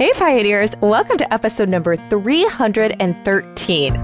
Hey, 0.00 0.12
Pioneers! 0.14 0.72
Welcome 0.80 1.18
to 1.18 1.30
episode 1.30 1.68
number 1.68 1.94
313. 1.94 3.96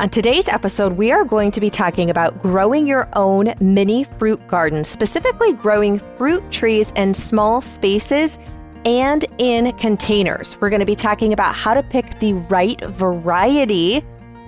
On 0.00 0.08
today's 0.08 0.48
episode, 0.48 0.94
we 0.94 1.12
are 1.12 1.22
going 1.22 1.50
to 1.50 1.60
be 1.60 1.68
talking 1.68 2.08
about 2.08 2.40
growing 2.40 2.86
your 2.86 3.10
own 3.12 3.52
mini 3.60 4.04
fruit 4.04 4.40
garden, 4.48 4.84
specifically 4.84 5.52
growing 5.52 5.98
fruit 6.16 6.50
trees 6.50 6.92
in 6.92 7.12
small 7.12 7.60
spaces 7.60 8.38
and 8.86 9.26
in 9.36 9.76
containers. 9.76 10.58
We're 10.62 10.70
going 10.70 10.80
to 10.80 10.86
be 10.86 10.96
talking 10.96 11.34
about 11.34 11.54
how 11.54 11.74
to 11.74 11.82
pick 11.82 12.18
the 12.20 12.32
right 12.48 12.82
variety, 12.86 14.02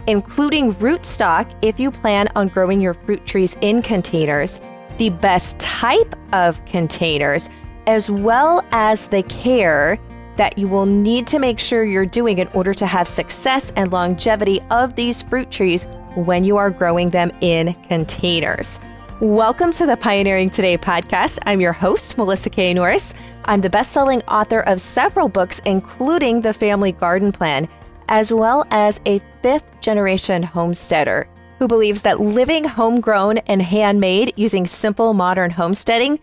including 0.06 0.72
rootstock 0.76 1.54
if 1.60 1.78
you 1.78 1.90
plan 1.90 2.28
on 2.36 2.48
growing 2.48 2.80
your 2.80 2.94
fruit 2.94 3.26
trees 3.26 3.54
in 3.60 3.82
containers, 3.82 4.62
the 4.96 5.10
best 5.10 5.60
type 5.60 6.14
of 6.32 6.64
containers 6.64 7.50
as 7.86 8.10
well 8.10 8.64
as 8.72 9.06
the 9.06 9.22
care 9.24 9.98
that 10.36 10.56
you 10.58 10.68
will 10.68 10.86
need 10.86 11.26
to 11.26 11.38
make 11.38 11.58
sure 11.58 11.84
you're 11.84 12.06
doing 12.06 12.38
in 12.38 12.48
order 12.48 12.72
to 12.74 12.86
have 12.86 13.06
success 13.08 13.72
and 13.76 13.92
longevity 13.92 14.60
of 14.70 14.94
these 14.94 15.22
fruit 15.22 15.50
trees 15.50 15.86
when 16.14 16.44
you 16.44 16.56
are 16.56 16.70
growing 16.70 17.10
them 17.10 17.30
in 17.40 17.74
containers. 17.88 18.80
Welcome 19.20 19.70
to 19.72 19.86
the 19.86 19.96
Pioneering 19.96 20.48
Today 20.48 20.78
podcast. 20.78 21.40
I'm 21.44 21.60
your 21.60 21.72
host, 21.72 22.16
Melissa 22.16 22.48
K. 22.48 22.72
Norris. 22.72 23.12
I'm 23.44 23.60
the 23.60 23.68
best 23.68 23.92
selling 23.92 24.22
author 24.22 24.60
of 24.60 24.80
several 24.80 25.28
books, 25.28 25.60
including 25.66 26.40
The 26.40 26.54
Family 26.54 26.92
Garden 26.92 27.32
Plan, 27.32 27.68
as 28.08 28.32
well 28.32 28.66
as 28.70 29.00
a 29.04 29.20
fifth 29.42 29.80
generation 29.80 30.42
homesteader 30.42 31.28
who 31.58 31.68
believes 31.68 32.00
that 32.02 32.18
living 32.18 32.64
homegrown 32.64 33.38
and 33.38 33.60
handmade 33.60 34.32
using 34.36 34.66
simple 34.66 35.12
modern 35.12 35.50
homesteading 35.50 36.18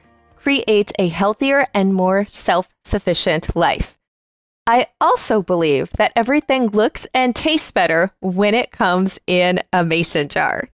creates 0.47 0.93
a 0.97 1.09
healthier 1.09 1.65
and 1.73 1.93
more 1.93 2.25
self 2.29 2.69
sufficient 2.85 3.53
life. 3.53 3.97
I 4.65 4.87
also 5.01 5.41
believe 5.41 5.91
that 5.97 6.13
everything 6.15 6.67
looks 6.67 7.05
and 7.13 7.35
tastes 7.35 7.69
better 7.71 8.13
when 8.21 8.53
it 8.53 8.71
comes 8.71 9.19
in 9.27 9.59
a 9.73 9.83
mason 9.83 10.29
jar. 10.29 10.69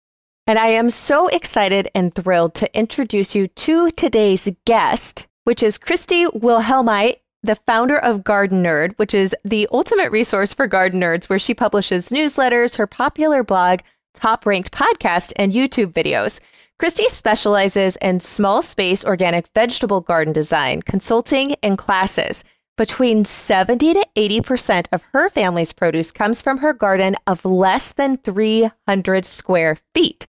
And 0.47 0.59
I 0.59 0.69
am 0.69 0.89
so 0.89 1.29
excited 1.29 1.91
and 1.95 2.15
thrilled 2.15 2.55
to 2.55 2.79
introduce 2.79 3.34
you 3.34 3.47
to 3.47 3.91
today's 3.91 4.48
guest, 4.65 5.27
which 5.45 5.62
is 5.62 5.77
Christy 5.77 6.25
Wilhelmi, 6.25 7.17
the 7.42 7.57
founder 7.57 7.98
of 7.98 8.25
Gardenerd, 8.25 8.95
which 8.97 9.12
is 9.12 9.37
the 9.45 9.69
ultimate 9.70 10.11
resource 10.11 10.55
for 10.55 10.67
garden 10.67 10.98
nerds, 10.98 11.29
where 11.29 11.39
she 11.39 11.53
publishes 11.53 12.09
newsletters, 12.09 12.79
her 12.79 12.87
popular 12.87 13.42
blog, 13.45 13.81
top 14.14 14.47
ranked 14.47 14.73
podcast, 14.73 15.35
and 15.37 15.53
YouTube 15.53 15.92
videos. 15.92 16.41
Christy 16.79 17.09
specializes 17.09 17.97
in 17.97 18.21
small 18.21 18.62
space 18.62 19.05
organic 19.05 19.48
vegetable 19.48 20.01
garden 20.01 20.33
design, 20.33 20.83
consulting, 20.83 21.57
and 21.61 21.77
classes. 21.77 22.45
Between 22.77 23.25
70 23.25 23.95
to 23.95 24.07
80% 24.15 24.87
of 24.93 25.03
her 25.12 25.29
family's 25.29 25.73
produce 25.73 26.12
comes 26.12 26.41
from 26.41 26.59
her 26.59 26.73
garden 26.73 27.17
of 27.27 27.45
less 27.45 27.91
than 27.91 28.19
300 28.19 29.25
square 29.25 29.77
feet. 29.93 30.29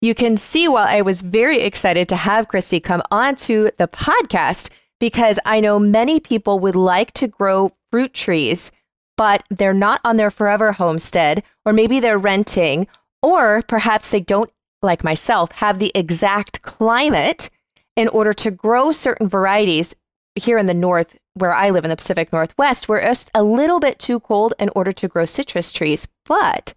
You 0.00 0.14
can 0.14 0.38
see 0.38 0.66
why 0.66 0.96
I 0.96 1.02
was 1.02 1.20
very 1.20 1.60
excited 1.60 2.08
to 2.08 2.16
have 2.16 2.48
Christy 2.48 2.80
come 2.80 3.02
onto 3.10 3.68
the 3.76 3.86
podcast 3.86 4.70
because 5.00 5.38
I 5.44 5.60
know 5.60 5.78
many 5.78 6.18
people 6.18 6.58
would 6.60 6.76
like 6.76 7.12
to 7.14 7.28
grow 7.28 7.72
fruit 7.90 8.14
trees, 8.14 8.72
but 9.18 9.42
they're 9.50 9.74
not 9.74 10.00
on 10.02 10.16
their 10.16 10.30
forever 10.30 10.72
homestead, 10.72 11.42
or 11.66 11.74
maybe 11.74 12.00
they're 12.00 12.16
renting, 12.16 12.86
or 13.20 13.60
perhaps 13.60 14.08
they 14.08 14.20
don't 14.20 14.50
like 14.82 15.04
myself, 15.04 15.52
have 15.52 15.78
the 15.78 15.92
exact 15.94 16.62
climate 16.62 17.50
in 17.96 18.08
order 18.08 18.32
to 18.32 18.50
grow 18.50 18.92
certain 18.92 19.28
varieties 19.28 19.94
here 20.34 20.58
in 20.58 20.66
the 20.66 20.74
north, 20.74 21.18
where 21.34 21.52
I 21.52 21.70
live 21.70 21.84
in 21.84 21.90
the 21.90 21.96
Pacific 21.96 22.32
Northwest, 22.32 22.88
where 22.88 22.98
it's 22.98 23.26
a 23.34 23.42
little 23.42 23.80
bit 23.80 23.98
too 23.98 24.20
cold 24.20 24.54
in 24.58 24.70
order 24.74 24.92
to 24.92 25.08
grow 25.08 25.26
citrus 25.26 25.72
trees. 25.72 26.08
But 26.24 26.72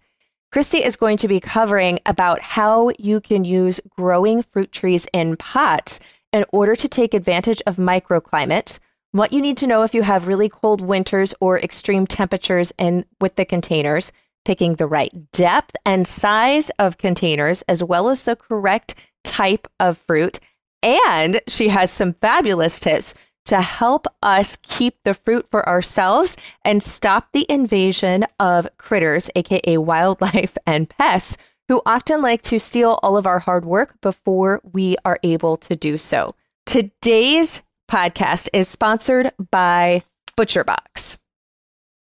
Christy 0.52 0.84
is 0.84 0.96
going 0.96 1.16
to 1.18 1.28
be 1.28 1.40
covering 1.40 1.98
about 2.06 2.40
how 2.40 2.90
you 2.98 3.20
can 3.20 3.44
use 3.44 3.80
growing 3.96 4.42
fruit 4.42 4.70
trees 4.70 5.06
in 5.12 5.36
pots 5.36 5.98
in 6.32 6.44
order 6.52 6.76
to 6.76 6.88
take 6.88 7.14
advantage 7.14 7.62
of 7.66 7.76
microclimates, 7.76 8.80
what 9.12 9.32
you 9.32 9.40
need 9.40 9.56
to 9.58 9.68
know 9.68 9.84
if 9.84 9.94
you 9.94 10.02
have 10.02 10.26
really 10.26 10.48
cold 10.48 10.80
winters 10.80 11.32
or 11.40 11.60
extreme 11.60 12.04
temperatures 12.04 12.72
in 12.78 13.04
with 13.20 13.36
the 13.36 13.44
containers, 13.44 14.12
picking 14.44 14.74
the 14.74 14.86
right 14.86 15.12
depth 15.32 15.76
and 15.84 16.06
size 16.06 16.70
of 16.78 16.98
containers, 16.98 17.62
as 17.62 17.82
well 17.82 18.08
as 18.08 18.24
the 18.24 18.36
correct 18.36 18.94
type 19.24 19.66
of 19.80 19.98
fruit. 19.98 20.38
And 20.82 21.40
she 21.48 21.68
has 21.68 21.90
some 21.90 22.14
fabulous 22.14 22.78
tips 22.78 23.14
to 23.46 23.60
help 23.60 24.06
us 24.22 24.56
keep 24.62 24.96
the 25.04 25.14
fruit 25.14 25.48
for 25.48 25.68
ourselves 25.68 26.36
and 26.64 26.82
stop 26.82 27.28
the 27.32 27.46
invasion 27.48 28.24
of 28.40 28.68
critters, 28.78 29.30
aka 29.34 29.76
wildlife 29.78 30.56
and 30.66 30.88
pests, 30.88 31.36
who 31.68 31.80
often 31.86 32.20
like 32.20 32.42
to 32.42 32.58
steal 32.58 32.98
all 33.02 33.16
of 33.16 33.26
our 33.26 33.38
hard 33.38 33.64
work 33.64 34.00
before 34.00 34.60
we 34.72 34.96
are 35.04 35.18
able 35.22 35.56
to 35.56 35.74
do 35.74 35.96
so. 35.96 36.34
Today's 36.66 37.62
podcast 37.90 38.48
is 38.52 38.68
sponsored 38.68 39.30
by 39.50 40.02
ButcherBox. 40.36 41.18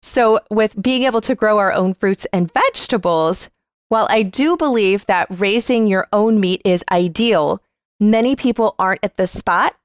So, 0.08 0.40
with 0.50 0.82
being 0.82 1.04
able 1.04 1.20
to 1.20 1.36
grow 1.36 1.58
our 1.58 1.74
own 1.74 1.94
fruits 1.94 2.26
and 2.32 2.50
vegetables, 2.52 3.50
while 3.90 4.08
I 4.10 4.24
do 4.24 4.56
believe 4.56 5.06
that 5.08 5.28
raising 5.30 5.86
your 5.86 6.08
own 6.14 6.40
meat 6.40 6.62
is 6.64 6.86
ideal, 6.90 7.62
many 8.00 8.34
people 8.38 8.74
aren't 8.80 9.04
at 9.04 9.18
the 9.18 9.28
spot 9.28 9.76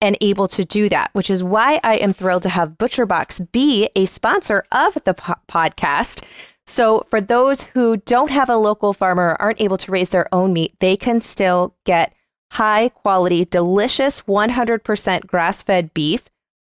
and 0.00 0.16
able 0.22 0.48
to 0.48 0.64
do 0.64 0.88
that, 0.88 1.10
which 1.12 1.28
is 1.28 1.44
why 1.44 1.78
I 1.84 1.96
am 1.96 2.14
thrilled 2.14 2.42
to 2.44 2.48
have 2.48 2.78
ButcherBox 2.78 3.52
be 3.52 3.90
a 3.94 4.06
sponsor 4.06 4.64
of 4.72 4.96
the 5.04 5.12
po- 5.12 5.34
podcast. 5.46 6.24
So, 6.66 7.06
for 7.10 7.20
those 7.20 7.64
who 7.74 7.98
don't 7.98 8.30
have 8.30 8.48
a 8.48 8.56
local 8.56 8.94
farmer 8.94 9.24
or 9.24 9.42
aren't 9.42 9.60
able 9.60 9.76
to 9.76 9.92
raise 9.92 10.08
their 10.08 10.34
own 10.34 10.54
meat, 10.54 10.72
they 10.80 10.96
can 10.96 11.20
still 11.20 11.74
get 11.84 12.14
high 12.52 12.88
quality, 12.88 13.44
delicious 13.44 14.22
100% 14.22 15.26
grass 15.26 15.62
fed 15.62 15.92
beef 15.92 16.30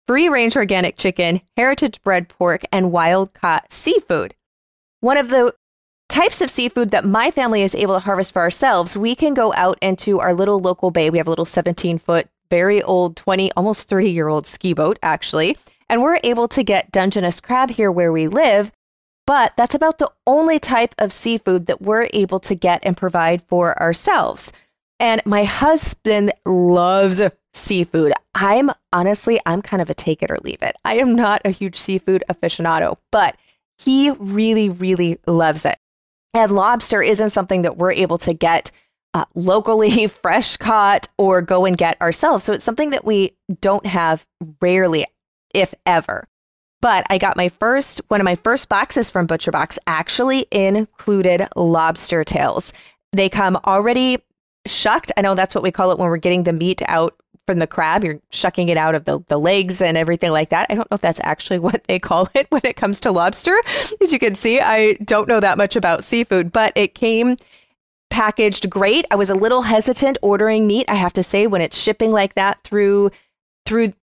free 0.06 0.28
range 0.28 0.56
organic 0.56 0.96
chicken, 0.96 1.40
heritage 1.56 2.02
bred 2.02 2.28
pork, 2.28 2.62
and 2.72 2.92
wild 2.92 3.34
caught 3.34 3.72
seafood. 3.72 4.34
One 5.00 5.16
of 5.16 5.28
the 5.28 5.54
types 6.08 6.42
of 6.42 6.50
seafood 6.50 6.90
that 6.90 7.04
my 7.04 7.30
family 7.30 7.62
is 7.62 7.74
able 7.74 7.94
to 7.94 8.00
harvest 8.00 8.32
for 8.32 8.42
ourselves, 8.42 8.96
we 8.96 9.14
can 9.14 9.34
go 9.34 9.52
out 9.54 9.78
into 9.80 10.20
our 10.20 10.34
little 10.34 10.60
local 10.60 10.90
bay. 10.90 11.08
We 11.08 11.18
have 11.18 11.26
a 11.26 11.30
little 11.30 11.46
17 11.46 11.98
foot, 11.98 12.28
very 12.50 12.82
old, 12.82 13.16
20, 13.16 13.50
almost 13.52 13.88
30 13.88 14.10
year 14.10 14.28
old 14.28 14.46
ski 14.46 14.74
boat, 14.74 14.98
actually. 15.02 15.56
And 15.88 16.02
we're 16.02 16.20
able 16.22 16.48
to 16.48 16.62
get 16.62 16.92
Dungeness 16.92 17.40
crab 17.40 17.70
here 17.70 17.90
where 17.90 18.12
we 18.12 18.28
live. 18.28 18.70
But 19.26 19.54
that's 19.56 19.74
about 19.74 19.98
the 19.98 20.10
only 20.26 20.58
type 20.58 20.94
of 20.98 21.12
seafood 21.12 21.66
that 21.66 21.80
we're 21.80 22.08
able 22.12 22.40
to 22.40 22.54
get 22.54 22.80
and 22.84 22.96
provide 22.96 23.42
for 23.42 23.80
ourselves. 23.80 24.52
And 25.00 25.22
my 25.24 25.44
husband 25.44 26.32
loves 26.44 27.22
seafood. 27.52 28.12
I'm 28.34 28.70
honestly, 28.92 29.40
I'm 29.46 29.62
kind 29.62 29.82
of 29.82 29.90
a 29.90 29.94
take 29.94 30.22
it 30.22 30.30
or 30.30 30.38
leave 30.42 30.62
it. 30.62 30.76
I 30.84 30.98
am 30.98 31.14
not 31.14 31.42
a 31.44 31.50
huge 31.50 31.76
seafood 31.76 32.24
aficionado, 32.28 32.96
but 33.10 33.36
he 33.78 34.10
really, 34.10 34.68
really 34.68 35.18
loves 35.26 35.64
it. 35.64 35.78
And 36.34 36.52
lobster 36.52 37.02
isn't 37.02 37.30
something 37.30 37.62
that 37.62 37.76
we're 37.76 37.92
able 37.92 38.18
to 38.18 38.32
get 38.32 38.70
uh, 39.14 39.26
locally, 39.34 40.06
fresh 40.08 40.56
caught, 40.56 41.08
or 41.18 41.42
go 41.42 41.66
and 41.66 41.76
get 41.76 42.00
ourselves. 42.00 42.44
So 42.44 42.52
it's 42.52 42.64
something 42.64 42.90
that 42.90 43.04
we 43.04 43.36
don't 43.60 43.86
have 43.86 44.26
rarely, 44.60 45.06
if 45.52 45.74
ever. 45.84 46.28
But 46.80 47.04
I 47.10 47.18
got 47.18 47.36
my 47.36 47.48
first, 47.48 48.00
one 48.08 48.20
of 48.20 48.24
my 48.24 48.34
first 48.34 48.68
boxes 48.68 49.10
from 49.10 49.28
ButcherBox 49.28 49.78
actually 49.86 50.46
included 50.50 51.46
lobster 51.54 52.24
tails. 52.24 52.72
They 53.12 53.28
come 53.28 53.56
already 53.64 54.18
shucked. 54.66 55.12
I 55.16 55.20
know 55.20 55.34
that's 55.34 55.54
what 55.54 55.62
we 55.62 55.70
call 55.70 55.92
it 55.92 55.98
when 55.98 56.08
we're 56.08 56.16
getting 56.16 56.42
the 56.42 56.52
meat 56.52 56.82
out 56.88 57.14
from 57.46 57.58
the 57.58 57.66
crab. 57.66 58.04
You're 58.04 58.20
shucking 58.30 58.68
it 58.68 58.76
out 58.76 58.94
of 58.94 59.04
the, 59.04 59.20
the 59.28 59.38
legs 59.38 59.82
and 59.82 59.96
everything 59.96 60.30
like 60.30 60.50
that. 60.50 60.66
I 60.70 60.74
don't 60.74 60.90
know 60.90 60.94
if 60.94 61.00
that's 61.00 61.20
actually 61.22 61.58
what 61.58 61.84
they 61.84 61.98
call 61.98 62.28
it 62.34 62.46
when 62.50 62.62
it 62.64 62.76
comes 62.76 63.00
to 63.00 63.12
lobster. 63.12 63.56
As 64.00 64.12
you 64.12 64.18
can 64.18 64.34
see, 64.34 64.60
I 64.60 64.94
don't 65.04 65.28
know 65.28 65.40
that 65.40 65.58
much 65.58 65.76
about 65.76 66.04
seafood, 66.04 66.52
but 66.52 66.72
it 66.76 66.94
came 66.94 67.36
packaged 68.10 68.68
great. 68.68 69.06
I 69.10 69.16
was 69.16 69.30
a 69.30 69.34
little 69.34 69.62
hesitant 69.62 70.18
ordering 70.20 70.66
meat, 70.66 70.84
I 70.88 70.96
have 70.96 71.14
to 71.14 71.22
say, 71.22 71.46
when 71.46 71.62
it's 71.62 71.78
shipping 71.78 72.12
like 72.12 72.34
that 72.34 72.62
through 72.62 73.10
through 73.64 73.94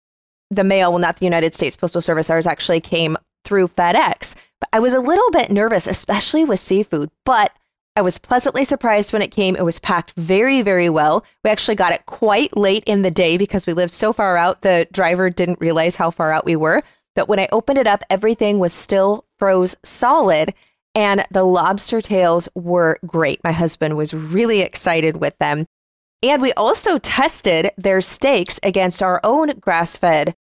the 0.50 0.64
mail, 0.64 0.92
well, 0.92 1.00
not 1.00 1.18
the 1.18 1.26
United 1.26 1.54
States 1.54 1.76
Postal 1.76 2.02
Service. 2.02 2.30
Ours 2.30 2.48
actually 2.48 2.82
came 2.82 3.18
through 3.46 3.68
FedEx. 3.68 4.36
But 4.60 4.70
I 4.74 4.80
was 4.80 4.94
a 4.94 5.00
little 5.00 5.30
bit 5.32 5.52
nervous, 5.52 5.86
especially 5.86 6.44
with 6.44 6.60
seafood. 6.60 7.12
But 7.24 7.52
I 8.00 8.02
was 8.02 8.18
pleasantly 8.18 8.64
surprised 8.64 9.12
when 9.12 9.22
it 9.22 9.30
came. 9.30 9.58
It 9.58 9.66
was 9.66 9.78
packed 9.78 10.14
very, 10.16 10.62
very 10.62 10.90
well. 10.90 11.26
We 11.44 11.50
actually 11.50 11.76
got 11.76 11.92
it 11.92 12.06
quite 12.06 12.56
late 12.56 12.86
in 12.86 13.02
the 13.02 13.12
day 13.12 13.36
because 13.36 13.68
we 13.68 13.74
lived 13.74 13.92
so 13.92 14.14
far 14.14 14.38
out. 14.38 14.62
The 14.62 14.88
driver 14.94 15.30
didn't 15.30 15.60
realize 15.60 15.98
how 15.98 16.10
far 16.10 16.32
out 16.32 16.46
we 16.46 16.56
were. 16.56 16.82
But 17.14 17.28
when 17.28 17.40
I 17.40 17.50
opened 17.52 17.78
it 17.78 17.88
up, 17.88 18.02
everything 18.10 18.58
was 18.58 18.72
still 18.72 19.26
froze 19.38 19.76
solid 19.84 20.54
and 20.96 21.26
the 21.32 21.44
lobster 21.44 22.00
tails 22.00 22.48
were 22.56 23.00
great. 23.06 23.44
My 23.44 23.52
husband 23.52 23.98
was 23.98 24.14
really 24.14 24.62
excited 24.62 25.18
with 25.18 25.38
them. 25.38 25.66
And 26.24 26.42
we 26.42 26.54
also 26.54 27.00
tested 27.00 27.72
their 27.78 28.00
steaks 28.00 28.62
against 28.64 29.04
our 29.04 29.20
own 29.26 29.60
grass 29.60 29.98
fed 29.98 30.38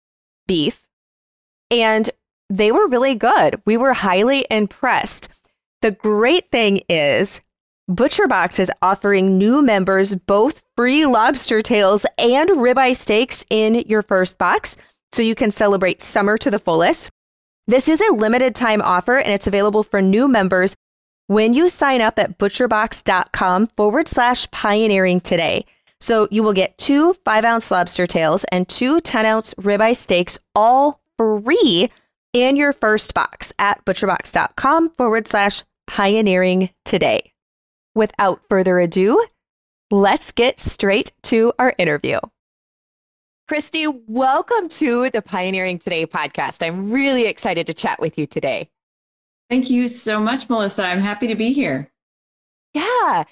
beef, 0.46 0.86
and 1.72 2.08
they 2.48 2.70
were 2.70 2.86
really 2.86 3.16
good. 3.16 3.60
We 3.66 3.76
were 3.76 3.94
highly 3.94 4.46
impressed. 4.48 5.28
The 5.82 5.90
great 5.90 6.50
thing 6.50 6.82
is, 6.88 7.40
ButcherBox 7.88 8.60
is 8.60 8.70
offering 8.82 9.38
new 9.38 9.62
members 9.62 10.14
both 10.14 10.62
free 10.76 11.06
lobster 11.06 11.62
tails 11.62 12.04
and 12.18 12.50
ribeye 12.50 12.94
steaks 12.94 13.46
in 13.48 13.76
your 13.88 14.02
first 14.02 14.36
box, 14.36 14.76
so 15.12 15.22
you 15.22 15.34
can 15.34 15.50
celebrate 15.50 16.02
summer 16.02 16.36
to 16.36 16.50
the 16.50 16.58
fullest. 16.58 17.08
This 17.66 17.88
is 17.88 18.02
a 18.02 18.12
limited 18.12 18.54
time 18.54 18.82
offer 18.82 19.16
and 19.16 19.32
it's 19.32 19.46
available 19.46 19.82
for 19.82 20.02
new 20.02 20.28
members 20.28 20.76
when 21.28 21.54
you 21.54 21.70
sign 21.70 22.02
up 22.02 22.18
at 22.18 22.36
butcherbox.com 22.36 23.68
forward 23.68 24.06
slash 24.06 24.50
pioneering 24.50 25.20
today. 25.22 25.64
So 25.98 26.28
you 26.30 26.42
will 26.42 26.52
get 26.52 26.76
two 26.76 27.14
five 27.24 27.46
ounce 27.46 27.70
lobster 27.70 28.06
tails 28.06 28.44
and 28.52 28.68
two 28.68 29.00
10 29.00 29.24
ounce 29.24 29.54
ribeye 29.54 29.96
steaks 29.96 30.38
all 30.54 31.00
free 31.16 31.90
in 32.34 32.56
your 32.58 32.74
first 32.74 33.14
box 33.14 33.54
at 33.58 33.82
butcherbox.com 33.86 34.90
forward 34.90 35.26
slash 35.26 35.62
pioneering 35.86 36.68
today 36.84 37.32
without 37.98 38.40
further 38.48 38.78
ado, 38.78 39.26
let's 39.90 40.30
get 40.30 40.58
straight 40.60 41.10
to 41.24 41.52
our 41.58 41.74
interview. 41.78 42.20
Christy, 43.48 43.86
welcome 44.06 44.68
to 44.68 45.10
the 45.10 45.20
Pioneering 45.20 45.80
Today 45.80 46.06
podcast. 46.06 46.64
I'm 46.64 46.92
really 46.92 47.26
excited 47.26 47.66
to 47.66 47.74
chat 47.74 47.98
with 48.00 48.16
you 48.16 48.26
today. 48.26 48.70
Thank 49.50 49.68
you 49.68 49.88
so 49.88 50.20
much, 50.20 50.48
Melissa. 50.48 50.84
I'm 50.84 51.00
happy 51.00 51.26
to 51.26 51.34
be 51.34 51.52
here. 51.52 51.90
Yeah. 52.72 53.24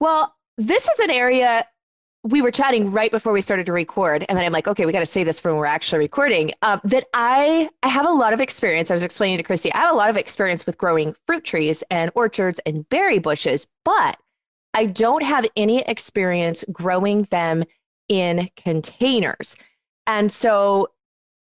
Well, 0.00 0.34
this 0.56 0.88
is 0.88 1.00
an 1.00 1.10
area 1.10 1.66
we 2.24 2.40
were 2.40 2.50
chatting 2.50 2.90
right 2.90 3.10
before 3.10 3.34
we 3.34 3.42
started 3.42 3.66
to 3.66 3.72
record 3.72 4.24
and 4.28 4.36
then 4.36 4.44
i'm 4.44 4.52
like 4.52 4.66
okay 4.66 4.86
we 4.86 4.92
got 4.92 5.00
to 5.00 5.06
say 5.06 5.22
this 5.22 5.44
when 5.44 5.56
we're 5.56 5.66
actually 5.66 5.98
recording 5.98 6.50
um, 6.62 6.80
that 6.82 7.04
i 7.12 7.68
i 7.82 7.88
have 7.88 8.06
a 8.06 8.10
lot 8.10 8.32
of 8.32 8.40
experience. 8.40 8.90
I 8.90 8.94
was 8.94 9.02
explaining 9.02 9.36
to 9.36 9.42
christy 9.42 9.72
i 9.72 9.78
have 9.78 9.92
a 9.92 9.96
lot 9.96 10.10
of 10.10 10.16
experience 10.16 10.66
with 10.66 10.78
growing 10.78 11.14
fruit 11.26 11.44
trees 11.44 11.84
and 11.90 12.10
orchards 12.14 12.60
and 12.66 12.88
berry 12.88 13.18
bushes 13.18 13.66
but 13.84 14.16
i 14.72 14.86
don't 14.86 15.22
have 15.22 15.46
any 15.54 15.82
experience 15.82 16.64
growing 16.72 17.24
them 17.24 17.64
in 18.08 18.48
containers. 18.56 19.56
And 20.06 20.32
so 20.32 20.88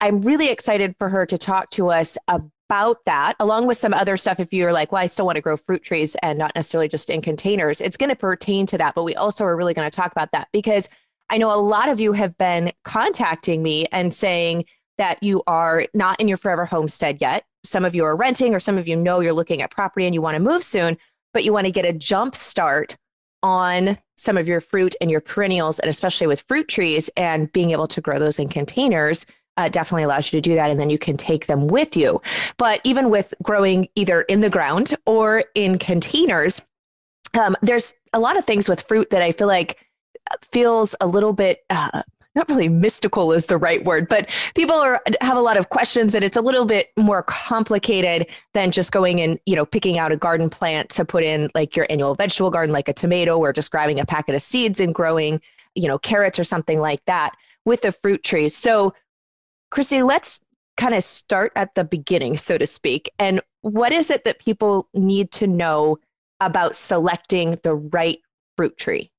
i'm 0.02 0.22
really 0.22 0.50
excited 0.50 0.96
for 0.98 1.10
her 1.10 1.26
to 1.26 1.38
talk 1.38 1.70
to 1.72 1.90
us 1.90 2.18
about 2.28 2.50
about 2.70 3.06
that, 3.06 3.36
along 3.40 3.68
with 3.68 3.78
some 3.78 3.94
other 3.94 4.18
stuff. 4.18 4.40
If 4.40 4.54
you're 4.54 4.74
like, 4.74 4.92
well, 4.92 5.02
I 5.02 5.06
still 5.06 5.26
want 5.26 5.36
to 5.36 5.42
grow 5.42 5.58
fruit 5.58 5.84
trees 5.84 6.16
and 6.22 6.38
not 6.38 6.54
necessarily 6.56 6.88
just 6.88 7.10
in 7.10 7.22
containers, 7.22 7.82
it's 7.82 7.98
going 7.98 8.10
to 8.10 8.16
pertain 8.16 8.66
to 8.68 8.78
that. 8.78 8.96
But 8.96 9.04
we 9.04 9.16
also 9.16 9.44
are 9.46 9.56
really 9.56 9.74
going 9.74 9.90
to 9.90 9.96
talk 9.96 10.12
about 10.12 10.32
that 10.32 10.48
because 10.52 10.90
I 11.30 11.38
know 11.38 11.54
a 11.54 11.60
lot 11.60 11.90
of 11.90 12.00
you 12.00 12.14
have 12.14 12.38
been 12.38 12.72
contacting 12.84 13.64
me 13.64 13.86
and 13.92 14.14
saying 14.14 14.66
that 14.98 15.22
you 15.22 15.44
are 15.48 15.86
not 15.94 16.20
in 16.20 16.28
your 16.28 16.38
forever 16.38 16.66
homestead 16.66 17.20
yet. 17.20 17.46
Some 17.64 17.84
of 17.84 17.96
you 17.96 18.06
are 18.06 18.16
renting, 18.16 18.54
or 18.54 18.60
some 18.60 18.78
of 18.78 18.88
you 18.88 18.96
know 18.96 19.20
you're 19.20 19.34
looking 19.34 19.62
at 19.62 19.72
property 19.72 20.06
and 20.06 20.14
you 20.14 20.22
want 20.22 20.36
to 20.36 20.42
move 20.42 20.64
soon, 20.64 20.98
but 21.34 21.44
you 21.44 21.52
want 21.52 21.66
to 21.66 21.72
get 21.72 21.86
a 21.86 21.94
jump 21.94 22.36
start 22.36 22.96
on 23.44 23.98
some 24.16 24.38
of 24.38 24.48
your 24.48 24.62
fruit 24.62 24.96
and 25.02 25.12
your 25.12 25.22
perennials, 25.22 25.80
and 25.80 25.90
especially 25.90 26.28
with 26.28 26.46
fruit 26.48 26.68
trees 26.68 27.10
and 27.18 27.52
being 27.52 27.72
able 27.72 27.88
to 27.88 28.02
grow 28.02 28.18
those 28.18 28.40
in 28.40 28.48
containers 28.48 29.26
uh, 29.58 29.70
definitely 29.70 30.04
allows 30.04 30.32
you 30.32 30.38
to 30.38 30.42
do 30.42 30.56
that. 30.56 30.72
And 30.72 30.80
then 30.80 30.90
you 30.90 30.98
can 30.98 31.18
take 31.18 31.48
them 31.48 31.68
with 31.68 31.96
you. 31.96 32.22
But 32.58 32.82
even 32.84 33.10
with 33.10 33.34
growing 33.44 33.88
either 33.96 34.22
in 34.22 34.42
the 34.42 34.50
ground 34.50 34.94
or 35.06 35.44
in 35.56 35.78
containers, 35.78 36.62
um, 37.34 37.56
there's 37.62 37.96
a 38.14 38.20
lot 38.20 38.38
of 38.38 38.46
things 38.46 38.70
with 38.70 38.82
fruit 38.82 39.10
that 39.10 39.22
I 39.22 39.32
feel 39.32 39.48
like 39.48 39.86
feels 40.52 40.96
a 41.02 41.08
little 41.08 41.34
bit. 41.34 41.64
Uh, 41.70 42.04
not 42.36 42.50
really 42.50 42.68
mystical 42.68 43.32
is 43.32 43.46
the 43.46 43.58
right 43.58 43.84
word, 43.86 44.10
but 44.10 44.30
people 44.56 44.76
are 44.76 45.02
have 45.22 45.38
a 45.38 45.42
lot 45.42 45.58
of 45.58 45.70
questions 45.70 46.14
and 46.14 46.24
it's 46.24 46.36
a 46.36 46.42
little 46.42 46.66
bit 46.66 46.90
more 46.98 47.24
complicated 47.24 48.28
than 48.54 48.72
just 48.72 48.92
going 48.92 49.22
and, 49.22 49.40
you 49.46 49.56
know, 49.56 49.66
picking 49.66 49.98
out 49.98 50.12
a 50.12 50.18
garden 50.18 50.50
plant 50.50 50.90
to 50.90 51.06
put 51.06 51.24
in 51.24 51.50
like 51.56 51.78
your 51.78 51.88
annual 51.90 52.14
vegetable 52.14 52.50
garden 52.50 52.74
like 52.74 52.90
a 52.90 52.94
tomato 52.94 53.38
or 53.38 53.54
just 53.54 53.72
grabbing 53.72 54.02
a 54.02 54.06
packet 54.06 54.36
of 54.36 54.42
seeds 54.42 54.82
and 54.82 54.94
growing, 54.94 55.40
you 55.76 55.88
know, 55.88 55.98
carrots 55.98 56.38
or 56.38 56.44
something 56.44 56.82
like 56.82 57.04
that 57.06 57.32
with 57.64 57.82
the 57.82 57.92
fruit 57.94 58.22
trees. 58.22 58.56
So 58.56 58.94
Christy, 59.76 60.02
let's 60.04 60.40
kind 60.78 60.96
of 60.96 61.04
start 61.04 61.52
at 61.58 61.76
the 61.76 61.84
beginning, 61.84 62.38
so 62.38 62.58
to 62.58 62.66
speak. 62.66 63.12
And 63.20 63.42
what 63.60 63.92
is 63.92 64.10
it 64.10 64.24
that 64.24 64.40
people 64.40 64.88
need 64.94 65.32
to 65.34 65.48
know 65.48 65.98
about 66.40 66.78
selecting 66.78 67.60
the 67.62 67.76
right 67.76 68.20
fruit 68.56 68.78
tree? 68.78 69.12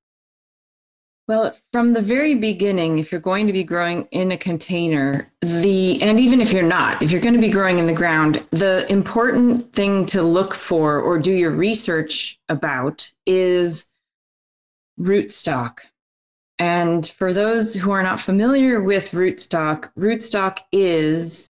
Well, 1.28 1.54
from 1.74 1.92
the 1.92 2.00
very 2.00 2.34
beginning, 2.36 2.98
if 2.98 3.12
you're 3.12 3.20
going 3.20 3.46
to 3.48 3.52
be 3.52 3.64
growing 3.64 4.08
in 4.12 4.32
a 4.32 4.38
container, 4.38 5.30
the 5.42 6.00
and 6.00 6.18
even 6.18 6.40
if 6.40 6.54
you're 6.54 6.62
not, 6.62 7.02
if 7.02 7.10
you're 7.10 7.20
going 7.20 7.34
to 7.34 7.40
be 7.40 7.50
growing 7.50 7.78
in 7.78 7.86
the 7.86 7.92
ground, 7.92 8.42
the 8.50 8.90
important 8.90 9.74
thing 9.74 10.06
to 10.06 10.22
look 10.22 10.54
for 10.54 10.98
or 10.98 11.18
do 11.18 11.32
your 11.32 11.50
research 11.50 12.40
about 12.48 13.10
is 13.26 13.90
rootstock. 14.98 15.80
And 16.58 17.06
for 17.06 17.32
those 17.32 17.74
who 17.74 17.90
are 17.90 18.02
not 18.02 18.20
familiar 18.20 18.80
with 18.80 19.10
rootstock, 19.10 19.90
rootstock 19.98 20.60
is 20.72 21.48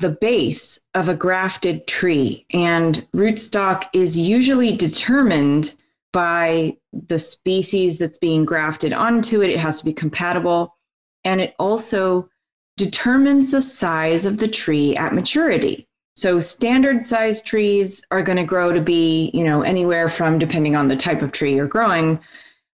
the 0.00 0.10
base 0.10 0.78
of 0.94 1.08
a 1.08 1.14
grafted 1.14 1.86
tree. 1.86 2.44
And 2.52 3.06
rootstock 3.14 3.84
is 3.92 4.18
usually 4.18 4.76
determined 4.76 5.74
by 6.12 6.76
the 6.92 7.18
species 7.18 7.98
that's 7.98 8.18
being 8.18 8.44
grafted 8.44 8.92
onto 8.92 9.42
it. 9.42 9.50
It 9.50 9.60
has 9.60 9.78
to 9.78 9.84
be 9.84 9.92
compatible. 9.92 10.76
And 11.24 11.40
it 11.40 11.54
also 11.58 12.28
determines 12.76 13.50
the 13.50 13.60
size 13.60 14.26
of 14.26 14.38
the 14.38 14.48
tree 14.48 14.96
at 14.96 15.14
maturity. 15.14 15.86
So 16.14 16.40
standard 16.40 17.04
size 17.04 17.42
trees 17.42 18.02
are 18.10 18.22
going 18.22 18.38
to 18.38 18.44
grow 18.44 18.72
to 18.72 18.80
be, 18.80 19.30
you 19.34 19.44
know, 19.44 19.62
anywhere 19.62 20.08
from 20.08 20.38
depending 20.38 20.74
on 20.74 20.88
the 20.88 20.96
type 20.96 21.22
of 21.22 21.32
tree 21.32 21.54
you're 21.54 21.66
growing 21.66 22.18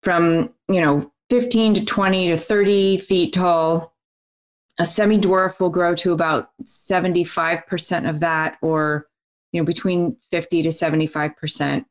from, 0.01 0.51
you 0.67 0.81
know, 0.81 1.11
15 1.29 1.75
to 1.75 1.85
20 1.85 2.29
to 2.29 2.37
30 2.37 2.97
feet 2.99 3.33
tall. 3.33 3.93
A 4.79 4.85
semi 4.85 5.17
dwarf 5.17 5.59
will 5.59 5.69
grow 5.69 5.95
to 5.95 6.11
about 6.11 6.49
75% 6.63 8.09
of 8.09 8.19
that, 8.19 8.57
or 8.61 9.07
you 9.51 9.61
know, 9.61 9.65
between 9.65 10.17
50 10.29 10.63
to 10.63 10.69
75%. 10.69 11.85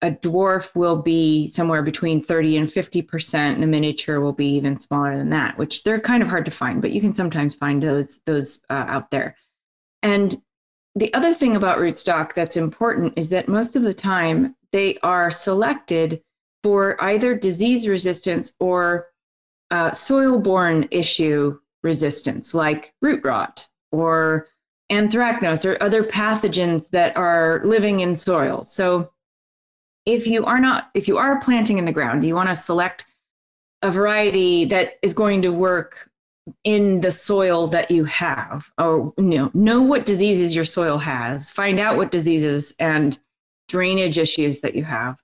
A 0.00 0.12
dwarf 0.12 0.76
will 0.76 1.02
be 1.02 1.48
somewhere 1.48 1.82
between 1.82 2.22
30 2.22 2.56
and 2.56 2.68
50%, 2.68 3.34
and 3.34 3.64
a 3.64 3.66
miniature 3.66 4.20
will 4.20 4.32
be 4.32 4.46
even 4.54 4.78
smaller 4.78 5.16
than 5.16 5.30
that, 5.30 5.58
which 5.58 5.82
they're 5.82 5.98
kind 5.98 6.22
of 6.22 6.28
hard 6.28 6.44
to 6.44 6.52
find, 6.52 6.80
but 6.80 6.92
you 6.92 7.00
can 7.00 7.12
sometimes 7.12 7.54
find 7.54 7.82
those, 7.82 8.20
those 8.24 8.60
uh, 8.70 8.84
out 8.86 9.10
there. 9.10 9.34
And 10.04 10.40
the 10.94 11.12
other 11.14 11.34
thing 11.34 11.56
about 11.56 11.78
rootstock 11.78 12.34
that's 12.34 12.56
important 12.56 13.14
is 13.16 13.30
that 13.30 13.48
most 13.48 13.74
of 13.74 13.82
the 13.82 13.94
time 13.94 14.54
they 14.70 14.98
are 15.02 15.32
selected 15.32 16.22
for 16.62 17.02
either 17.02 17.34
disease 17.34 17.86
resistance 17.88 18.52
or 18.60 19.08
uh, 19.70 19.90
soil 19.92 20.38
borne 20.38 20.88
issue 20.90 21.58
resistance, 21.82 22.54
like 22.54 22.94
root 23.00 23.22
rot 23.24 23.68
or 23.92 24.48
anthracnose 24.90 25.64
or 25.64 25.82
other 25.82 26.02
pathogens 26.02 26.90
that 26.90 27.16
are 27.16 27.62
living 27.64 28.00
in 28.00 28.14
soil. 28.14 28.64
So, 28.64 29.12
if 30.06 30.26
you 30.26 30.44
are 30.46 30.58
not, 30.58 30.90
if 30.94 31.06
you 31.06 31.18
are 31.18 31.40
planting 31.40 31.76
in 31.76 31.84
the 31.84 31.92
ground, 31.92 32.24
you 32.24 32.34
want 32.34 32.48
to 32.48 32.54
select 32.54 33.04
a 33.82 33.90
variety 33.90 34.64
that 34.64 34.94
is 35.02 35.14
going 35.14 35.42
to 35.42 35.52
work 35.52 36.10
in 36.64 37.00
the 37.00 37.10
soil 37.10 37.66
that 37.68 37.90
you 37.90 38.04
have 38.04 38.70
or 38.78 39.12
you 39.18 39.24
know 39.24 39.50
know 39.54 39.82
what 39.82 40.06
diseases 40.06 40.54
your 40.54 40.64
soil 40.64 40.96
has 40.98 41.50
find 41.50 41.78
out 41.78 41.96
what 41.96 42.10
diseases 42.10 42.74
and 42.78 43.18
drainage 43.68 44.18
issues 44.18 44.60
that 44.60 44.74
you 44.74 44.82
have 44.82 45.22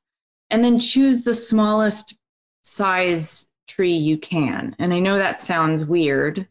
and 0.51 0.65
then 0.65 0.79
choose 0.79 1.25
the 1.25 1.35
smallest 1.35 2.15
size 2.63 3.49
tree 3.67 3.95
you 3.95 4.19
can. 4.19 4.77
And 4.79 4.93
I 4.93 5.01
know 5.01 5.17
that 5.17 5.41
sounds 5.41 5.85
weird, 5.85 6.47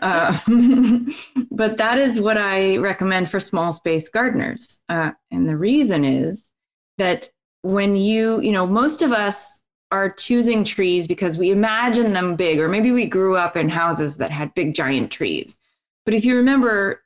uh, 0.00 0.38
but 1.50 1.76
that 1.78 1.98
is 1.98 2.20
what 2.20 2.38
I 2.38 2.76
recommend 2.76 3.30
for 3.30 3.40
small 3.40 3.72
space 3.72 4.08
gardeners. 4.08 4.80
Uh, 4.88 5.12
and 5.30 5.48
the 5.48 5.56
reason 5.56 6.04
is 6.04 6.52
that 6.98 7.30
when 7.62 7.96
you, 7.96 8.40
you 8.40 8.52
know, 8.52 8.66
most 8.66 9.02
of 9.02 9.12
us 9.12 9.62
are 9.90 10.10
choosing 10.10 10.64
trees 10.64 11.06
because 11.06 11.38
we 11.38 11.50
imagine 11.50 12.12
them 12.12 12.34
big, 12.34 12.58
or 12.58 12.68
maybe 12.68 12.92
we 12.92 13.06
grew 13.06 13.36
up 13.36 13.56
in 13.56 13.68
houses 13.68 14.16
that 14.16 14.30
had 14.30 14.54
big 14.54 14.74
giant 14.74 15.10
trees. 15.10 15.58
But 16.04 16.14
if 16.14 16.24
you 16.24 16.36
remember, 16.36 17.02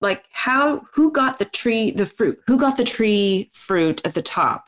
like 0.00 0.24
how, 0.30 0.86
who 0.92 1.10
got 1.10 1.38
the 1.38 1.46
tree, 1.46 1.90
the 1.90 2.06
fruit, 2.06 2.40
who 2.46 2.58
got 2.58 2.76
the 2.76 2.84
tree 2.84 3.50
fruit 3.52 4.02
at 4.04 4.14
the 4.14 4.22
top? 4.22 4.66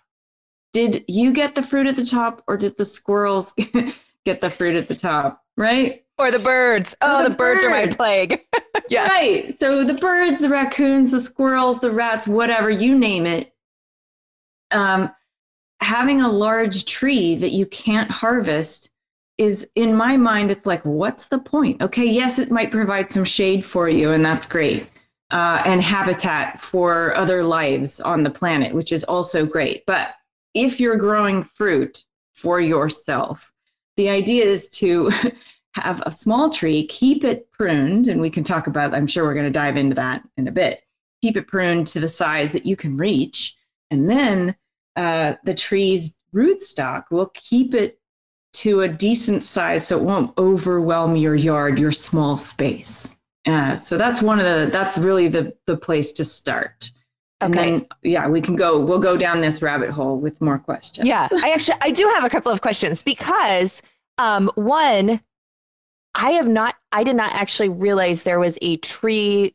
Did 0.76 1.06
you 1.08 1.32
get 1.32 1.54
the 1.54 1.62
fruit 1.62 1.86
at 1.86 1.96
the 1.96 2.04
top 2.04 2.42
or 2.46 2.58
did 2.58 2.76
the 2.76 2.84
squirrels 2.84 3.54
get 4.26 4.40
the 4.40 4.50
fruit 4.50 4.76
at 4.76 4.88
the 4.88 4.94
top? 4.94 5.42
Right? 5.56 6.04
Or 6.18 6.30
the 6.30 6.38
birds. 6.38 6.94
Oh, 7.00 7.22
the, 7.22 7.30
the, 7.30 7.34
birds. 7.34 7.62
birds 7.62 7.64
are 7.64 7.70
my 7.70 7.86
plague. 7.86 8.44
yeah. 8.90 9.08
Right. 9.08 9.58
So 9.58 9.84
the 9.84 9.94
birds, 9.94 10.42
the 10.42 10.50
raccoons, 10.50 11.12
the 11.12 11.20
squirrels, 11.22 11.80
the 11.80 11.90
rats, 11.90 12.28
whatever, 12.28 12.68
you 12.68 12.94
name 12.94 13.24
it. 13.24 13.54
Um, 14.70 15.10
having 15.80 16.20
a 16.20 16.28
large 16.28 16.84
tree 16.84 17.36
that 17.36 17.52
you 17.52 17.64
can't 17.64 18.10
harvest 18.10 18.90
is 19.38 19.70
in 19.76 19.96
my 19.96 20.18
mind, 20.18 20.50
it's 20.50 20.66
like, 20.66 20.84
what's 20.84 21.28
the 21.28 21.38
point? 21.38 21.80
Okay, 21.80 22.04
yes, 22.04 22.38
it 22.38 22.50
might 22.50 22.70
provide 22.70 23.08
some 23.08 23.24
shade 23.24 23.64
for 23.64 23.88
you, 23.88 24.10
and 24.10 24.22
that's 24.22 24.44
great. 24.44 24.90
Uh, 25.30 25.62
and 25.64 25.80
habitat 25.80 26.60
for 26.60 27.16
other 27.16 27.42
lives 27.42 27.98
on 27.98 28.24
the 28.24 28.30
planet, 28.30 28.74
which 28.74 28.92
is 28.92 29.04
also 29.04 29.46
great. 29.46 29.86
But 29.86 30.10
if 30.56 30.80
you're 30.80 30.96
growing 30.96 31.44
fruit 31.44 32.04
for 32.32 32.60
yourself, 32.60 33.52
the 33.96 34.08
idea 34.08 34.44
is 34.44 34.70
to 34.70 35.10
have 35.74 36.02
a 36.06 36.10
small 36.10 36.48
tree, 36.48 36.86
keep 36.86 37.24
it 37.24 37.52
pruned, 37.52 38.08
and 38.08 38.20
we 38.20 38.30
can 38.30 38.42
talk 38.42 38.66
about, 38.66 38.94
I'm 38.94 39.06
sure 39.06 39.24
we're 39.24 39.34
going 39.34 39.44
to 39.44 39.50
dive 39.50 39.76
into 39.76 39.94
that 39.96 40.26
in 40.38 40.48
a 40.48 40.52
bit. 40.52 40.80
Keep 41.22 41.36
it 41.36 41.46
pruned 41.46 41.86
to 41.88 42.00
the 42.00 42.08
size 42.08 42.52
that 42.52 42.64
you 42.64 42.74
can 42.74 42.96
reach. 42.96 43.54
And 43.90 44.08
then 44.08 44.56
uh, 44.96 45.34
the 45.44 45.54
tree's 45.54 46.16
rootstock 46.34 47.04
will 47.10 47.30
keep 47.34 47.74
it 47.74 48.00
to 48.54 48.80
a 48.80 48.88
decent 48.88 49.42
size 49.42 49.86
so 49.86 49.98
it 49.98 50.04
won't 50.04 50.36
overwhelm 50.38 51.16
your 51.16 51.34
yard, 51.34 51.78
your 51.78 51.92
small 51.92 52.38
space. 52.38 53.14
Uh, 53.46 53.76
so 53.76 53.98
that's 53.98 54.22
one 54.22 54.38
of 54.38 54.46
the, 54.46 54.70
that's 54.72 54.96
really 54.96 55.28
the, 55.28 55.54
the 55.66 55.76
place 55.76 56.12
to 56.12 56.24
start. 56.24 56.90
Okay. 57.42 57.44
And 57.44 57.54
then, 57.54 57.86
yeah, 58.02 58.28
we 58.28 58.40
can 58.40 58.56
go, 58.56 58.80
we'll 58.80 58.98
go 58.98 59.16
down 59.16 59.42
this 59.42 59.60
rabbit 59.60 59.90
hole 59.90 60.16
with 60.16 60.40
more 60.40 60.58
questions. 60.58 61.06
Yeah. 61.06 61.28
I 61.30 61.50
actually, 61.50 61.76
I 61.82 61.90
do 61.90 62.10
have 62.14 62.24
a 62.24 62.30
couple 62.30 62.50
of 62.50 62.62
questions 62.62 63.02
because 63.02 63.82
um, 64.16 64.50
one, 64.54 65.20
I 66.14 66.30
have 66.30 66.48
not, 66.48 66.76
I 66.92 67.04
did 67.04 67.14
not 67.16 67.34
actually 67.34 67.68
realize 67.68 68.22
there 68.22 68.40
was 68.40 68.58
a 68.62 68.78
tree 68.78 69.54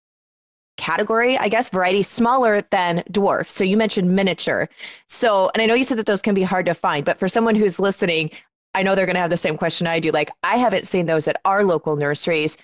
category, 0.77 1.37
I 1.37 1.49
guess, 1.49 1.71
variety 1.71 2.03
smaller 2.03 2.61
than 2.69 2.99
dwarf. 3.11 3.49
So 3.49 3.63
you 3.63 3.77
mentioned 3.77 4.15
miniature. 4.15 4.69
So, 5.07 5.49
and 5.55 5.61
I 5.61 5.65
know 5.65 5.73
you 5.73 5.83
said 5.83 5.97
that 5.97 6.05
those 6.05 6.21
can 6.21 6.35
be 6.35 6.43
hard 6.43 6.67
to 6.67 6.75
find, 6.75 7.03
but 7.03 7.17
for 7.17 7.27
someone 7.27 7.55
who's 7.55 7.79
listening, 7.79 8.29
I 8.75 8.83
know 8.83 8.95
they're 8.95 9.05
going 9.05 9.15
to 9.15 9.21
have 9.21 9.31
the 9.31 9.37
same 9.37 9.57
question 9.57 9.87
I 9.87 9.99
do. 9.99 10.11
Like, 10.11 10.29
I 10.43 10.57
haven't 10.57 10.87
seen 10.87 11.07
those 11.07 11.27
at 11.27 11.41
our 11.45 11.63
local 11.63 11.95
nurseries. 11.95 12.57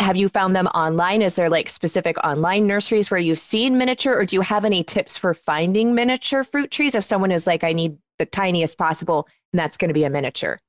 Have 0.00 0.16
you 0.16 0.28
found 0.28 0.54
them 0.54 0.68
online? 0.68 1.22
Is 1.22 1.34
there 1.34 1.50
like 1.50 1.68
specific 1.68 2.16
online 2.24 2.66
nurseries 2.66 3.10
where 3.10 3.20
you've 3.20 3.38
seen 3.38 3.76
miniature, 3.76 4.14
or 4.14 4.24
do 4.24 4.36
you 4.36 4.42
have 4.42 4.64
any 4.64 4.84
tips 4.84 5.16
for 5.16 5.34
finding 5.34 5.94
miniature 5.94 6.44
fruit 6.44 6.70
trees 6.70 6.94
if 6.94 7.04
someone 7.04 7.32
is 7.32 7.46
like, 7.46 7.64
I 7.64 7.72
need 7.72 7.98
the 8.18 8.26
tiniest 8.26 8.78
possible, 8.78 9.26
and 9.52 9.58
that's 9.58 9.76
going 9.76 9.88
to 9.88 9.94
be 9.94 10.04
a 10.04 10.10
miniature? 10.10 10.60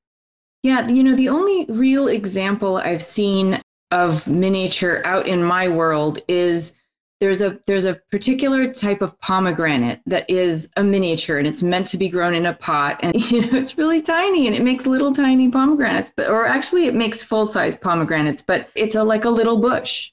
Yeah, 0.62 0.88
you 0.88 1.02
know, 1.02 1.14
the 1.14 1.28
only 1.28 1.64
real 1.68 2.08
example 2.08 2.76
I've 2.78 3.02
seen 3.02 3.60
of 3.90 4.26
miniature 4.26 5.00
out 5.04 5.26
in 5.26 5.42
my 5.42 5.68
world 5.68 6.18
is 6.28 6.74
there's 7.20 7.42
a 7.42 7.60
there's 7.66 7.84
a 7.84 7.94
particular 8.10 8.72
type 8.72 9.02
of 9.02 9.18
pomegranate 9.20 10.00
that 10.06 10.28
is 10.28 10.70
a 10.76 10.82
miniature 10.82 11.38
and 11.38 11.46
it's 11.46 11.62
meant 11.62 11.86
to 11.86 11.98
be 11.98 12.08
grown 12.08 12.34
in 12.34 12.46
a 12.46 12.54
pot 12.54 12.98
and 13.02 13.14
you 13.30 13.42
know 13.42 13.58
it's 13.58 13.78
really 13.78 14.02
tiny 14.02 14.46
and 14.46 14.56
it 14.56 14.62
makes 14.62 14.86
little 14.86 15.12
tiny 15.12 15.48
pomegranates 15.48 16.10
but 16.16 16.28
or 16.28 16.46
actually 16.46 16.86
it 16.86 16.94
makes 16.94 17.22
full 17.22 17.46
size 17.46 17.76
pomegranates 17.76 18.42
but 18.42 18.70
it's 18.74 18.94
a 18.94 19.04
like 19.04 19.24
a 19.24 19.30
little 19.30 19.58
bush. 19.58 20.10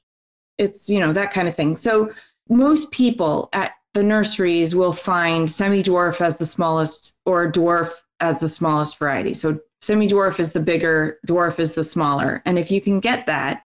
It's 0.57 0.89
you 0.89 0.99
know 0.99 1.13
that 1.13 1.31
kind 1.31 1.47
of 1.47 1.55
thing. 1.55 1.75
So 1.75 2.11
most 2.49 2.91
people 2.91 3.49
at 3.53 3.71
the 3.93 4.03
nurseries 4.03 4.75
will 4.75 4.93
find 4.93 5.49
semi 5.49 5.81
dwarf 5.81 6.21
as 6.21 6.37
the 6.37 6.45
smallest 6.45 7.15
or 7.25 7.51
dwarf 7.51 7.91
as 8.19 8.39
the 8.39 8.49
smallest 8.49 8.97
variety. 8.97 9.33
So 9.33 9.59
semi 9.81 10.07
dwarf 10.07 10.39
is 10.39 10.53
the 10.53 10.59
bigger 10.59 11.19
dwarf 11.27 11.59
is 11.59 11.75
the 11.75 11.83
smaller. 11.83 12.41
And 12.45 12.59
if 12.59 12.69
you 12.69 12.81
can 12.81 12.99
get 12.99 13.27
that 13.27 13.63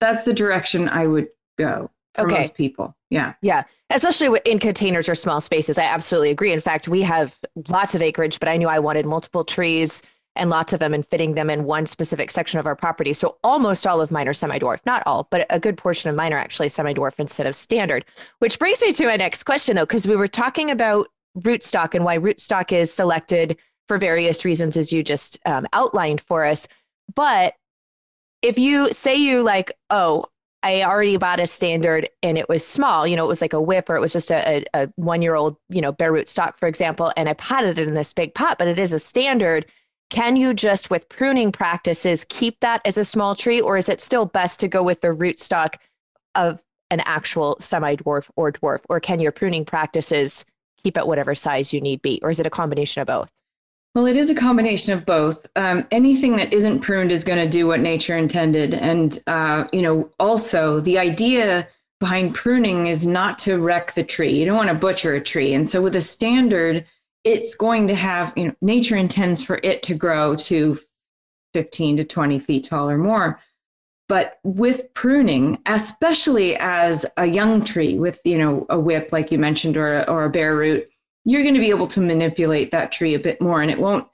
that's 0.00 0.24
the 0.24 0.32
direction 0.32 0.88
i 0.88 1.06
would 1.06 1.28
go 1.58 1.90
for 2.14 2.26
okay. 2.26 2.36
most 2.36 2.54
people. 2.54 2.96
Yeah. 3.08 3.34
Yeah. 3.42 3.64
Especially 3.90 4.38
in 4.44 4.58
containers 4.58 5.08
or 5.08 5.14
small 5.14 5.40
spaces. 5.40 5.78
I 5.78 5.84
absolutely 5.84 6.30
agree. 6.30 6.52
In 6.52 6.60
fact, 6.60 6.88
we 6.88 7.02
have 7.02 7.38
lots 7.68 7.94
of 7.94 8.02
acreage, 8.02 8.40
but 8.40 8.48
I 8.48 8.56
knew 8.56 8.68
I 8.68 8.78
wanted 8.78 9.06
multiple 9.06 9.44
trees 9.44 10.02
and 10.36 10.48
lots 10.48 10.72
of 10.72 10.78
them 10.78 10.94
and 10.94 11.04
fitting 11.04 11.34
them 11.34 11.50
in 11.50 11.64
one 11.64 11.86
specific 11.86 12.30
section 12.30 12.60
of 12.60 12.66
our 12.66 12.76
property. 12.76 13.12
So 13.12 13.36
almost 13.42 13.86
all 13.86 14.00
of 14.00 14.10
mine 14.10 14.28
are 14.28 14.34
semi 14.34 14.58
dwarf, 14.58 14.78
not 14.86 15.02
all, 15.06 15.26
but 15.30 15.46
a 15.50 15.58
good 15.58 15.76
portion 15.76 16.08
of 16.08 16.16
mine 16.16 16.32
are 16.32 16.38
actually 16.38 16.68
semi 16.68 16.94
dwarf 16.94 17.18
instead 17.18 17.46
of 17.46 17.56
standard. 17.56 18.04
Which 18.38 18.58
brings 18.58 18.80
me 18.80 18.92
to 18.92 19.06
my 19.06 19.16
next 19.16 19.44
question, 19.44 19.76
though, 19.76 19.86
because 19.86 20.06
we 20.06 20.16
were 20.16 20.28
talking 20.28 20.70
about 20.70 21.08
rootstock 21.38 21.94
and 21.94 22.04
why 22.04 22.18
rootstock 22.18 22.72
is 22.72 22.92
selected 22.92 23.56
for 23.88 23.98
various 23.98 24.44
reasons, 24.44 24.76
as 24.76 24.92
you 24.92 25.02
just 25.02 25.38
um, 25.46 25.66
outlined 25.72 26.20
for 26.20 26.44
us. 26.44 26.68
But 27.12 27.54
if 28.40 28.56
you 28.56 28.92
say 28.92 29.16
you 29.16 29.42
like, 29.42 29.72
oh, 29.90 30.26
I 30.62 30.82
already 30.82 31.16
bought 31.16 31.40
a 31.40 31.46
standard 31.46 32.08
and 32.22 32.36
it 32.36 32.48
was 32.48 32.66
small. 32.66 33.06
You 33.06 33.16
know, 33.16 33.24
it 33.24 33.28
was 33.28 33.40
like 33.40 33.54
a 33.54 33.62
whip 33.62 33.88
or 33.88 33.96
it 33.96 34.00
was 34.00 34.12
just 34.12 34.30
a, 34.30 34.58
a, 34.58 34.64
a 34.74 34.92
one 34.96 35.22
year 35.22 35.34
old, 35.34 35.56
you 35.70 35.80
know, 35.80 35.92
bare 35.92 36.12
root 36.12 36.28
stock, 36.28 36.58
for 36.58 36.68
example. 36.68 37.12
And 37.16 37.28
I 37.28 37.34
potted 37.34 37.78
it 37.78 37.88
in 37.88 37.94
this 37.94 38.12
big 38.12 38.34
pot, 38.34 38.58
but 38.58 38.68
it 38.68 38.78
is 38.78 38.92
a 38.92 38.98
standard. 38.98 39.66
Can 40.10 40.36
you 40.36 40.52
just, 40.52 40.90
with 40.90 41.08
pruning 41.08 41.52
practices, 41.52 42.26
keep 42.28 42.60
that 42.60 42.82
as 42.84 42.98
a 42.98 43.04
small 43.04 43.34
tree, 43.34 43.60
or 43.60 43.76
is 43.76 43.88
it 43.88 44.00
still 44.00 44.26
best 44.26 44.60
to 44.60 44.68
go 44.68 44.82
with 44.82 45.00
the 45.00 45.12
root 45.12 45.38
stock 45.38 45.76
of 46.34 46.62
an 46.90 47.00
actual 47.00 47.56
semi 47.60 47.96
dwarf 47.96 48.28
or 48.36 48.52
dwarf? 48.52 48.80
Or 48.88 49.00
can 49.00 49.20
your 49.20 49.32
pruning 49.32 49.64
practices 49.64 50.44
keep 50.82 50.98
it 50.98 51.06
whatever 51.06 51.34
size 51.34 51.72
you 51.72 51.80
need 51.80 52.02
be? 52.02 52.18
Or 52.22 52.30
is 52.30 52.40
it 52.40 52.46
a 52.46 52.50
combination 52.50 53.00
of 53.00 53.06
both? 53.06 53.30
Well, 53.94 54.06
it 54.06 54.16
is 54.16 54.30
a 54.30 54.34
combination 54.34 54.92
of 54.92 55.04
both. 55.04 55.48
Um, 55.56 55.86
anything 55.90 56.36
that 56.36 56.52
isn't 56.52 56.80
pruned 56.80 57.10
is 57.10 57.24
going 57.24 57.40
to 57.40 57.48
do 57.48 57.66
what 57.66 57.80
nature 57.80 58.16
intended. 58.16 58.72
And, 58.72 59.18
uh, 59.26 59.64
you 59.72 59.82
know, 59.82 60.08
also 60.20 60.78
the 60.78 60.98
idea 60.98 61.66
behind 61.98 62.34
pruning 62.34 62.86
is 62.86 63.04
not 63.04 63.36
to 63.38 63.58
wreck 63.58 63.94
the 63.94 64.04
tree. 64.04 64.38
You 64.38 64.46
don't 64.46 64.56
want 64.56 64.68
to 64.68 64.74
butcher 64.74 65.14
a 65.14 65.20
tree. 65.20 65.52
And 65.52 65.68
so 65.68 65.82
with 65.82 65.96
a 65.96 66.00
standard, 66.00 66.86
it's 67.24 67.56
going 67.56 67.88
to 67.88 67.96
have, 67.96 68.32
you 68.36 68.46
know, 68.46 68.54
nature 68.62 68.96
intends 68.96 69.42
for 69.42 69.60
it 69.64 69.82
to 69.84 69.94
grow 69.94 70.36
to 70.36 70.78
15 71.52 71.98
to 71.98 72.04
20 72.04 72.38
feet 72.38 72.64
tall 72.64 72.88
or 72.88 72.96
more. 72.96 73.40
But 74.08 74.38
with 74.44 74.92
pruning, 74.94 75.58
especially 75.66 76.56
as 76.56 77.06
a 77.16 77.26
young 77.26 77.64
tree 77.64 77.98
with, 77.98 78.20
you 78.24 78.38
know, 78.38 78.66
a 78.70 78.78
whip, 78.78 79.10
like 79.12 79.30
you 79.30 79.38
mentioned, 79.38 79.76
or, 79.76 80.08
or 80.08 80.24
a 80.24 80.30
bare 80.30 80.56
root, 80.56 80.88
you're 81.24 81.42
going 81.42 81.54
to 81.54 81.60
be 81.60 81.70
able 81.70 81.86
to 81.86 82.00
manipulate 82.00 82.70
that 82.70 82.92
tree 82.92 83.14
a 83.14 83.18
bit 83.18 83.40
more 83.40 83.62
and 83.62 83.70
it 83.70 83.78
won't 83.78 84.06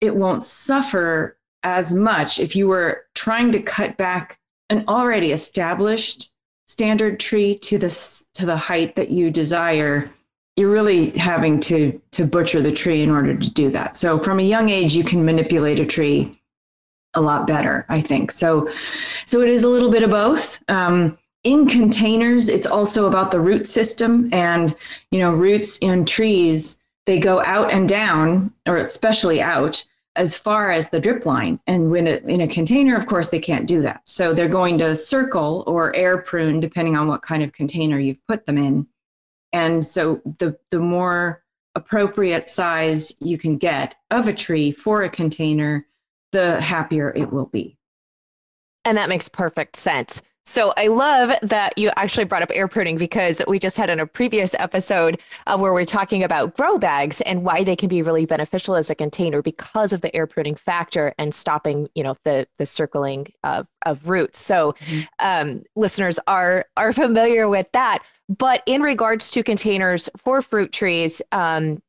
it 0.00 0.14
won't 0.14 0.42
suffer 0.42 1.36
as 1.62 1.92
much 1.92 2.38
if 2.38 2.54
you 2.54 2.68
were 2.68 3.04
trying 3.14 3.52
to 3.52 3.60
cut 3.60 3.96
back 3.96 4.38
an 4.70 4.84
already 4.86 5.32
established 5.32 6.30
standard 6.66 7.18
tree 7.18 7.56
to 7.56 7.78
the 7.78 8.24
to 8.34 8.46
the 8.46 8.56
height 8.56 8.94
that 8.96 9.10
you 9.10 9.30
desire. 9.30 10.10
You're 10.56 10.70
really 10.70 11.10
having 11.10 11.60
to 11.60 12.00
to 12.12 12.24
butcher 12.24 12.60
the 12.60 12.72
tree 12.72 13.02
in 13.02 13.10
order 13.10 13.34
to 13.36 13.50
do 13.50 13.70
that. 13.70 13.96
So 13.96 14.18
from 14.18 14.38
a 14.38 14.42
young 14.42 14.68
age 14.68 14.94
you 14.94 15.04
can 15.04 15.24
manipulate 15.24 15.80
a 15.80 15.86
tree 15.86 16.34
a 17.14 17.20
lot 17.20 17.46
better 17.46 17.86
i 17.88 18.00
think. 18.00 18.30
So 18.30 18.68
so 19.24 19.40
it 19.40 19.48
is 19.48 19.64
a 19.64 19.68
little 19.68 19.90
bit 19.90 20.02
of 20.02 20.10
both. 20.10 20.62
Um, 20.68 21.18
in 21.48 21.66
containers, 21.66 22.50
it's 22.50 22.66
also 22.66 23.06
about 23.06 23.30
the 23.30 23.40
root 23.40 23.66
system 23.66 24.28
and, 24.34 24.76
you 25.10 25.18
know, 25.18 25.32
roots 25.32 25.78
in 25.78 26.04
trees, 26.04 26.82
they 27.06 27.18
go 27.18 27.42
out 27.42 27.72
and 27.72 27.88
down, 27.88 28.52
or 28.66 28.76
especially 28.76 29.40
out 29.40 29.82
as 30.14 30.36
far 30.36 30.70
as 30.70 30.90
the 30.90 31.00
drip 31.00 31.24
line. 31.24 31.58
And 31.66 31.90
when 31.90 32.06
it, 32.06 32.22
in 32.24 32.42
a 32.42 32.46
container, 32.48 32.94
of 32.96 33.06
course, 33.06 33.30
they 33.30 33.38
can't 33.38 33.66
do 33.66 33.80
that. 33.80 34.02
So 34.04 34.34
they're 34.34 34.46
going 34.46 34.76
to 34.78 34.94
circle 34.94 35.64
or 35.66 35.96
air 35.96 36.18
prune, 36.18 36.60
depending 36.60 36.96
on 36.96 37.08
what 37.08 37.22
kind 37.22 37.42
of 37.42 37.52
container 37.52 37.98
you've 37.98 38.26
put 38.26 38.44
them 38.44 38.58
in. 38.58 38.86
And 39.54 39.86
so 39.86 40.20
the, 40.38 40.58
the 40.70 40.80
more 40.80 41.42
appropriate 41.74 42.46
size 42.46 43.14
you 43.20 43.38
can 43.38 43.56
get 43.56 43.94
of 44.10 44.28
a 44.28 44.34
tree 44.34 44.70
for 44.70 45.02
a 45.02 45.08
container, 45.08 45.86
the 46.32 46.60
happier 46.60 47.10
it 47.16 47.32
will 47.32 47.46
be. 47.46 47.78
And 48.84 48.98
that 48.98 49.08
makes 49.08 49.30
perfect 49.30 49.76
sense. 49.76 50.20
So 50.48 50.72
I 50.78 50.86
love 50.86 51.30
that 51.42 51.76
you 51.76 51.90
actually 51.96 52.24
brought 52.24 52.40
up 52.40 52.50
air 52.54 52.68
pruning 52.68 52.96
because 52.96 53.42
we 53.46 53.58
just 53.58 53.76
had 53.76 53.90
in 53.90 54.00
a 54.00 54.06
previous 54.06 54.54
episode 54.54 55.20
uh, 55.46 55.58
where 55.58 55.74
we're 55.74 55.84
talking 55.84 56.24
about 56.24 56.56
grow 56.56 56.78
bags 56.78 57.20
and 57.20 57.44
why 57.44 57.64
they 57.64 57.76
can 57.76 57.90
be 57.90 58.00
really 58.00 58.24
beneficial 58.24 58.74
as 58.74 58.88
a 58.88 58.94
container 58.94 59.42
because 59.42 59.92
of 59.92 60.00
the 60.00 60.14
air 60.16 60.26
pruning 60.26 60.54
factor 60.54 61.14
and 61.18 61.34
stopping, 61.34 61.86
you 61.94 62.02
know, 62.02 62.16
the 62.24 62.48
the 62.56 62.64
circling 62.64 63.30
of 63.44 63.68
of 63.84 64.08
roots. 64.08 64.38
So 64.38 64.72
mm-hmm. 64.80 65.00
um, 65.18 65.64
listeners 65.76 66.18
are 66.26 66.64
are 66.78 66.94
familiar 66.94 67.46
with 67.46 67.70
that. 67.72 68.02
But 68.30 68.62
in 68.64 68.80
regards 68.80 69.30
to 69.32 69.42
containers 69.42 70.08
for 70.16 70.40
fruit 70.40 70.72
trees, 70.72 71.20
um, 71.30 71.82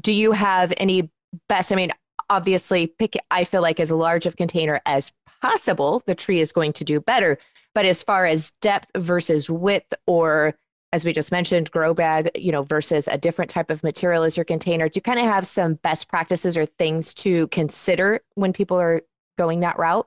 do 0.00 0.10
you 0.10 0.32
have 0.32 0.72
any 0.76 1.08
best? 1.48 1.72
I 1.72 1.76
mean, 1.76 1.92
obviously, 2.28 2.88
pick. 2.88 3.14
I 3.30 3.44
feel 3.44 3.62
like 3.62 3.78
as 3.78 3.92
large 3.92 4.26
of 4.26 4.34
container 4.34 4.80
as 4.86 5.12
possible, 5.40 6.02
the 6.06 6.16
tree 6.16 6.40
is 6.40 6.50
going 6.50 6.72
to 6.72 6.84
do 6.84 7.00
better 7.00 7.38
but 7.74 7.84
as 7.84 8.02
far 8.02 8.26
as 8.26 8.50
depth 8.60 8.90
versus 8.96 9.48
width, 9.48 9.94
or 10.06 10.54
as 10.92 11.04
we 11.04 11.12
just 11.12 11.32
mentioned, 11.32 11.70
grow 11.70 11.94
bag, 11.94 12.30
you 12.34 12.52
know, 12.52 12.62
versus 12.62 13.08
a 13.08 13.16
different 13.16 13.50
type 13.50 13.70
of 13.70 13.82
material 13.82 14.24
as 14.24 14.36
your 14.36 14.44
container, 14.44 14.88
do 14.88 14.98
you 14.98 15.02
kind 15.02 15.18
of 15.18 15.24
have 15.24 15.46
some 15.46 15.74
best 15.74 16.08
practices 16.08 16.56
or 16.56 16.66
things 16.66 17.14
to 17.14 17.48
consider 17.48 18.20
when 18.34 18.52
people 18.52 18.78
are 18.78 19.00
going 19.38 19.60
that 19.60 19.78
route? 19.78 20.06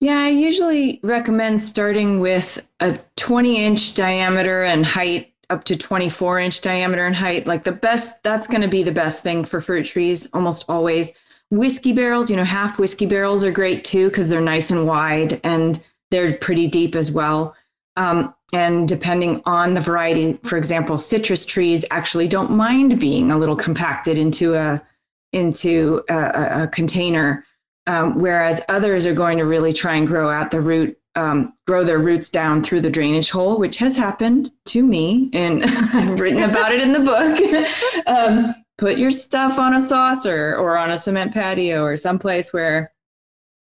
Yeah, 0.00 0.18
I 0.18 0.30
usually 0.30 0.98
recommend 1.02 1.62
starting 1.62 2.18
with 2.20 2.66
a 2.80 2.98
20 3.16 3.64
inch 3.64 3.94
diameter 3.94 4.64
and 4.64 4.84
height 4.84 5.32
up 5.50 5.64
to 5.64 5.76
24 5.76 6.40
inch 6.40 6.60
diameter 6.62 7.06
and 7.06 7.14
height. 7.14 7.46
Like 7.46 7.62
the 7.62 7.72
best, 7.72 8.22
that's 8.22 8.46
going 8.46 8.62
to 8.62 8.68
be 8.68 8.82
the 8.82 8.90
best 8.90 9.22
thing 9.22 9.44
for 9.44 9.60
fruit 9.60 9.84
trees 9.84 10.26
almost 10.32 10.64
always. 10.68 11.12
whiskey 11.50 11.92
barrels, 11.92 12.30
you 12.30 12.36
know, 12.36 12.44
half 12.44 12.78
whiskey 12.78 13.04
barrels 13.06 13.44
are 13.44 13.52
great 13.52 13.84
too 13.84 14.08
because 14.08 14.30
they're 14.30 14.40
nice 14.40 14.70
and 14.70 14.86
wide 14.86 15.38
and 15.44 15.80
they're 16.12 16.36
pretty 16.36 16.68
deep 16.68 16.94
as 16.94 17.10
well. 17.10 17.56
Um, 17.96 18.34
and 18.52 18.86
depending 18.86 19.42
on 19.44 19.74
the 19.74 19.80
variety, 19.80 20.34
for 20.44 20.56
example, 20.56 20.98
citrus 20.98 21.44
trees 21.44 21.84
actually 21.90 22.28
don't 22.28 22.50
mind 22.50 23.00
being 23.00 23.32
a 23.32 23.38
little 23.38 23.56
compacted 23.56 24.16
into 24.16 24.54
a 24.54 24.80
into 25.32 26.02
a, 26.10 26.64
a 26.64 26.68
container, 26.68 27.42
um, 27.86 28.18
whereas 28.20 28.60
others 28.68 29.06
are 29.06 29.14
going 29.14 29.38
to 29.38 29.46
really 29.46 29.72
try 29.72 29.96
and 29.96 30.06
grow 30.06 30.30
out 30.30 30.50
the 30.50 30.60
root, 30.60 30.98
um, 31.14 31.48
grow 31.66 31.82
their 31.84 31.98
roots 31.98 32.28
down 32.28 32.62
through 32.62 32.82
the 32.82 32.90
drainage 32.90 33.30
hole, 33.30 33.58
which 33.58 33.78
has 33.78 33.96
happened 33.96 34.50
to 34.66 34.82
me, 34.82 35.30
and 35.32 35.64
I've 35.94 36.20
written 36.20 36.42
about 36.42 36.72
it 36.72 36.80
in 36.80 36.92
the 36.92 37.00
book. 37.00 37.68
Um, 38.04 38.52
put 38.78 38.98
your 38.98 39.12
stuff 39.12 39.60
on 39.60 39.74
a 39.74 39.80
saucer 39.80 40.56
or 40.56 40.76
on 40.76 40.90
a 40.90 40.98
cement 40.98 41.32
patio 41.32 41.84
or 41.84 41.96
someplace 41.96 42.52
where 42.52 42.92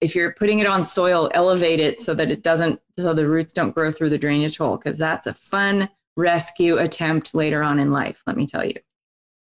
if 0.01 0.15
you're 0.15 0.33
putting 0.33 0.59
it 0.59 0.67
on 0.67 0.83
soil, 0.83 1.29
elevate 1.33 1.79
it 1.79 1.99
so 1.99 2.13
that 2.13 2.31
it 2.31 2.43
doesn't, 2.43 2.79
so 2.97 3.13
the 3.13 3.27
roots 3.27 3.53
don't 3.53 3.73
grow 3.73 3.91
through 3.91 4.09
the 4.09 4.17
drainage 4.17 4.57
hole, 4.57 4.77
because 4.77 4.97
that's 4.97 5.27
a 5.27 5.33
fun 5.33 5.89
rescue 6.17 6.77
attempt 6.77 7.33
later 7.33 7.63
on 7.63 7.79
in 7.79 7.91
life, 7.91 8.23
let 8.27 8.37
me 8.37 8.45
tell 8.45 8.65
you. 8.65 8.75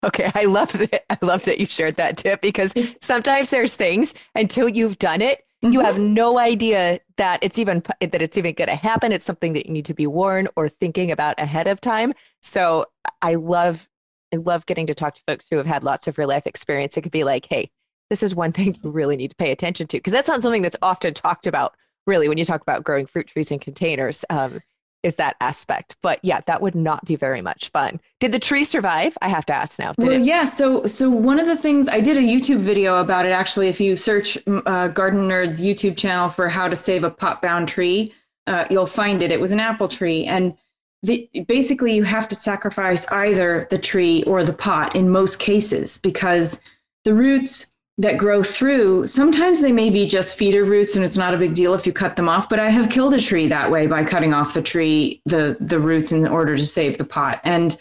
Okay, 0.02 0.30
I 0.34 0.44
love 0.44 0.72
that. 0.72 1.04
I 1.10 1.18
love 1.20 1.44
that 1.44 1.60
you 1.60 1.66
shared 1.66 1.96
that 1.96 2.16
tip 2.16 2.40
because 2.40 2.72
sometimes 3.02 3.50
there's 3.50 3.76
things 3.76 4.14
until 4.34 4.66
you've 4.66 4.98
done 4.98 5.20
it, 5.20 5.44
mm-hmm. 5.62 5.74
you 5.74 5.80
have 5.80 5.98
no 5.98 6.38
idea 6.38 7.00
that 7.18 7.38
it's 7.42 7.58
even 7.58 7.82
that 8.00 8.22
it's 8.22 8.38
even 8.38 8.54
going 8.54 8.68
to 8.68 8.76
happen. 8.76 9.12
It's 9.12 9.24
something 9.24 9.52
that 9.52 9.66
you 9.66 9.72
need 9.72 9.84
to 9.84 9.94
be 9.94 10.06
warned 10.06 10.48
or 10.56 10.70
thinking 10.70 11.10
about 11.10 11.38
ahead 11.38 11.66
of 11.66 11.82
time. 11.82 12.14
So 12.40 12.86
I 13.20 13.34
love 13.34 13.88
I 14.32 14.36
love 14.36 14.64
getting 14.64 14.86
to 14.86 14.94
talk 14.94 15.16
to 15.16 15.22
folks 15.26 15.48
who 15.50 15.58
have 15.58 15.66
had 15.66 15.84
lots 15.84 16.06
of 16.06 16.16
real 16.16 16.28
life 16.28 16.46
experience. 16.46 16.96
It 16.96 17.02
could 17.02 17.12
be 17.12 17.24
like, 17.24 17.46
hey, 17.50 17.70
this 18.10 18.22
is 18.22 18.34
one 18.34 18.52
thing 18.60 18.76
you 18.82 18.90
really 18.90 19.16
need 19.16 19.30
to 19.30 19.36
pay 19.36 19.50
attention 19.50 19.86
to 19.88 19.96
because 19.96 20.12
that's 20.12 20.28
not 20.28 20.42
something 20.42 20.62
that's 20.62 20.76
often 20.82 21.14
talked 21.14 21.46
about 21.46 21.74
really 22.06 22.28
when 22.28 22.38
you 22.38 22.44
talk 22.44 22.60
about 22.60 22.84
growing 22.84 23.06
fruit 23.06 23.26
trees 23.26 23.50
in 23.50 23.58
containers 23.58 24.24
um, 24.30 24.60
is 25.02 25.16
that 25.16 25.36
aspect. 25.40 25.96
But 26.02 26.20
yeah 26.22 26.40
that 26.46 26.60
would 26.60 26.74
not 26.74 27.04
be 27.04 27.16
very 27.16 27.40
much 27.40 27.70
fun. 27.70 28.00
Did 28.18 28.32
the 28.32 28.38
tree 28.38 28.64
survive? 28.64 29.16
I 29.22 29.28
have 29.28 29.46
to 29.46 29.54
ask 29.54 29.78
now 29.78 29.94
well 29.98 30.10
it? 30.10 30.22
yeah 30.22 30.44
so 30.44 30.84
so 30.86 31.08
one 31.08 31.38
of 31.38 31.46
the 31.46 31.56
things 31.56 31.88
i 31.88 32.00
did 32.00 32.16
a 32.16 32.20
youtube 32.20 32.58
video 32.58 33.00
about 33.00 33.24
it 33.24 33.30
actually 33.30 33.68
if 33.68 33.80
you 33.80 33.96
search 33.96 34.36
uh, 34.36 34.88
Gardenerd's 34.88 35.62
youtube 35.62 35.96
channel 35.96 36.28
for 36.28 36.48
how 36.48 36.68
to 36.68 36.76
save 36.76 37.04
a 37.04 37.10
pot 37.10 37.40
bound 37.40 37.68
tree 37.68 38.12
uh, 38.46 38.66
you'll 38.68 38.86
find 38.86 39.22
it. 39.22 39.30
It 39.30 39.40
was 39.40 39.52
an 39.52 39.60
apple 39.60 39.88
tree 39.88 40.26
and 40.26 40.56
the, 41.02 41.30
basically 41.46 41.94
you 41.94 42.02
have 42.04 42.28
to 42.28 42.34
sacrifice 42.34 43.06
either 43.10 43.66
the 43.70 43.78
tree 43.78 44.22
or 44.24 44.44
the 44.44 44.52
pot 44.52 44.94
in 44.94 45.08
most 45.08 45.38
cases 45.38 45.98
because 45.98 46.60
the 47.04 47.14
roots 47.14 47.69
that 48.00 48.16
grow 48.16 48.42
through, 48.42 49.06
sometimes 49.06 49.60
they 49.60 49.72
may 49.72 49.90
be 49.90 50.06
just 50.06 50.38
feeder 50.38 50.64
roots 50.64 50.96
and 50.96 51.04
it's 51.04 51.18
not 51.18 51.34
a 51.34 51.36
big 51.36 51.52
deal 51.52 51.74
if 51.74 51.86
you 51.86 51.92
cut 51.92 52.16
them 52.16 52.30
off, 52.30 52.48
but 52.48 52.58
I 52.58 52.70
have 52.70 52.88
killed 52.88 53.12
a 53.12 53.20
tree 53.20 53.46
that 53.48 53.70
way 53.70 53.86
by 53.86 54.04
cutting 54.04 54.32
off 54.32 54.54
the 54.54 54.62
tree, 54.62 55.20
the, 55.26 55.58
the 55.60 55.78
roots 55.78 56.10
in 56.10 56.26
order 56.26 56.56
to 56.56 56.64
save 56.64 56.96
the 56.96 57.04
pot. 57.04 57.42
And 57.44 57.76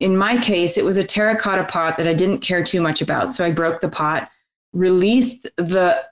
in 0.00 0.16
my 0.16 0.38
case, 0.38 0.76
it 0.76 0.84
was 0.84 0.96
a 0.96 1.04
terracotta 1.04 1.64
pot 1.64 1.98
that 1.98 2.08
I 2.08 2.14
didn't 2.14 2.40
care 2.40 2.64
too 2.64 2.80
much 2.80 3.00
about. 3.00 3.32
So 3.32 3.44
I 3.44 3.52
broke 3.52 3.80
the 3.80 3.88
pot, 3.88 4.28
released 4.72 5.48
the 5.56 6.02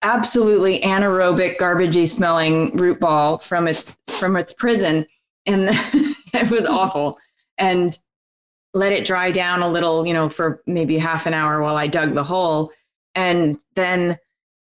absolutely 0.00 0.80
anaerobic, 0.80 1.58
garbagey 1.58 2.08
smelling 2.08 2.74
root 2.74 3.00
ball 3.00 3.36
from 3.36 3.68
its 3.68 3.98
from 4.08 4.34
its 4.36 4.52
prison. 4.54 5.04
And 5.44 5.68
it 6.32 6.50
was 6.50 6.64
awful. 6.64 7.18
And 7.58 7.98
let 8.72 8.92
it 8.92 9.04
dry 9.04 9.30
down 9.30 9.60
a 9.60 9.68
little, 9.68 10.06
you 10.06 10.14
know, 10.14 10.30
for 10.30 10.62
maybe 10.66 10.96
half 10.96 11.26
an 11.26 11.34
hour 11.34 11.60
while 11.60 11.76
I 11.76 11.86
dug 11.86 12.14
the 12.14 12.24
hole 12.24 12.72
and 13.14 13.62
then 13.74 14.18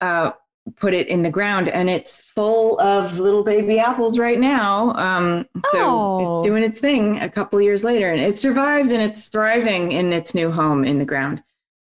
uh, 0.02 0.32
put 0.78 0.94
it 0.94 1.08
in 1.08 1.24
the 1.24 1.30
ground 1.30 1.68
and 1.68 1.90
it's 1.90 2.22
full 2.22 2.80
of 2.80 3.20
little 3.20 3.44
baby 3.44 3.80
apples 3.80 4.18
right 4.18 4.40
now 4.40 4.94
um, 4.96 5.46
so 5.72 5.80
oh. 5.80 6.40
it's 6.40 6.48
doing 6.48 6.64
its 6.64 6.80
thing 6.80 7.20
a 7.20 7.30
couple 7.30 7.62
years 7.62 7.84
later 7.84 8.12
and 8.12 8.22
it 8.22 8.38
survived 8.38 8.91
and 8.91 9.02
it's 9.02 9.28
thriving 9.28 9.91
in 9.91 10.13
its 10.13 10.34
new 10.34 10.52
home 10.52 10.86
in 10.86 11.00
the 11.00 11.06
ground. 11.06 11.44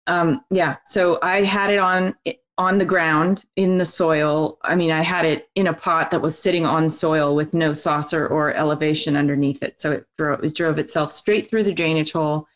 Um, 0.07 0.43
yeah 0.51 0.77
so 0.85 1.19
i 1.23 1.43
had 1.43 1.71
it 1.71 1.79
on 1.79 2.15
on 2.59 2.79
the 2.79 2.85
ground 2.85 3.45
in 3.57 3.79
the 3.79 3.87
soil. 3.87 4.59
I 4.63 4.77
mean 4.77 4.91
i 4.91 5.03
had 5.03 5.25
it 5.25 5.49
in 5.55 5.67
a 5.67 5.73
pot 5.73 6.11
that 6.11 6.23
was 6.23 6.39
sitting 6.39 6.67
on 6.67 6.91
soil 6.91 7.35
with 7.35 7.55
no 7.55 7.73
saucer 7.73 8.27
or 8.27 8.55
elevation 8.55 9.17
underneath 9.17 9.63
it 9.63 9.81
so 9.81 9.93
it 9.93 10.07
drove, 10.19 10.45
it 10.45 10.55
drove 10.55 10.79
itself 10.79 11.13
straight 11.13 11.49
through 11.49 11.65
the 11.65 11.75
drainage 11.75 12.13
hole. 12.13 12.47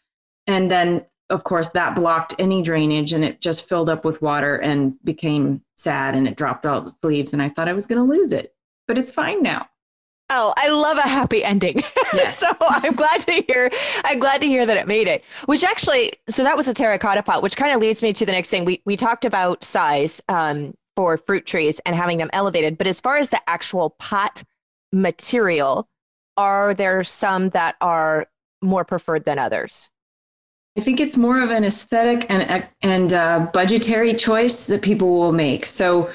And 0.47 0.71
then 0.71 1.07
of 1.31 1.45
course, 1.45 1.71
that 1.71 1.95
blocked 1.95 2.35
any 2.39 2.63
drainage 2.63 3.13
and 3.13 3.25
it 3.25 3.41
just 3.41 3.69
filled 3.69 3.89
up 3.89 4.05
with 4.05 4.21
water 4.21 4.57
and 4.57 5.03
became 5.05 5.63
sad 5.77 6.15
and 6.15 6.29
it 6.29 6.37
dropped 6.37 6.67
all 6.67 6.83
its 6.83 6.95
leaves. 7.03 7.33
And 7.33 7.41
I 7.41 7.49
thought 7.49 7.69
I 7.69 7.73
was 7.73 7.87
going 7.87 7.99
to 8.05 8.17
lose 8.17 8.33
it, 8.33 8.55
but 8.87 8.99
it's 8.99 9.13
fine 9.13 9.43
now. 9.43 9.69
Oh, 10.33 10.55
I 10.57 10.69
love 10.69 10.97
a 10.97 11.09
happy 11.09 11.45
ending. 11.45 11.83
Yes. 12.13 12.39
so 12.39 12.49
I'm 12.61 12.95
glad 12.95 13.21
to 13.21 13.31
hear. 13.31 13.71
I'm 14.05 14.19
glad 14.19 14.41
to 14.41 14.47
hear 14.49 14.67
that 14.67 14.77
it 14.77 14.89
made 14.89 15.07
it. 15.07 15.23
Which 15.47 15.63
actually, 15.63 16.11
so 16.29 16.43
that 16.43 16.57
was 16.57 16.67
a 16.67 16.75
terracotta 16.75 17.23
pot, 17.23 17.41
which 17.41 17.57
kind 17.57 17.73
of 17.73 17.81
leads 17.81 18.03
me 18.03 18.13
to 18.15 18.27
the 18.27 18.33
next 18.33 18.51
thing. 18.51 18.65
We 18.65 18.83
we 18.85 18.97
talked 18.97 19.25
about 19.25 19.63
size 19.63 20.21
um, 20.29 20.75
for 20.97 21.17
fruit 21.17 21.47
trees 21.47 21.79
and 21.87 21.95
having 21.95 22.19
them 22.19 22.29
elevated, 22.33 22.79
but 22.79 22.89
as 22.89 23.01
far 23.01 23.19
as 23.19 23.31
the 23.31 23.41
actual 23.49 23.91
pot 23.91 24.43
material, 24.93 25.89
are 26.37 26.75
there 26.75 27.05
some 27.05 27.51
that 27.51 27.77
are 27.81 28.27
more 28.63 28.85
preferred 28.85 29.25
than 29.25 29.39
others? 29.39 29.90
I 30.79 30.81
think 30.81 31.01
it's 31.01 31.17
more 31.17 31.41
of 31.41 31.51
an 31.51 31.65
aesthetic 31.65 32.27
and 32.29 32.67
and 32.83 33.13
uh, 33.13 33.51
budgetary 33.53 34.15
choice 34.15 34.67
that 34.67 34.83
people 34.83 35.15
will 35.15 35.33
make. 35.33 35.67
So, 35.67 36.11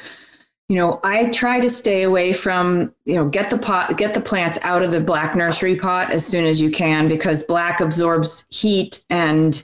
you 0.69 0.77
know, 0.77 0.99
I 1.03 1.25
try 1.25 1.59
to 1.59 1.69
stay 1.69 2.03
away 2.03 2.31
from 2.33 2.93
you 3.05 3.15
know 3.15 3.27
get 3.27 3.49
the 3.49 3.57
pot 3.57 3.97
get 3.97 4.13
the 4.13 4.21
plants 4.21 4.57
out 4.61 4.81
of 4.81 4.91
the 4.91 5.01
black 5.01 5.35
nursery 5.35 5.75
pot 5.75 6.11
as 6.11 6.25
soon 6.25 6.45
as 6.45 6.61
you 6.61 6.71
can 6.71 7.07
because 7.07 7.43
black 7.43 7.81
absorbs 7.81 8.45
heat 8.49 9.03
and 9.09 9.63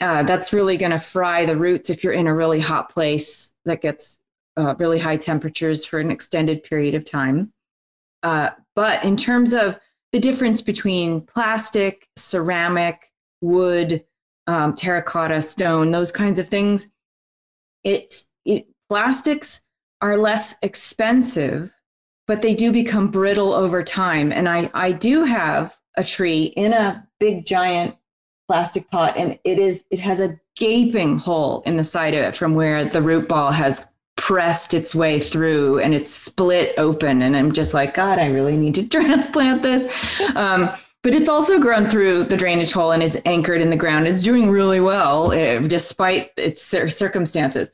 uh, 0.00 0.24
that's 0.24 0.52
really 0.52 0.76
going 0.76 0.90
to 0.90 1.00
fry 1.00 1.46
the 1.46 1.56
roots 1.56 1.88
if 1.88 2.02
you're 2.02 2.12
in 2.12 2.26
a 2.26 2.34
really 2.34 2.60
hot 2.60 2.90
place 2.90 3.52
that 3.64 3.80
gets 3.80 4.20
uh, 4.56 4.74
really 4.78 4.98
high 4.98 5.16
temperatures 5.16 5.84
for 5.84 5.98
an 5.98 6.10
extended 6.10 6.62
period 6.62 6.94
of 6.94 7.04
time. 7.04 7.52
Uh, 8.22 8.50
but 8.74 9.04
in 9.04 9.16
terms 9.16 9.54
of 9.54 9.78
the 10.12 10.18
difference 10.18 10.62
between 10.62 11.20
plastic, 11.20 12.08
ceramic, 12.16 13.12
wood, 13.40 14.04
um, 14.46 14.74
terracotta, 14.74 15.40
stone, 15.40 15.90
those 15.90 16.12
kinds 16.12 16.38
of 16.38 16.48
things. 16.48 16.88
It's 17.82 18.26
it, 18.44 18.66
plastics 18.88 19.62
are 20.00 20.16
less 20.16 20.56
expensive, 20.62 21.72
but 22.26 22.42
they 22.42 22.54
do 22.54 22.72
become 22.72 23.10
brittle 23.10 23.52
over 23.52 23.82
time. 23.82 24.32
And 24.32 24.48
I, 24.48 24.70
I 24.74 24.92
do 24.92 25.24
have 25.24 25.76
a 25.96 26.04
tree 26.04 26.44
in 26.56 26.72
a 26.72 27.06
big 27.20 27.46
giant 27.46 27.96
plastic 28.48 28.90
pot, 28.90 29.16
and 29.16 29.38
it 29.44 29.58
is 29.58 29.84
it 29.90 30.00
has 30.00 30.20
a 30.20 30.38
gaping 30.56 31.18
hole 31.18 31.62
in 31.66 31.76
the 31.76 31.84
side 31.84 32.14
of 32.14 32.20
it 32.20 32.36
from 32.36 32.54
where 32.54 32.84
the 32.84 33.02
root 33.02 33.28
ball 33.28 33.50
has 33.50 33.86
pressed 34.16 34.74
its 34.74 34.94
way 34.94 35.18
through 35.18 35.80
and 35.80 35.92
it's 35.92 36.08
split 36.08 36.72
open 36.78 37.20
and 37.20 37.36
i'm 37.36 37.50
just 37.50 37.74
like 37.74 37.94
god 37.94 38.16
i 38.20 38.28
really 38.28 38.56
need 38.56 38.72
to 38.72 38.86
transplant 38.88 39.60
this 39.60 40.20
um, 40.36 40.70
but 41.04 41.14
it's 41.14 41.28
also 41.28 41.60
grown 41.60 41.88
through 41.88 42.24
the 42.24 42.36
drainage 42.36 42.72
hole 42.72 42.90
and 42.90 43.02
is 43.02 43.20
anchored 43.26 43.60
in 43.60 43.68
the 43.68 43.76
ground. 43.76 44.08
It's 44.08 44.22
doing 44.22 44.48
really 44.48 44.80
well 44.80 45.32
uh, 45.32 45.58
despite 45.58 46.32
its 46.38 46.62
circumstances. 46.62 47.72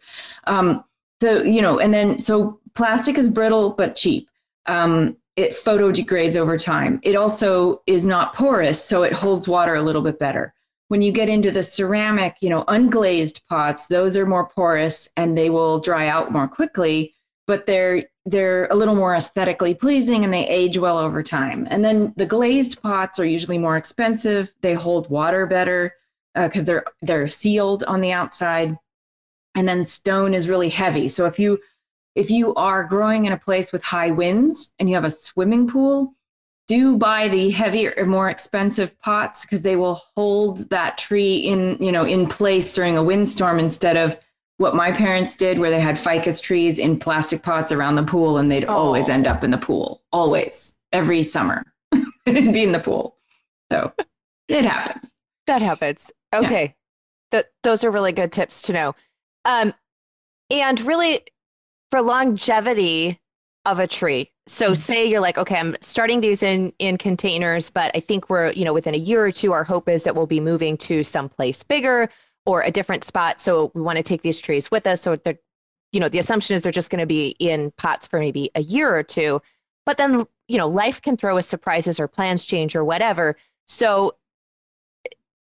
Um, 0.49 0.85
so, 1.23 1.43
you 1.45 1.63
know, 1.63 1.79
and 1.79 1.95
then 1.95 2.19
so 2.19 2.59
plastic 2.75 3.17
is 3.17 3.31
brittle 3.31 3.71
but 3.71 3.95
cheap. 3.95 4.29
Um, 4.67 5.17
it 5.37 5.55
photo 5.55 5.93
degrades 5.93 6.37
over 6.37 6.59
time. 6.59 6.99
It 7.05 7.15
also 7.15 7.83
is 7.87 8.05
not 8.05 8.35
porous, 8.35 8.85
so 8.85 9.05
it 9.05 9.13
holds 9.13 9.47
water 9.47 9.77
a 9.77 9.83
little 9.83 10.03
bit 10.03 10.19
better. 10.19 10.53
When 10.89 11.01
you 11.01 11.13
get 11.13 11.29
into 11.29 11.53
the 11.53 11.63
ceramic, 11.63 12.35
you 12.41 12.51
know, 12.51 12.65
unglazed 12.65 13.47
pots, 13.49 13.87
those 13.87 14.17
are 14.17 14.27
more 14.27 14.49
porous 14.49 15.09
and 15.17 15.39
they 15.39 15.51
will 15.51 15.79
dry 15.79 16.09
out 16.09 16.33
more 16.33 16.49
quickly, 16.49 17.15
but 17.47 17.67
they're 17.67 18.10
they're 18.31 18.67
a 18.67 18.75
little 18.75 18.95
more 18.95 19.15
aesthetically 19.15 19.75
pleasing 19.75 20.25
and 20.25 20.33
they 20.33 20.47
age 20.47 20.79
well 20.79 20.99
over 20.99 21.23
time. 21.23 21.67
And 21.71 21.85
then 21.85 22.13
the 22.17 22.27
glazed 22.27 22.83
pots 22.83 23.19
are 23.19 23.25
usually 23.25 23.59
more 23.59 23.77
expensive. 23.77 24.53
They 24.61 24.75
hold 24.75 25.11
water 25.11 25.47
better 25.47 25.95
because 26.35 26.63
uh, 26.63 26.67
they're 26.67 26.85
they're 27.03 27.29
sealed 27.29 27.85
on 27.85 28.01
the 28.01 28.13
outside. 28.13 28.77
And 29.55 29.69
then 29.69 29.85
stone 29.85 30.33
is 30.33 30.49
really 30.49 30.69
heavy. 30.69 31.09
So 31.09 31.27
if 31.27 31.39
you 31.39 31.59
if 32.15 32.31
you 32.31 32.55
are 32.55 32.85
growing 32.85 33.25
in 33.25 33.33
a 33.33 33.39
place 33.39 33.73
with 33.73 33.83
high 33.83 34.11
winds 34.11 34.75
and 34.79 34.89
you 34.89 34.95
have 34.95 35.05
a 35.05 35.11
swimming 35.11 35.69
pool, 35.69 36.15
do 36.69 36.97
buy 36.97 37.29
the 37.29 37.51
heavier 37.51 38.05
more 38.07 38.31
expensive 38.31 38.99
pots 39.01 39.45
because 39.45 39.63
they 39.63 39.77
will 39.77 40.01
hold 40.17 40.71
that 40.71 40.99
tree 40.99 41.37
in 41.37 41.77
you 41.81 41.91
know 41.91 42.05
in 42.05 42.29
place 42.29 42.75
during 42.75 42.97
a 42.97 43.03
windstorm 43.03 43.59
instead 43.59 43.97
of 43.97 44.17
what 44.61 44.75
my 44.75 44.93
parents 44.93 45.37
did 45.37 45.59
where 45.59 45.71
they 45.71 45.81
had 45.81 45.99
ficus 45.99 46.41
trees 46.41 46.79
in 46.79 46.99
plastic 46.99 47.43
pots 47.43 47.73
around 47.73 47.95
the 47.95 48.03
pool 48.03 48.37
and 48.37 48.51
they'd 48.51 48.67
oh. 48.67 48.77
always 48.77 49.09
end 49.09 49.27
up 49.27 49.43
in 49.43 49.51
the 49.51 49.59
pool 49.59 50.03
always 50.13 50.77
every 50.93 51.23
summer 51.23 51.65
and 52.27 52.53
be 52.53 52.63
in 52.63 52.73
the 52.73 52.81
pool 52.81 53.17
so 53.71 53.93
it 54.49 54.65
happens 54.65 55.11
that 55.47 55.63
happens 55.63 56.13
okay 56.35 56.63
yeah. 56.63 56.73
Th- 57.41 57.53
those 57.63 57.85
are 57.85 57.91
really 57.91 58.13
good 58.13 58.33
tips 58.33 58.63
to 58.63 58.73
know 58.73 58.95
um, 59.45 59.73
And 60.51 60.81
really, 60.81 61.21
for 61.91 62.03
longevity 62.03 63.19
of 63.65 63.79
a 63.79 63.87
tree. 63.87 64.31
So 64.47 64.67
mm-hmm. 64.67 64.75
say 64.75 65.07
you're 65.07 65.21
like, 65.21 65.39
okay, 65.39 65.57
I'm 65.57 65.77
starting 65.81 66.21
these 66.21 66.43
in 66.43 66.73
in 66.79 66.99
containers, 66.99 67.71
but 67.71 67.91
I 67.95 68.01
think 68.01 68.31
we're, 68.31 68.53
you 68.53 68.65
know, 68.65 68.73
within 68.73 68.95
a 68.95 68.99
year 68.99 69.25
or 69.25 69.33
two, 69.33 69.53
our 69.53 69.65
hope 69.65 69.89
is 69.89 70.05
that 70.05 70.15
we'll 70.15 70.27
be 70.27 70.41
moving 70.41 70.77
to 70.79 71.05
someplace 71.05 71.63
bigger 71.63 72.09
or 72.51 72.63
a 72.63 72.71
different 72.71 73.05
spot. 73.05 73.41
So 73.41 73.71
we 73.75 73.83
want 73.83 73.97
to 73.97 74.03
take 74.03 74.23
these 74.23 74.41
trees 74.41 74.71
with 74.71 74.87
us. 74.87 75.01
So 75.03 75.17
they're, 75.17 75.39
you 75.93 76.01
know, 76.01 76.09
the 76.09 76.19
assumption 76.19 76.55
is 76.55 76.63
they're 76.63 76.73
just 76.73 76.91
going 76.91 77.01
to 77.01 77.07
be 77.07 77.37
in 77.39 77.73
pots 77.77 78.07
for 78.07 78.19
maybe 78.19 78.51
a 78.55 78.61
year 78.61 78.95
or 78.95 79.03
two. 79.03 79.41
But 79.87 79.97
then, 79.97 80.25
you 80.49 80.59
know, 80.59 80.69
life 80.69 81.01
can 81.01 81.17
throw 81.17 81.39
us 81.39 81.47
surprises 81.47 81.99
or 81.99 82.09
plans 82.09 82.45
change 82.45 82.77
or 82.77 82.85
whatever. 82.85 83.37
So 83.67 84.17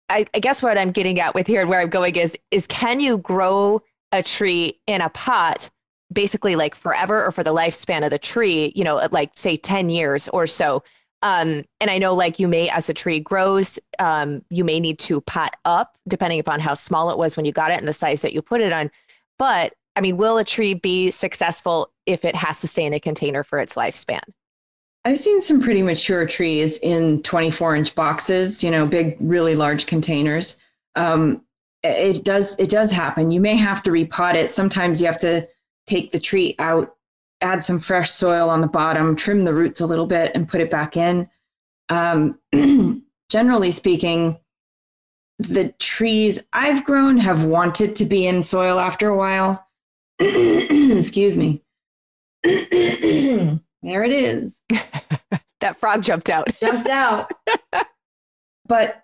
I, 0.09 0.25
I 0.33 0.39
guess 0.39 0.61
what 0.61 0.77
I'm 0.77 0.91
getting 0.91 1.19
at 1.19 1.33
with 1.33 1.47
here 1.47 1.61
and 1.61 1.69
where 1.69 1.81
I'm 1.81 1.89
going 1.89 2.15
is 2.15 2.37
is 2.51 2.67
can 2.67 2.99
you 2.99 3.17
grow 3.17 3.81
a 4.11 4.21
tree 4.23 4.79
in 4.87 5.01
a 5.01 5.09
pot 5.09 5.69
basically 6.13 6.55
like 6.55 6.75
forever 6.75 7.25
or 7.25 7.31
for 7.31 7.43
the 7.43 7.53
lifespan 7.53 8.03
of 8.03 8.11
the 8.11 8.19
tree, 8.19 8.71
you 8.75 8.83
know, 8.83 9.07
like 9.11 9.31
say 9.35 9.57
10 9.57 9.89
years 9.89 10.27
or 10.29 10.47
so. 10.47 10.83
Um, 11.21 11.63
and 11.81 11.89
I 11.89 11.97
know 11.97 12.13
like 12.13 12.39
you 12.39 12.47
may, 12.47 12.69
as 12.69 12.87
the 12.87 12.93
tree 12.93 13.19
grows, 13.19 13.79
um, 13.99 14.43
you 14.49 14.63
may 14.63 14.79
need 14.79 14.99
to 14.99 15.21
pot 15.21 15.55
up 15.65 15.97
depending 16.07 16.39
upon 16.39 16.59
how 16.59 16.73
small 16.73 17.09
it 17.09 17.17
was 17.17 17.35
when 17.35 17.45
you 17.45 17.51
got 17.51 17.71
it 17.71 17.79
and 17.79 17.87
the 17.87 17.93
size 17.93 18.21
that 18.21 18.33
you 18.33 18.41
put 18.41 18.61
it 18.61 18.71
on. 18.71 18.91
But 19.39 19.73
I 19.95 20.01
mean, 20.01 20.17
will 20.17 20.37
a 20.37 20.43
tree 20.43 20.73
be 20.73 21.09
successful 21.09 21.91
if 22.05 22.25
it 22.25 22.35
has 22.35 22.61
to 22.61 22.67
stay 22.67 22.85
in 22.85 22.93
a 22.93 22.99
container 22.99 23.43
for 23.43 23.59
its 23.59 23.75
lifespan? 23.75 24.21
I've 25.05 25.19
seen 25.19 25.39
some 25.39 25.61
pretty 25.61 25.83
mature 25.83 26.25
trees 26.25 26.79
in 26.79 27.21
24 27.21 27.75
inch 27.75 27.95
boxes, 27.95 28.63
you 28.63 28.71
know, 28.71 28.87
big, 28.87 29.17
really 29.19 29.55
large 29.55 29.85
containers. 29.85 30.57
Um, 30.95 31.43
it 31.83 32.25
does, 32.25 32.59
it 32.59 32.69
does 32.69 32.91
happen. 32.91 33.29
You 33.29 33.39
may 33.39 33.55
have 33.55 33.83
to 33.83 33.91
repot 33.91 34.33
it. 34.33 34.51
Sometimes 34.51 34.99
you 34.99 35.05
have 35.05 35.19
to 35.19 35.47
take 35.85 36.11
the 36.11 36.19
tree 36.19 36.55
out, 36.57 36.94
add 37.45 37.63
some 37.63 37.79
fresh 37.79 38.09
soil 38.09 38.49
on 38.49 38.61
the 38.61 38.67
bottom, 38.67 39.15
trim 39.15 39.41
the 39.41 39.53
roots 39.53 39.79
a 39.79 39.85
little 39.85 40.07
bit, 40.07 40.31
and 40.35 40.49
put 40.49 40.61
it 40.61 40.71
back 40.71 40.97
in. 40.97 41.29
Um, 41.89 42.39
generally 43.29 43.71
speaking, 43.71 44.39
the 45.39 45.73
trees 45.79 46.43
I've 46.53 46.85
grown 46.85 47.17
have 47.17 47.45
wanted 47.45 47.95
to 47.97 48.05
be 48.05 48.25
in 48.25 48.41
soil 48.41 48.79
after 48.79 49.09
a 49.09 49.17
while. 49.17 49.67
Excuse 50.19 51.37
me. 51.37 51.61
there 52.43 53.59
it 53.81 54.11
is. 54.11 54.63
that 55.61 55.77
frog 55.77 56.03
jumped 56.03 56.29
out. 56.29 56.47
jumped 56.59 56.87
out. 56.87 57.31
but 58.65 59.03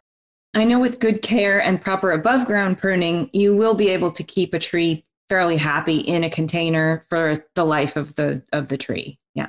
I 0.53 0.63
know 0.63 0.79
with 0.79 0.99
good 0.99 1.21
care 1.21 1.61
and 1.61 1.81
proper 1.81 2.11
above 2.11 2.45
ground 2.45 2.77
pruning, 2.77 3.29
you 3.33 3.55
will 3.55 3.73
be 3.73 3.89
able 3.89 4.11
to 4.11 4.23
keep 4.23 4.53
a 4.53 4.59
tree 4.59 5.05
fairly 5.31 5.55
happy 5.55 5.95
in 5.95 6.25
a 6.25 6.29
container 6.29 7.05
for 7.09 7.35
the 7.55 7.63
life 7.63 7.95
of 7.95 8.13
the 8.17 8.43
of 8.51 8.67
the 8.67 8.75
tree. 8.75 9.17
Yeah. 9.33 9.47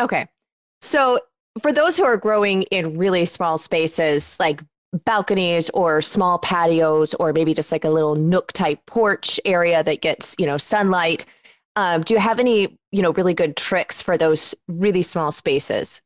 Okay. 0.00 0.28
So 0.80 1.18
for 1.60 1.72
those 1.72 1.96
who 1.96 2.04
are 2.04 2.16
growing 2.16 2.62
in 2.62 2.96
really 2.96 3.24
small 3.24 3.58
spaces 3.58 4.38
like 4.38 4.62
balconies 5.04 5.70
or 5.70 6.00
small 6.00 6.38
patios 6.38 7.14
or 7.14 7.32
maybe 7.32 7.52
just 7.52 7.72
like 7.72 7.84
a 7.84 7.90
little 7.90 8.14
nook 8.14 8.52
type 8.52 8.78
porch 8.86 9.40
area 9.44 9.82
that 9.82 10.02
gets 10.02 10.36
you 10.38 10.46
know 10.46 10.56
sunlight 10.56 11.26
um, 11.74 12.00
do 12.02 12.14
you 12.14 12.20
have 12.20 12.38
any 12.38 12.78
you 12.92 13.02
know 13.02 13.12
really 13.12 13.34
good 13.34 13.56
tricks 13.56 14.00
for 14.00 14.16
those 14.16 14.54
really 14.66 15.02
small 15.02 15.30
spaces 15.30 16.00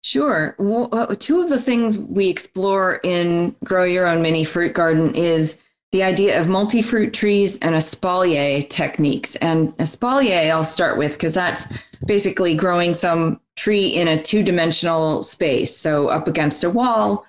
sure 0.00 0.54
well, 0.58 0.88
uh, 0.92 1.14
two 1.18 1.42
of 1.42 1.50
the 1.50 1.60
things 1.60 1.98
we 1.98 2.28
explore 2.28 3.00
in 3.02 3.54
grow 3.64 3.84
your 3.84 4.06
own 4.06 4.22
mini 4.22 4.44
fruit 4.44 4.72
garden 4.72 5.14
is 5.14 5.58
the 5.96 6.02
idea 6.02 6.38
of 6.38 6.46
multi-fruit 6.46 7.14
trees 7.14 7.58
and 7.60 7.74
espalier 7.74 8.68
techniques. 8.68 9.34
And 9.36 9.74
espalier 9.78 10.50
I'll 10.50 10.62
start 10.62 10.98
with 10.98 11.14
because 11.14 11.32
that's 11.32 11.66
basically 12.04 12.54
growing 12.54 12.92
some 12.92 13.40
tree 13.56 13.86
in 13.86 14.06
a 14.06 14.22
two-dimensional 14.22 15.22
space. 15.22 15.74
So 15.74 16.08
up 16.08 16.28
against 16.28 16.64
a 16.64 16.68
wall, 16.68 17.24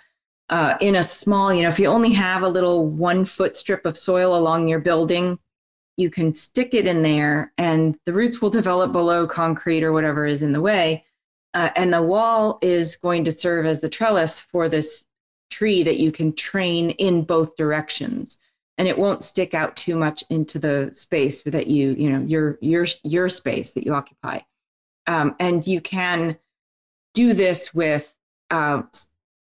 uh, 0.50 0.76
in 0.82 0.98
a 0.98 1.04
small, 1.04 1.54
you 1.54 1.64
know, 1.64 1.70
if 1.70 1.80
you 1.80 1.88
only 1.88 2.12
have 2.12 2.44
a 2.44 2.50
little 2.50 2.86
one 2.86 3.24
foot 3.24 3.56
strip 3.56 3.86
of 3.86 3.96
soil 3.96 4.36
along 4.36 4.68
your 4.68 4.80
building, 4.80 5.40
you 5.96 6.10
can 6.10 6.36
stick 6.36 6.74
it 6.74 6.86
in 6.86 7.04
there 7.04 7.54
and 7.58 7.98
the 8.04 8.12
roots 8.12 8.42
will 8.42 8.50
develop 8.50 8.92
below 8.92 9.26
concrete 9.26 9.82
or 9.82 9.94
whatever 9.94 10.26
is 10.26 10.44
in 10.44 10.52
the 10.52 10.60
way. 10.60 11.06
Uh, 11.54 11.70
and 11.78 11.94
the 11.94 12.04
wall 12.04 12.60
is 12.62 12.98
going 12.98 13.24
to 13.24 13.32
serve 13.32 13.66
as 13.66 13.80
the 13.80 13.88
trellis 13.88 14.42
for 14.42 14.68
this 14.68 15.06
tree 15.50 15.84
that 15.84 16.00
you 16.00 16.12
can 16.12 16.34
train 16.34 16.90
in 16.90 17.24
both 17.24 17.56
directions 17.56 18.42
and 18.78 18.88
it 18.88 18.98
won't 18.98 19.22
stick 19.22 19.54
out 19.54 19.76
too 19.76 19.96
much 19.98 20.24
into 20.30 20.60
the 20.60 20.90
space 20.94 21.42
that 21.44 21.68
you 21.68 21.94
you 21.98 22.12
know 22.12 22.24
your 22.26 22.58
your 22.62 22.86
your 23.04 23.30
space 23.30 23.74
that 23.74 23.86
you 23.86 23.94
occupy. 23.94 24.40
Um, 25.08 25.36
and 25.40 25.66
you 25.66 25.80
can 25.82 26.38
do 27.14 27.34
this 27.34 27.74
with 27.74 28.14
uh, 28.52 28.84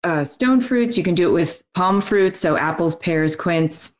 uh, 0.03 0.23
stone 0.23 0.61
fruits. 0.61 0.97
You 0.97 1.03
can 1.03 1.15
do 1.15 1.29
it 1.29 1.33
with 1.33 1.63
pome 1.73 2.01
fruits 2.01 2.39
so 2.39 2.55
apples 2.55 2.95
pears 2.95 3.35
quince. 3.35 3.95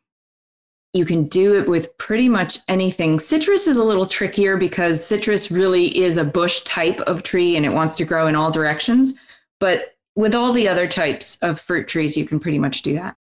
You 0.94 1.06
can 1.06 1.26
do 1.26 1.56
it 1.56 1.68
with 1.68 1.98
pretty 1.98 2.30
much 2.30 2.60
anything. 2.70 3.20
Citrus 3.20 3.68
is 3.68 3.76
a 3.76 3.84
little 3.84 4.06
trickier 4.06 4.56
because 4.56 5.06
citrus 5.06 5.52
really 5.52 5.98
is 5.98 6.18
a 6.18 6.24
bush 6.24 6.62
type 6.62 7.02
of 7.02 7.24
tree 7.24 7.58
and 7.58 7.66
it 7.66 7.74
wants 7.74 7.98
to 7.98 8.06
grow 8.06 8.28
in 8.28 8.36
all 8.36 8.52
directions 8.52 9.16
but 9.60 9.96
with 10.16 10.36
all 10.36 10.54
the 10.54 10.68
other 10.68 10.88
types 10.88 11.38
of 11.42 11.60
fruit 11.60 11.88
trees 11.88 12.18
you 12.18 12.26
can 12.26 12.40
pretty 12.40 12.60
much 12.60 12.82
do 12.82 12.96
that 12.96 13.16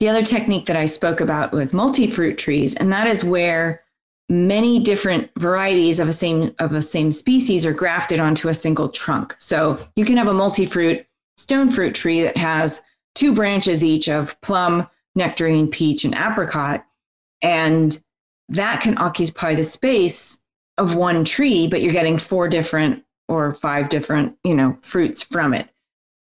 the 0.00 0.08
other 0.08 0.22
technique 0.22 0.66
that 0.66 0.76
I 0.76 0.86
spoke 0.86 1.20
about 1.20 1.52
was 1.52 1.74
multi-fruit 1.74 2.38
trees, 2.38 2.74
and 2.74 2.92
that 2.92 3.06
is 3.06 3.22
where 3.22 3.82
many 4.28 4.80
different 4.80 5.30
varieties 5.38 6.00
of 6.00 6.08
a 6.08 6.12
same 6.12 6.54
of 6.58 6.72
a 6.72 6.80
same 6.80 7.12
species 7.12 7.66
are 7.66 7.72
grafted 7.72 8.20
onto 8.20 8.48
a 8.48 8.54
single 8.54 8.88
trunk. 8.88 9.34
So 9.38 9.76
you 9.96 10.04
can 10.04 10.16
have 10.16 10.28
a 10.28 10.34
multi-fruit 10.34 11.04
stone 11.36 11.68
fruit 11.68 11.94
tree 11.94 12.22
that 12.22 12.36
has 12.36 12.82
two 13.14 13.34
branches 13.34 13.84
each 13.84 14.08
of 14.08 14.40
plum, 14.40 14.88
nectarine, 15.14 15.68
peach, 15.68 16.04
and 16.04 16.14
apricot, 16.14 16.84
and 17.42 18.00
that 18.48 18.80
can 18.80 18.98
occupy 18.98 19.54
the 19.54 19.64
space 19.64 20.38
of 20.78 20.94
one 20.94 21.24
tree, 21.24 21.68
but 21.68 21.82
you're 21.82 21.92
getting 21.92 22.18
four 22.18 22.48
different 22.48 23.04
or 23.28 23.54
five 23.54 23.88
different, 23.90 24.36
you 24.44 24.54
know, 24.54 24.76
fruits 24.80 25.22
from 25.22 25.54
it. 25.54 25.70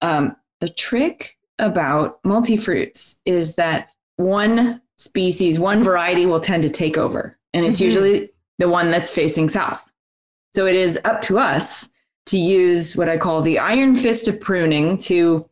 Um, 0.01 0.35
the 0.61 0.69
trick 0.69 1.34
about 1.59 2.19
multi-fruits 2.23 3.15
is 3.25 3.55
that 3.55 3.89
one 4.17 4.81
species, 4.97 5.59
one 5.59 5.83
variety 5.83 6.25
will 6.25 6.39
tend 6.39 6.63
to 6.63 6.69
take 6.69 6.97
over, 6.97 7.37
and 7.53 7.65
it's 7.65 7.77
mm-hmm. 7.77 7.85
usually 7.85 8.29
the 8.59 8.69
one 8.69 8.91
that's 8.91 9.11
facing 9.11 9.49
south. 9.49 9.83
So 10.53 10.65
it 10.65 10.75
is 10.75 10.97
up 11.03 11.21
to 11.23 11.37
us 11.37 11.89
to 12.27 12.37
use 12.37 12.95
what 12.95 13.09
I 13.09 13.17
call 13.17 13.41
the 13.41 13.59
iron 13.59 13.95
fist 13.95 14.27
of 14.27 14.39
pruning 14.39 14.97
to 14.99 15.43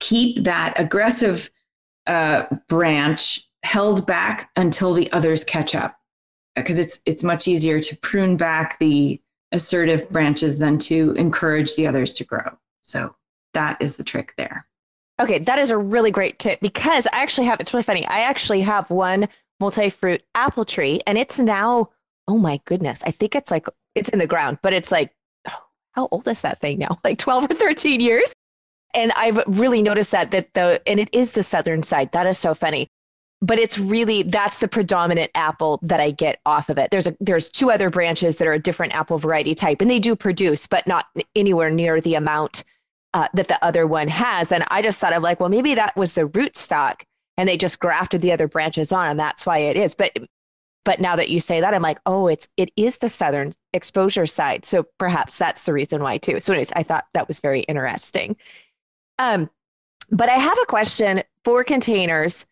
keep 0.00 0.44
that 0.44 0.78
aggressive 0.78 1.50
uh, 2.06 2.44
branch 2.68 3.48
held 3.64 4.06
back 4.06 4.50
until 4.54 4.92
the 4.94 5.10
others 5.12 5.44
catch 5.44 5.74
up, 5.74 5.98
because 6.54 6.78
it's 6.78 7.00
it's 7.06 7.24
much 7.24 7.48
easier 7.48 7.80
to 7.80 7.96
prune 7.96 8.36
back 8.36 8.78
the 8.78 9.20
assertive 9.50 10.08
branches 10.10 10.58
than 10.58 10.78
to 10.78 11.12
encourage 11.12 11.74
the 11.74 11.86
others 11.86 12.12
to 12.12 12.24
grow. 12.24 12.58
So 12.82 13.16
that 13.54 13.78
is 13.80 13.96
the 13.96 14.04
trick 14.04 14.34
there. 14.36 14.66
Okay, 15.20 15.38
that 15.40 15.58
is 15.58 15.70
a 15.70 15.78
really 15.78 16.10
great 16.10 16.38
tip 16.38 16.60
because 16.60 17.06
I 17.12 17.22
actually 17.22 17.48
have, 17.48 17.60
it's 17.60 17.74
really 17.74 17.82
funny. 17.82 18.06
I 18.06 18.20
actually 18.20 18.60
have 18.60 18.90
one 18.90 19.28
multi 19.58 19.90
fruit 19.90 20.22
apple 20.34 20.64
tree 20.64 21.00
and 21.06 21.18
it's 21.18 21.40
now, 21.40 21.88
oh 22.28 22.38
my 22.38 22.60
goodness, 22.66 23.02
I 23.04 23.10
think 23.10 23.34
it's 23.34 23.50
like, 23.50 23.66
it's 23.94 24.08
in 24.10 24.20
the 24.20 24.26
ground, 24.26 24.58
but 24.62 24.72
it's 24.72 24.92
like, 24.92 25.12
oh, 25.48 25.64
how 25.92 26.08
old 26.12 26.28
is 26.28 26.42
that 26.42 26.60
thing 26.60 26.78
now? 26.78 26.98
Like 27.04 27.18
12 27.18 27.44
or 27.44 27.54
13 27.54 28.00
years? 28.00 28.32
And 28.94 29.12
I've 29.16 29.42
really 29.46 29.82
noticed 29.82 30.12
that, 30.12 30.30
that 30.30 30.54
the, 30.54 30.80
and 30.86 31.00
it 31.00 31.10
is 31.12 31.32
the 31.32 31.42
southern 31.42 31.82
side. 31.82 32.12
That 32.12 32.26
is 32.26 32.38
so 32.38 32.54
funny. 32.54 32.88
But 33.40 33.58
it's 33.58 33.78
really, 33.78 34.22
that's 34.22 34.60
the 34.60 34.68
predominant 34.68 35.30
apple 35.34 35.78
that 35.82 36.00
I 36.00 36.10
get 36.10 36.40
off 36.46 36.68
of 36.68 36.78
it. 36.78 36.90
There's 36.90 37.06
a, 37.06 37.16
there's 37.20 37.50
two 37.50 37.70
other 37.70 37.90
branches 37.90 38.38
that 38.38 38.48
are 38.48 38.52
a 38.52 38.58
different 38.58 38.94
apple 38.94 39.18
variety 39.18 39.54
type 39.54 39.80
and 39.80 39.90
they 39.90 40.00
do 40.00 40.16
produce, 40.16 40.66
but 40.66 40.86
not 40.86 41.06
anywhere 41.36 41.70
near 41.70 42.00
the 42.00 42.14
amount 42.14 42.64
uh, 43.14 43.28
that 43.34 43.48
the 43.48 43.62
other 43.64 43.86
one 43.86 44.08
has. 44.08 44.52
And 44.52 44.64
I 44.70 44.82
just 44.82 45.00
thought 45.00 45.12
of 45.12 45.22
like, 45.22 45.40
well, 45.40 45.48
maybe 45.48 45.74
that 45.74 45.96
was 45.96 46.14
the 46.14 46.26
root 46.26 46.56
stock 46.56 47.04
and 47.36 47.48
they 47.48 47.56
just 47.56 47.80
grafted 47.80 48.20
the 48.20 48.32
other 48.32 48.48
branches 48.48 48.92
on 48.92 49.10
and 49.10 49.18
that's 49.18 49.46
why 49.46 49.58
it 49.58 49.76
is. 49.76 49.94
But 49.94 50.16
but 50.84 51.00
now 51.00 51.16
that 51.16 51.28
you 51.28 51.38
say 51.38 51.60
that, 51.60 51.74
I'm 51.74 51.82
like, 51.82 51.98
oh, 52.06 52.28
it's 52.28 52.48
it 52.56 52.70
is 52.76 52.98
the 52.98 53.10
southern 53.10 53.54
exposure 53.74 54.24
side. 54.24 54.64
So 54.64 54.86
perhaps 54.98 55.36
that's 55.36 55.64
the 55.64 55.74
reason 55.74 56.02
why 56.02 56.16
too. 56.16 56.40
So 56.40 56.54
anyways, 56.54 56.72
I 56.72 56.82
thought 56.82 57.04
that 57.12 57.28
was 57.28 57.40
very 57.40 57.60
interesting. 57.60 58.36
Um, 59.18 59.50
but 60.10 60.30
I 60.30 60.36
have 60.38 60.58
a 60.62 60.66
question 60.66 61.22
for 61.44 61.62
containers, 61.62 62.46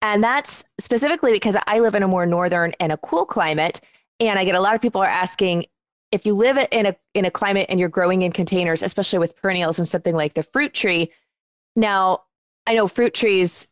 and 0.00 0.24
that's 0.24 0.64
specifically 0.78 1.32
because 1.32 1.56
I 1.66 1.80
live 1.80 1.94
in 1.94 2.02
a 2.02 2.08
more 2.08 2.24
northern 2.24 2.72
and 2.80 2.92
a 2.92 2.96
cool 2.96 3.26
climate. 3.26 3.80
And 4.20 4.38
I 4.38 4.44
get 4.44 4.54
a 4.54 4.60
lot 4.60 4.74
of 4.74 4.80
people 4.80 5.02
are 5.02 5.06
asking, 5.06 5.66
if 6.12 6.24
you 6.26 6.34
live 6.34 6.58
in 6.70 6.86
a 6.86 6.96
in 7.14 7.24
a 7.24 7.30
climate 7.30 7.66
and 7.68 7.80
you're 7.80 7.88
growing 7.88 8.22
in 8.22 8.32
containers, 8.32 8.82
especially 8.82 9.18
with 9.18 9.36
perennials 9.36 9.78
and 9.78 9.88
something 9.88 10.14
like 10.14 10.34
the 10.34 10.42
fruit 10.42 10.72
tree, 10.74 11.10
now 11.74 12.22
I 12.66 12.74
know 12.74 12.86
fruit 12.86 13.14
trees 13.14 13.66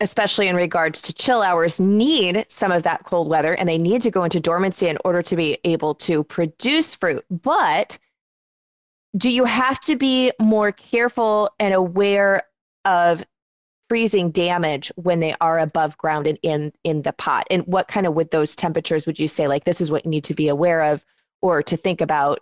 especially 0.00 0.48
in 0.48 0.56
regards 0.56 1.00
to 1.02 1.14
chill 1.14 1.42
hours, 1.42 1.80
need 1.80 2.44
some 2.48 2.70
of 2.70 2.82
that 2.82 3.04
cold 3.04 3.28
weather 3.28 3.54
and 3.54 3.68
they 3.68 3.78
need 3.78 4.02
to 4.02 4.10
go 4.10 4.24
into 4.24 4.40
dormancy 4.40 4.88
in 4.88 4.98
order 5.04 5.22
to 5.22 5.36
be 5.36 5.58
able 5.64 5.94
to 5.94 6.22
produce 6.24 6.94
fruit. 6.94 7.24
But 7.30 7.98
do 9.16 9.30
you 9.30 9.44
have 9.44 9.80
to 9.82 9.96
be 9.96 10.32
more 10.40 10.72
careful 10.72 11.50
and 11.58 11.72
aware 11.72 12.42
of 12.84 13.24
freezing 13.88 14.30
damage 14.30 14.92
when 14.96 15.20
they 15.20 15.34
are 15.40 15.58
above 15.58 15.96
ground 15.96 16.26
and 16.26 16.38
in 16.42 16.72
in 16.84 17.02
the 17.02 17.14
pot? 17.14 17.46
And 17.50 17.62
what 17.66 17.88
kind 17.88 18.06
of 18.06 18.14
with 18.14 18.30
those 18.30 18.54
temperatures 18.54 19.06
would 19.06 19.18
you 19.18 19.28
say 19.28 19.48
like 19.48 19.64
this 19.64 19.80
is 19.80 19.90
what 19.90 20.04
you 20.04 20.10
need 20.10 20.24
to 20.24 20.34
be 20.34 20.48
aware 20.48 20.82
of 20.82 21.06
or 21.42 21.62
to 21.62 21.76
think 21.76 22.00
about? 22.00 22.40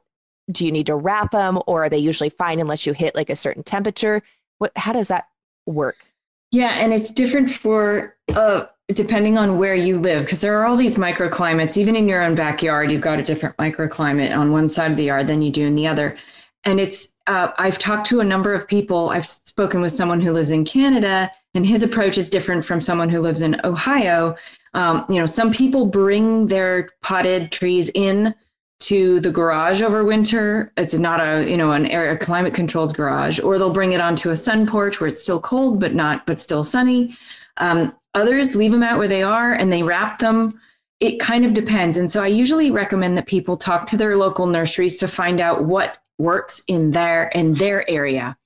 Do 0.51 0.67
you 0.67 0.73
need 0.73 0.87
to 0.87 0.95
wrap 0.95 1.31
them 1.31 1.59
or 1.67 1.85
are 1.85 1.89
they 1.89 1.99
usually 1.99 2.29
fine 2.29 2.61
unless 2.61 2.87
you 2.87 2.93
hit 2.93 3.15
like 3.15 3.31
a 3.31 3.37
certain 3.37 3.63
temperature? 3.63 4.23
What 4.59 4.73
how 4.77 4.93
does 4.93 5.09
that 5.09 5.29
work? 5.67 6.07
Yeah, 6.53 6.71
and 6.71 6.93
it's 6.93 7.11
different 7.11 7.51
for 7.51 8.17
uh, 8.35 8.67
depending 8.89 9.39
on 9.39 9.59
where 9.59 9.75
you 9.75 9.99
live 9.99 10.25
because 10.25 10.41
there 10.41 10.59
are 10.59 10.67
all 10.67 10.77
these 10.77 10.97
microclimates. 10.97 11.77
Even 11.77 11.97
in 11.97 12.09
your 12.09 12.23
own 12.23 12.35
backyard, 12.35 12.91
you've 12.91 13.01
got 13.01 13.19
a 13.19 13.23
different 13.23 13.57
microclimate 13.57 14.37
on 14.37 14.53
one 14.53 14.69
side 14.69 14.91
of 14.91 14.97
the 14.97 15.05
yard 15.05 15.27
than 15.27 15.43
you 15.43 15.51
do 15.51 15.67
in 15.67 15.75
the 15.75 15.87
other. 15.87 16.17
And 16.65 16.79
it's 16.79 17.09
uh, 17.27 17.49
I've 17.59 17.79
talked 17.79 18.07
to 18.09 18.21
a 18.21 18.25
number 18.25 18.53
of 18.53 18.69
people. 18.69 19.11
I've 19.11 19.27
spoken 19.27 19.81
with 19.81 19.93
someone 19.93 20.21
who 20.21 20.33
lives 20.33 20.51
in 20.51 20.65
Canada, 20.65 21.31
and 21.55 21.67
his 21.67 21.83
approach 21.83 22.19
is 22.19 22.29
different 22.29 22.65
from 22.65 22.81
someone 22.81 23.09
who 23.09 23.21
lives 23.21 23.43
in 23.43 23.61
Ohio. 23.65 24.37
Um, 24.75 25.05
you 25.09 25.19
know, 25.19 25.27
some 25.27 25.51
people 25.51 25.87
bring 25.87 26.49
their 26.49 26.91
potted 27.03 27.51
trees 27.51 27.91
in 27.95 28.35
to 28.85 29.21
the 29.21 29.31
garage 29.31 29.81
over 29.81 30.05
winter. 30.05 30.73
It's 30.77 30.95
not 30.95 31.21
a 31.21 31.49
you 31.49 31.57
know 31.57 31.73
an 31.73 31.87
air 31.87 32.17
climate 32.17 32.55
controlled 32.55 32.95
garage, 32.95 33.41
or 33.41 33.59
they'll 33.59 33.71
bring 33.71 33.93
it 33.93 34.01
onto 34.01 34.31
a 34.31 34.37
sun 34.37 34.67
porch 34.67 35.01
where 35.01 35.09
it's 35.09 35.23
still 35.23 35.41
cold 35.41 35.81
but 35.81 35.95
not 35.95 36.27
but 36.27 36.41
still 36.41 36.65
sunny. 36.65 37.17
Um, 37.57 37.95
others 38.15 38.55
leave 38.55 38.73
them 38.73 38.83
out 38.83 38.99
where 38.99 39.09
they 39.09 39.23
are 39.23 39.53
and 39.53 39.73
they 39.73 39.83
wrap 39.83 40.19
them. 40.19 40.61
It 41.01 41.19
kind 41.19 41.45
of 41.45 41.55
depends, 41.55 41.97
and 41.97 42.11
so 42.11 42.23
I 42.23 42.29
usually 42.29 42.71
recommend 42.71 43.17
that 43.19 43.27
people 43.27 43.57
talk 43.57 43.87
to 43.87 43.97
their 43.97 44.17
local 44.17 44.47
nurseries 44.47 44.99
to 44.99 45.09
find 45.09 45.41
out 45.41 45.65
what 45.65 45.99
works 46.19 46.63
in 46.69 46.93
their 46.93 47.29
in 47.29 47.55
their 47.55 47.89
area 47.91 48.37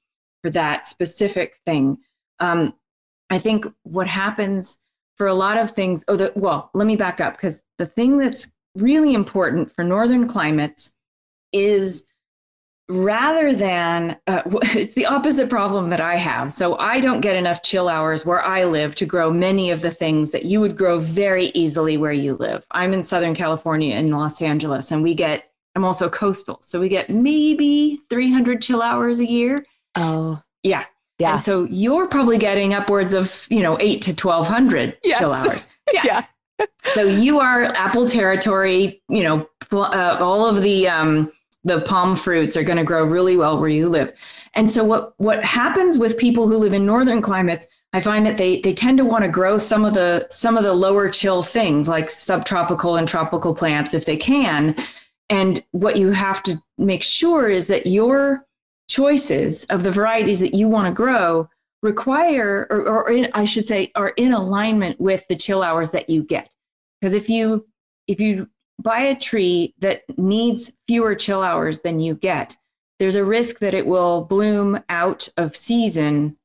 for 0.42 0.51
that 0.51 0.87
specific 0.87 1.57
thing. 1.66 1.98
Um, 2.40 2.74
I 3.31 3.38
think 3.38 3.66
what 3.83 4.07
happens 4.07 4.79
for 5.16 5.27
a 5.27 5.35
lot 5.35 5.59
of 5.59 5.72
things. 5.72 6.05
Oh, 6.09 6.16
the, 6.16 6.33
well, 6.37 6.70
let 6.74 6.87
me 6.87 6.96
back 6.96 7.20
up 7.20 7.35
because 7.35 7.61
the 7.77 7.87
thing 7.87 8.18
that's 8.18 8.53
really 8.81 9.14
important 9.14 9.73
for 9.73 9.85
northern 9.85 10.29
climates 10.29 10.93
is 11.53 12.07
rather 12.88 13.53
than 13.53 14.17
uh, 14.27 14.43
it's 14.62 14.95
the 14.95 15.07
opposite 15.07 15.51
problem 15.51 15.91
that 15.91 16.01
I 16.01 16.17
have. 16.17 16.53
So 16.53 16.77
I 16.79 17.01
don't 17.01 17.21
get 17.21 17.37
enough 17.37 17.62
chill 17.62 17.88
hours 17.88 18.25
where 18.25 18.43
I 18.43 18.64
live 18.64 18.95
to 18.97 19.07
grow 19.07 19.31
many 19.31 19.71
of 19.71 19.83
the 19.83 19.91
things 19.91 20.31
that 20.31 20.45
you 20.45 20.61
would 20.61 20.77
grow 20.77 20.99
very 20.99 21.47
easily 21.55 21.97
where 21.97 22.12
you 22.12 22.37
live. 22.37 22.67
I'm 22.71 22.93
in 22.93 23.05
Southern 23.05 23.35
California 23.35 23.97
in 23.97 24.11
Los 24.11 24.41
Angeles 24.41 24.91
and 24.91 25.03
we 25.03 25.14
get 25.14 25.51
I'm 25.75 25.85
also 25.85 26.09
coastal. 26.09 26.59
So 26.62 26.81
we 26.81 26.88
get 26.88 27.09
maybe 27.09 28.01
300 28.11 28.61
chill 28.61 28.83
hours 28.83 29.21
a 29.21 29.27
year. 29.27 29.57
Oh. 29.95 30.43
Yeah. 30.64 30.87
Yeah. 31.21 31.35
And 31.35 31.43
so 31.43 31.69
you're 31.71 32.09
probably 32.09 32.37
getting 32.37 32.75
upwards 32.75 33.12
of, 33.12 33.47
you 33.49 33.62
know, 33.62 33.77
8 33.79 34.03
to 34.03 34.11
1200 34.11 34.99
yes. 35.05 35.19
chill 35.19 35.33
hours. 35.33 35.67
Yeah. 35.91 36.03
yeah 36.05 36.25
so 36.85 37.05
you 37.05 37.40
are 37.40 37.64
apple 37.64 38.09
territory. 38.09 39.03
You 39.09 39.23
know, 39.23 39.49
uh, 39.73 40.18
all 40.21 40.47
of 40.47 40.62
the 40.62 40.88
um, 40.88 41.33
the 41.64 41.81
pome 41.83 42.16
fruits 42.16 42.57
are 42.57 42.64
going 42.64 42.79
to 42.79 42.85
grow 42.85 43.05
really 43.05 43.37
well 43.37 43.59
where 43.59 43.68
you 43.68 43.88
live. 43.88 44.12
And 44.55 44.71
so 44.71 44.85
what 44.85 45.14
what 45.18 45.44
happens 45.44 45.99
with 45.99 46.18
people 46.18 46.49
who 46.49 46.59
live 46.59 46.73
in 46.73 46.87
northern 46.87 47.23
climates? 47.23 47.66
I 47.92 48.01
find 48.01 48.27
that 48.27 48.37
they 48.37 48.61
they 48.61 48.75
tend 48.75 48.99
to 48.99 49.05
want 49.05 49.25
to 49.25 49.31
grow 49.31 49.59
some 49.59 49.85
of 49.85 49.94
the 49.94 50.27
some 50.31 50.57
of 50.57 50.64
the 50.64 50.75
lower 50.75 51.09
chill 51.09 51.42
things 51.42 51.88
like 51.88 52.11
subtropical 52.11 52.97
and 52.97 53.07
tropical 53.07 53.55
plants 53.55 53.94
if 53.94 54.05
they 54.05 54.16
can. 54.16 54.75
And 55.31 55.62
what 55.73 55.97
you 55.97 56.11
have 56.11 56.42
to 56.44 56.62
make 56.79 57.03
sure 57.03 57.49
is 57.49 57.66
that 57.66 57.87
your 57.87 58.47
choices 58.88 59.64
of 59.66 59.83
the 59.83 59.90
varieties 59.90 60.40
that 60.40 60.55
you 60.55 60.68
want 60.68 60.87
to 60.87 60.92
grow 60.92 61.49
require, 61.83 62.67
or, 62.71 62.88
or 62.88 63.11
in, 63.11 63.29
I 63.35 63.45
should 63.45 63.67
say, 63.67 63.93
are 63.95 64.12
in 64.17 64.33
alignment 64.33 65.01
with 65.01 65.27
the 65.29 65.37
chill 65.37 65.62
hours 65.62 65.91
that 65.93 66.11
you 66.11 66.23
get. 66.23 66.55
Because 67.01 67.14
if 67.14 67.29
you 67.29 67.64
if 68.07 68.21
you 68.21 68.49
buy 68.83 69.01
a 69.01 69.19
tree 69.19 69.75
that 69.79 70.03
needs 70.17 70.73
fewer 70.87 71.14
chill 71.14 71.43
hours 71.43 71.83
than 71.83 71.99
you 71.99 72.14
get, 72.14 72.57
there's 72.99 73.14
a 73.14 73.25
risk 73.25 73.59
that 73.59 73.75
it 73.75 73.87
will 73.87 74.25
bloom 74.25 74.81
out 74.88 75.29
of 75.37 75.57
season 75.57 76.37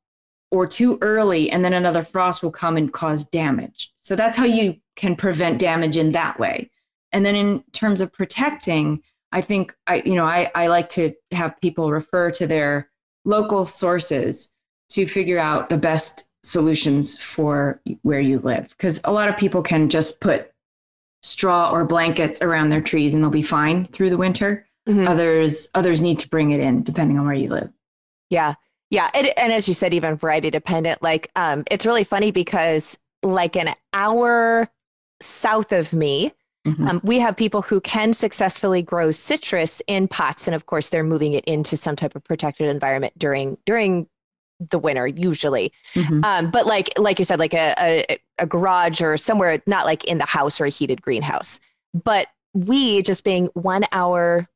or 0.52 0.68
too 0.68 1.00
early, 1.02 1.50
and 1.50 1.66
then 1.66 1.74
another 1.74 2.04
frost 2.04 2.44
will 2.44 2.52
come 2.52 2.78
and 2.78 2.94
cause 2.94 3.24
damage. 3.24 3.92
So 3.96 4.16
that's 4.16 4.38
how 4.38 4.46
you 4.46 4.76
can 4.96 5.16
prevent 5.16 5.58
damage 5.58 5.98
in 5.98 6.12
that 6.12 6.38
way. 6.40 6.70
And 7.12 7.26
then 7.26 7.36
in 7.36 7.64
terms 7.72 8.02
of 8.02 8.14
protecting, 8.14 9.02
I 9.32 9.42
think 9.42 9.76
I, 9.88 10.04
you 10.06 10.14
know, 10.14 10.26
I, 10.26 10.52
I 10.54 10.68
like 10.68 10.90
to 10.90 11.14
have 11.32 11.60
people 11.60 11.90
refer 11.90 12.30
to 12.32 12.46
their 12.46 12.92
local 13.26 13.66
sources 13.66 14.53
to 14.90 15.06
figure 15.06 15.40
out 15.40 15.70
the 15.70 15.78
best 15.78 16.28
solutions 16.44 17.18
for 17.18 17.82
where 18.02 18.20
you 18.20 18.40
live. 18.40 18.70
Because 18.70 19.02
a 19.04 19.12
lot 19.12 19.30
of 19.30 19.38
people 19.38 19.62
can 19.62 19.90
just 19.90 20.20
put 20.20 20.52
straw 21.22 21.72
or 21.72 21.86
blankets 21.86 22.42
around 22.42 22.70
their 22.70 22.82
trees 22.82 23.14
and 23.14 23.24
they'll 23.24 23.32
be 23.32 23.42
fine 23.42 23.86
through 23.88 24.10
the 24.10 24.18
winter. 24.18 24.66
Mm-hmm. 24.88 25.08
Others 25.08 25.70
others 25.74 26.02
need 26.02 26.20
to 26.20 26.30
bring 26.30 26.52
it 26.52 26.60
in 26.60 26.84
depending 26.84 27.18
on 27.18 27.26
where 27.26 27.36
you 27.36 27.50
live. 27.50 27.70
Yeah. 28.30 28.56
Yeah. 28.90 29.10
And, 29.14 29.32
and 29.38 29.54
as 29.54 29.68
you 29.68 29.74
said, 29.74 29.94
even 29.94 30.18
variety 30.18 30.52
dependent. 30.52 31.02
Like 31.02 31.32
um, 31.36 31.64
it's 31.72 31.86
really 31.86 32.04
funny 32.04 32.32
because 32.32 32.98
like 33.24 33.56
an 33.56 33.70
hour 33.94 34.70
south 35.22 35.72
of 35.72 35.94
me, 35.94 36.34
Mm-hmm. 36.66 36.88
Um, 36.88 37.02
we 37.04 37.20
have 37.20 37.36
people 37.36 37.62
who 37.62 37.82
can 37.82 38.14
successfully 38.14 38.82
grow 38.82 39.12
citrus 39.12 39.82
in 39.86 40.08
pots, 40.08 40.48
and 40.48 40.56
of 40.56 40.66
course, 40.66 40.90
they're 40.90 41.04
moving 41.04 41.34
it 41.34 41.44
into 41.44 41.76
some 41.76 41.98
type 41.98 42.16
of 42.16 42.24
protected 42.24 42.70
environment 42.70 43.18
during 43.20 43.58
during 43.66 44.08
the 44.70 44.80
winner 44.80 45.08
usually 45.08 45.72
mm-hmm. 45.94 46.24
um, 46.24 46.52
but 46.52 46.66
like 46.66 46.90
like 46.98 47.20
you 47.20 47.26
said 47.26 47.40
like 47.40 47.54
a, 47.54 47.74
a, 47.80 48.18
a 48.40 48.46
garage 48.46 49.02
or 49.02 49.18
somewhere 49.18 49.62
not 49.68 49.86
like 49.86 50.04
in 50.06 50.18
the 50.18 50.26
house 50.26 50.62
or 50.62 50.66
a 50.66 50.70
heated 50.70 51.02
greenhouse 51.02 51.60
but 51.94 52.28
we 52.54 53.02
just 53.02 53.24
being 53.24 53.48
one 53.54 53.84
hour 53.92 54.48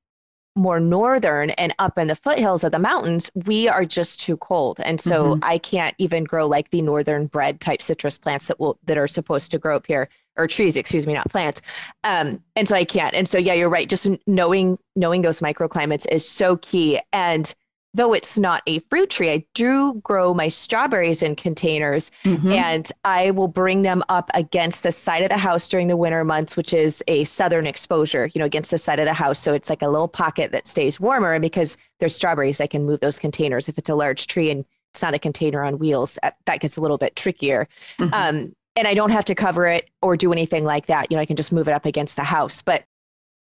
more 0.58 0.80
northern 0.80 1.52
and 1.52 1.74
up 1.80 1.98
in 1.98 2.08
the 2.08 2.16
foothills 2.16 2.64
of 2.64 2.72
the 2.72 2.80
mountains, 2.80 3.30
we 3.46 3.70
are 3.70 3.86
just 3.86 4.20
too 4.20 4.36
cold. 4.38 4.80
And 4.84 5.00
so 5.00 5.36
mm-hmm. 5.36 5.40
I 5.44 5.60
can't 5.60 5.96
even 6.00 6.24
grow 6.24 6.48
like 6.48 6.72
the 6.72 6.82
northern 6.82 7.28
bred 7.28 7.62
type 7.62 7.82
citrus 7.82 8.18
plants 8.18 8.48
that 8.48 8.60
will 8.60 8.80
that 8.86 8.98
are 8.98 9.08
supposed 9.08 9.52
to 9.52 9.60
grow 9.60 9.76
up 9.76 9.88
here 9.88 10.10
or 10.36 10.48
trees, 10.48 10.76
excuse 10.76 11.08
me, 11.08 11.14
not 11.14 11.30
plants. 11.30 11.62
Um, 12.04 12.44
and 12.56 12.68
so 12.68 12.76
I 12.76 12.84
can't. 12.84 13.16
And 13.16 13.28
so 13.30 13.38
yeah, 13.38 13.54
you're 13.54 13.70
right. 13.70 13.88
Just 13.88 14.10
knowing 14.26 14.78
knowing 14.96 15.22
those 15.22 15.40
microclimates 15.40 16.08
is 16.12 16.28
so 16.28 16.58
key. 16.58 17.00
And 17.14 17.54
though 17.94 18.14
it's 18.14 18.38
not 18.38 18.62
a 18.68 18.80
fruit 18.80 19.10
tree, 19.10 19.32
I 19.32 19.46
do 19.54 19.96
grow 20.04 20.34
my 20.34 20.50
strawberries 20.50 21.24
in 21.24 21.36
containers 21.36 22.12
mm-hmm. 22.24 22.52
and 22.52 22.92
I 23.04 23.32
will 23.32 23.48
bring 23.48 23.82
them 23.82 24.04
up 24.10 24.30
against 24.34 24.84
the 24.84 24.92
side 24.92 25.24
of 25.24 25.30
the 25.30 25.38
house 25.38 25.68
during 25.68 25.88
the 25.88 25.98
winter 25.98 26.24
months, 26.24 26.56
which 26.56 26.74
is 26.74 27.04
a 27.08 27.24
southern 27.24 27.66
exposure, 27.66 28.30
you 28.34 28.40
know, 28.40 28.46
against 28.46 28.72
the 28.72 28.78
side 28.78 29.00
of 29.00 29.06
the 29.06 29.14
house. 29.14 29.40
So 29.40 29.54
it's 29.54 29.70
like 29.70 29.82
a 29.82 29.90
little 29.90 30.08
pocket 30.08 30.52
that 30.52 30.68
stays 30.68 31.00
warmer. 31.00 31.34
And 31.34 31.42
because 31.42 31.78
there's 32.00 32.16
strawberries, 32.16 32.62
I 32.62 32.68
can 32.68 32.86
move 32.86 33.00
those 33.00 33.20
containers. 33.20 33.68
If 33.68 33.78
it's 33.78 33.90
a 33.90 33.96
large 33.96 34.28
tree 34.28 34.52
and 34.52 34.66
it's 34.94 35.02
not 35.02 35.14
a 35.14 35.20
container 35.20 35.64
on 35.64 35.80
wheels, 35.80 36.20
that 36.46 36.60
gets 36.60 36.78
a 36.78 36.82
little 36.82 36.98
bit 36.98 37.16
trickier. 37.16 37.68
Mm-hmm. 38.00 38.14
Um, 38.14 38.54
and 38.76 38.88
I 38.88 38.94
don't 38.94 39.12
have 39.12 39.26
to 39.26 39.36
cover 39.36 39.66
it 39.66 39.90
or 40.02 40.16
do 40.16 40.32
anything 40.32 40.64
like 40.64 40.86
that. 40.86 41.10
You 41.10 41.18
know, 41.18 41.22
I 41.22 41.26
can 41.26 41.36
just 41.36 41.52
move 41.52 41.68
it 41.68 41.74
up 41.74 41.86
against 41.86 42.16
the 42.16 42.24
house. 42.24 42.62
But 42.62 42.84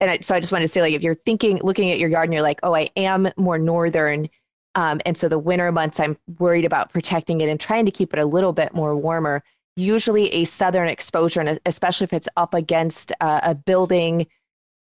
and 0.02 0.12
I, 0.12 0.20
so 0.20 0.36
I 0.36 0.40
just 0.40 0.52
wanted 0.52 0.66
to 0.66 0.70
say, 0.70 0.82
like, 0.82 0.94
if 0.94 1.04
you're 1.04 1.16
thinking, 1.16 1.60
looking 1.64 1.92
at 1.92 2.00
your 2.00 2.10
yard 2.10 2.26
and 2.26 2.34
you're 2.34 2.44
like, 2.44 2.60
oh, 2.64 2.76
I 2.76 2.90
am 2.96 3.30
more 3.38 3.58
northern, 3.58 4.30
um, 4.76 5.02
and 5.06 5.18
so 5.18 5.28
the 5.28 5.40
winter 5.40 5.72
months, 5.72 6.00
I'm 6.00 6.18
worried 6.38 6.66
about 6.66 6.92
protecting 6.92 7.42
it 7.42 7.50
and 7.50 7.60
trying 7.60 7.86
to 7.86 7.92
keep 7.92 8.14
it 8.14 8.20
a 8.20 8.26
little 8.26 8.54
bit 8.54 8.74
more 8.74 8.96
warmer. 8.96 9.44
Usually, 9.76 10.30
a 10.34 10.46
southern 10.46 10.88
exposure, 10.88 11.40
and 11.42 11.60
especially 11.66 12.06
if 12.06 12.14
it's 12.14 12.30
up 12.38 12.54
against 12.54 13.12
uh, 13.22 13.42
a 13.44 13.56
building 13.56 14.28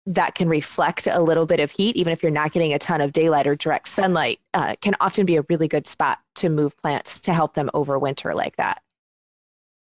that 0.05 0.35
can 0.35 0.49
reflect 0.49 1.07
a 1.07 1.21
little 1.21 1.45
bit 1.45 1.59
of 1.59 1.71
heat, 1.71 1.95
even 1.95 2.11
if 2.11 2.23
you're 2.23 2.31
not 2.31 2.51
getting 2.51 2.73
a 2.73 2.79
ton 2.79 2.99
of 2.99 3.13
daylight 3.13 3.45
or 3.45 3.55
direct 3.55 3.87
sunlight, 3.87 4.39
uh, 4.53 4.75
can 4.81 4.95
often 4.99 5.25
be 5.25 5.35
a 5.35 5.45
really 5.49 5.67
good 5.67 5.85
spot 5.85 6.19
to 6.35 6.49
move 6.49 6.75
plants 6.77 7.19
to 7.19 7.33
help 7.33 7.53
them 7.53 7.69
overwinter 7.73 8.33
like 8.33 8.55
that. 8.55 8.81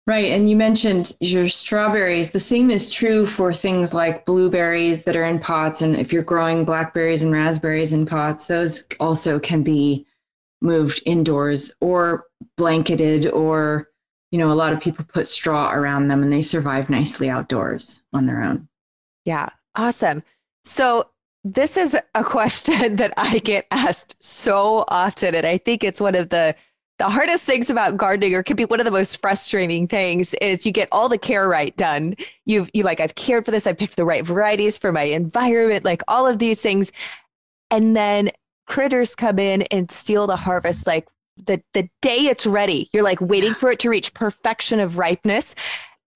Right. 0.08 0.32
And 0.32 0.48
you 0.48 0.56
mentioned 0.56 1.14
your 1.20 1.50
strawberries. 1.50 2.30
The 2.30 2.40
same 2.40 2.70
is 2.70 2.92
true 2.92 3.26
for 3.26 3.56
things 3.56 3.92
like 3.92 4.26
blueberries 4.26 5.04
that 5.06 5.16
are 5.16 5.26
in 5.26 5.40
pots. 5.40 5.82
And 5.82 5.96
if 5.96 6.14
you're 6.14 6.22
growing 6.22 6.64
blackberries 6.64 7.24
and 7.24 7.34
raspberries 7.34 7.92
in 7.92 8.06
pots, 8.06 8.46
those 8.46 8.88
also 9.00 9.40
can 9.40 9.64
be 9.64 10.06
moved 10.62 11.02
indoors 11.08 11.72
or 11.82 12.26
blanketed, 12.56 13.28
or, 13.28 13.90
you 14.30 14.38
know, 14.38 14.52
a 14.52 14.54
lot 14.54 14.74
of 14.74 14.80
people 14.80 15.06
put 15.06 15.26
straw 15.26 15.72
around 15.72 16.08
them 16.08 16.22
and 16.22 16.32
they 16.32 16.42
survive 16.42 16.88
nicely 16.90 17.28
outdoors 17.28 18.04
on 18.14 18.28
their 18.28 18.44
own. 18.44 18.68
Yeah. 19.26 19.50
Awesome. 19.76 20.22
So, 20.64 21.10
this 21.44 21.78
is 21.78 21.96
a 22.14 22.24
question 22.24 22.98
that 22.98 23.14
I 23.18 23.40
get 23.40 23.66
asked 23.72 24.24
so 24.24 24.86
often. 24.88 25.34
And 25.34 25.48
I 25.48 25.58
think 25.58 25.84
it's 25.84 26.02
one 26.02 26.16
of 26.16 26.30
the 26.30 26.56
the 26.98 27.10
hardest 27.10 27.46
things 27.46 27.70
about 27.70 27.98
gardening 27.98 28.34
or 28.36 28.44
could 28.44 28.58
be 28.58 28.66
one 28.66 28.80
of 28.80 28.86
the 28.86 28.92
most 28.92 29.22
frustrating 29.22 29.88
things 29.88 30.34
is 30.36 30.66
you 30.66 30.72
get 30.72 30.88
all 30.92 31.10
the 31.10 31.18
care 31.18 31.48
right 31.48 31.76
done. 31.76 32.16
You've 32.46 32.70
you 32.74 32.84
like 32.84 33.00
i've 33.00 33.16
cared 33.16 33.44
for 33.44 33.52
this 33.52 33.68
i 33.68 33.74
picked 33.74 33.98
the 33.98 34.06
right 34.06 34.26
varieties 34.26 34.78
for 34.78 34.92
my 34.92 35.04
environment 35.04 35.84
like 35.84 36.02
all 36.08 36.28
of 36.28 36.40
these 36.40 36.62
things. 36.62 36.92
And 37.70 37.96
then 37.96 38.32
critters 38.68 39.16
come 39.16 39.40
in 39.40 39.64
and 39.64 39.92
steal 39.92 40.28
the 40.28 40.38
harvest 40.38 40.88
like 40.88 41.08
the 41.46 41.62
the 41.74 41.90
day 42.02 42.28
it's 42.28 42.46
ready. 42.46 42.90
You're 42.94 43.04
like 43.04 43.20
waiting 43.20 43.54
for 43.54 43.72
it 43.72 43.80
to 43.80 43.90
reach 43.90 44.14
perfection 44.14 44.80
of 44.80 44.98
ripeness. 44.98 45.56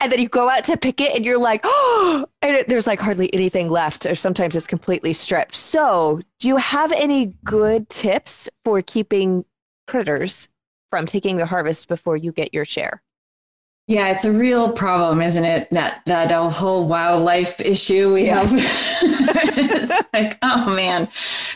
And 0.02 0.10
then 0.14 0.20
you 0.20 0.30
go 0.30 0.50
out 0.50 0.64
to 0.64 0.78
pick 0.78 1.02
it 1.02 1.14
and 1.14 1.26
you're 1.26 1.40
like 1.40 1.62
oh 1.66 2.26
and 2.42 2.56
it, 2.56 2.70
there's 2.70 2.88
like 2.88 3.02
hardly 3.02 3.34
anything 3.34 3.68
left 3.68 4.06
or 4.06 4.16
sometimes 4.16 4.56
it's 4.56 4.68
completely 4.68 5.12
stripped. 5.12 5.56
So 5.56 6.22
do 6.40 6.48
you 6.48 6.56
have 6.56 6.94
any 6.94 7.34
good 7.44 7.90
tips 7.90 8.48
for 8.64 8.82
keeping 8.82 9.44
critters 9.86 10.48
from 10.90 11.06
taking 11.06 11.38
the 11.38 11.46
harvest 11.46 11.88
before 11.88 12.18
you 12.18 12.32
get 12.32 12.54
your 12.54 12.66
share. 12.66 13.02
Yeah, 13.90 14.10
it's 14.10 14.24
a 14.24 14.32
real 14.32 14.72
problem, 14.72 15.20
isn't 15.20 15.44
it? 15.44 15.68
That 15.72 16.04
that 16.06 16.30
whole 16.30 16.88
wildlife 16.88 17.60
issue 17.60 18.14
we 18.14 18.26
yes. 18.26 18.52
have. 18.52 18.62
it's 19.58 20.08
like, 20.14 20.38
oh 20.44 20.70
man. 20.76 21.08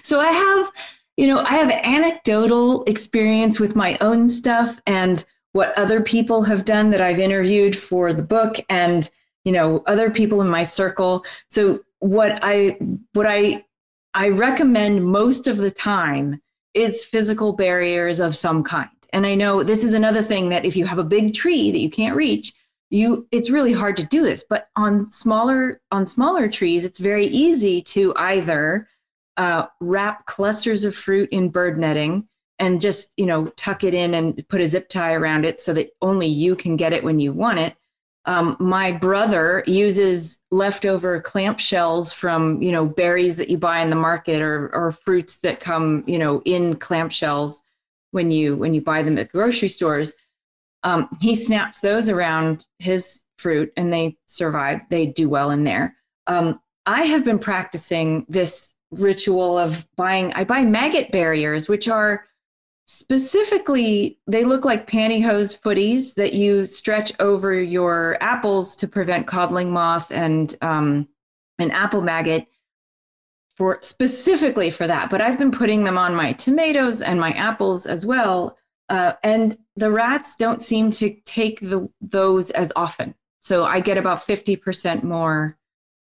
So 0.02 0.20
I 0.20 0.32
have, 0.32 0.72
you 1.16 1.28
know, 1.28 1.42
I 1.42 1.52
have 1.52 1.70
anecdotal 1.70 2.84
experience 2.86 3.60
with 3.60 3.76
my 3.76 3.98
own 4.02 4.30
stuff 4.30 4.82
and 4.88 5.24
what 5.52 5.78
other 5.78 6.02
people 6.02 6.42
have 6.42 6.66
done 6.66 6.90
that 6.90 7.02
I've 7.02 7.20
interviewed 7.20 7.78
for 7.78 8.12
the 8.14 8.24
book 8.24 8.56
and, 8.68 9.08
you 9.46 9.52
know, 9.52 9.84
other 9.86 10.10
people 10.10 10.42
in 10.42 10.50
my 10.50 10.64
circle. 10.64 11.24
So 11.50 11.82
what 12.00 12.40
I 12.42 12.78
what 13.14 13.28
I 13.28 13.64
I 14.16 14.30
recommend 14.30 15.06
most 15.06 15.48
of 15.48 15.58
the 15.58 15.70
time 15.70 16.42
is 16.74 17.04
physical 17.04 17.54
barriers 17.54 18.20
of 18.20 18.36
some 18.36 18.64
kind. 18.64 18.90
And 19.14 19.28
I 19.28 19.36
know 19.36 19.64
this 19.64 19.84
is 19.84 19.94
another 19.94 20.24
thing 20.24 20.50
that 20.50 20.66
if 20.66 20.76
you 20.76 20.86
have 20.86 20.98
a 20.98 21.04
big 21.04 21.34
tree 21.34 21.72
that 21.72 21.80
you 21.80 21.90
can't 21.90 22.16
reach, 22.16 22.52
you 22.90 23.28
it's 23.32 23.50
really 23.50 23.74
hard 23.74 23.96
to 23.98 24.06
do 24.06 24.24
this. 24.24 24.44
But 24.48 24.70
on 24.76 25.08
smaller 25.08 25.82
on 25.92 26.06
smaller 26.06 26.50
trees, 26.50 26.84
it's 26.84 27.00
very 27.00 27.28
easy 27.28 27.82
to 27.82 28.14
either 28.18 28.88
uh, 29.38 29.68
wrap 29.80 30.26
clusters 30.26 30.84
of 30.84 30.96
fruit 30.96 31.30
in 31.32 31.50
bird 31.50 31.78
netting 31.78 32.28
and 32.60 32.82
just 32.82 33.14
you 33.16 33.26
know 33.26 33.46
tuck 33.56 33.84
it 33.84 33.94
in 33.94 34.14
and 34.16 34.48
put 34.50 34.62
a 34.62 34.68
zip 34.68 34.90
tie 34.90 35.14
around 35.14 35.46
it 35.46 35.62
so 35.62 35.74
that 35.74 35.92
only 36.02 36.28
you 36.28 36.56
can 36.56 36.76
get 36.76 36.94
it 36.94 37.04
when 37.04 37.20
you 37.20 37.32
want 37.32 37.60
it. 37.60 37.76
Um, 38.26 38.56
my 38.60 38.92
brother 38.92 39.64
uses 39.68 40.42
leftover 40.50 41.20
clamp 41.20 41.60
shells 41.60 42.14
from 42.14 42.62
you 42.62 42.72
know 42.72 42.88
berries 42.88 43.36
that 43.36 43.50
you 43.50 43.58
buy 43.60 43.82
in 43.82 43.92
the 43.92 43.96
market 43.96 44.42
or 44.42 44.74
or 44.74 44.92
fruits 44.92 45.38
that 45.38 45.60
come 45.60 46.04
you 46.08 46.18
know 46.18 46.42
in 46.46 46.78
clamp 46.78 47.12
shells 47.12 47.64
when 48.14 48.32
you 48.32 48.56
when 48.56 48.74
you 48.74 48.82
buy 48.82 49.04
them 49.04 49.18
at 49.18 49.32
grocery 49.32 49.68
stores. 49.68 50.14
Um, 50.84 51.10
he 51.22 51.36
snaps 51.36 51.80
those 51.80 52.10
around 52.10 52.68
his 52.80 53.24
fruit 53.38 53.72
and 53.76 53.92
they 53.92 54.18
survive. 54.26 54.82
They 54.90 55.06
do 55.06 55.28
well 55.30 55.50
in 55.50 55.64
there. 55.64 55.96
Um, 56.28 56.60
I 56.86 57.04
have 57.04 57.26
been 57.26 57.40
practicing 57.40 58.26
this 58.30 58.76
ritual 58.92 59.58
of 59.58 59.88
buying. 59.96 60.32
I 60.34 60.44
buy 60.44 60.64
maggot 60.64 61.12
barriers, 61.12 61.68
which 61.68 61.88
are 61.88 62.26
specifically 62.86 64.20
they 64.28 64.44
look 64.44 64.66
like 64.66 64.90
pantyhose 64.90 65.60
footies 65.60 66.16
that 66.16 66.34
you 66.34 66.66
stretch 66.66 67.12
over 67.20 67.54
your 67.54 68.18
apples 68.22 68.76
to 68.76 68.88
prevent 68.88 69.26
codling 69.26 69.72
moth 69.72 70.12
and 70.12 70.56
um, 70.62 71.08
an 71.60 71.72
apple 71.72 72.02
maggot 72.02 72.46
for 73.56 73.78
specifically 73.82 74.70
for 74.70 74.88
that. 74.88 75.10
But 75.10 75.22
I've 75.22 75.38
been 75.38 75.52
putting 75.52 75.84
them 75.84 75.98
on 75.98 76.16
my 76.16 76.34
tomatoes 76.34 77.02
and 77.02 77.20
my 77.20 77.32
apples 77.32 77.86
as 77.86 78.06
well. 78.06 78.58
Uh, 78.90 79.14
and 79.24 79.58
the 79.76 79.92
rats 79.92 80.36
don't 80.36 80.62
seem 80.62 80.92
to 80.92 81.16
take 81.26 81.60
the, 81.60 81.90
those 82.02 82.52
as 82.52 82.72
often. 82.76 83.16
So 83.40 83.66
I 83.66 83.80
get 83.80 83.98
about 83.98 84.20
50% 84.20 85.04
more 85.04 85.58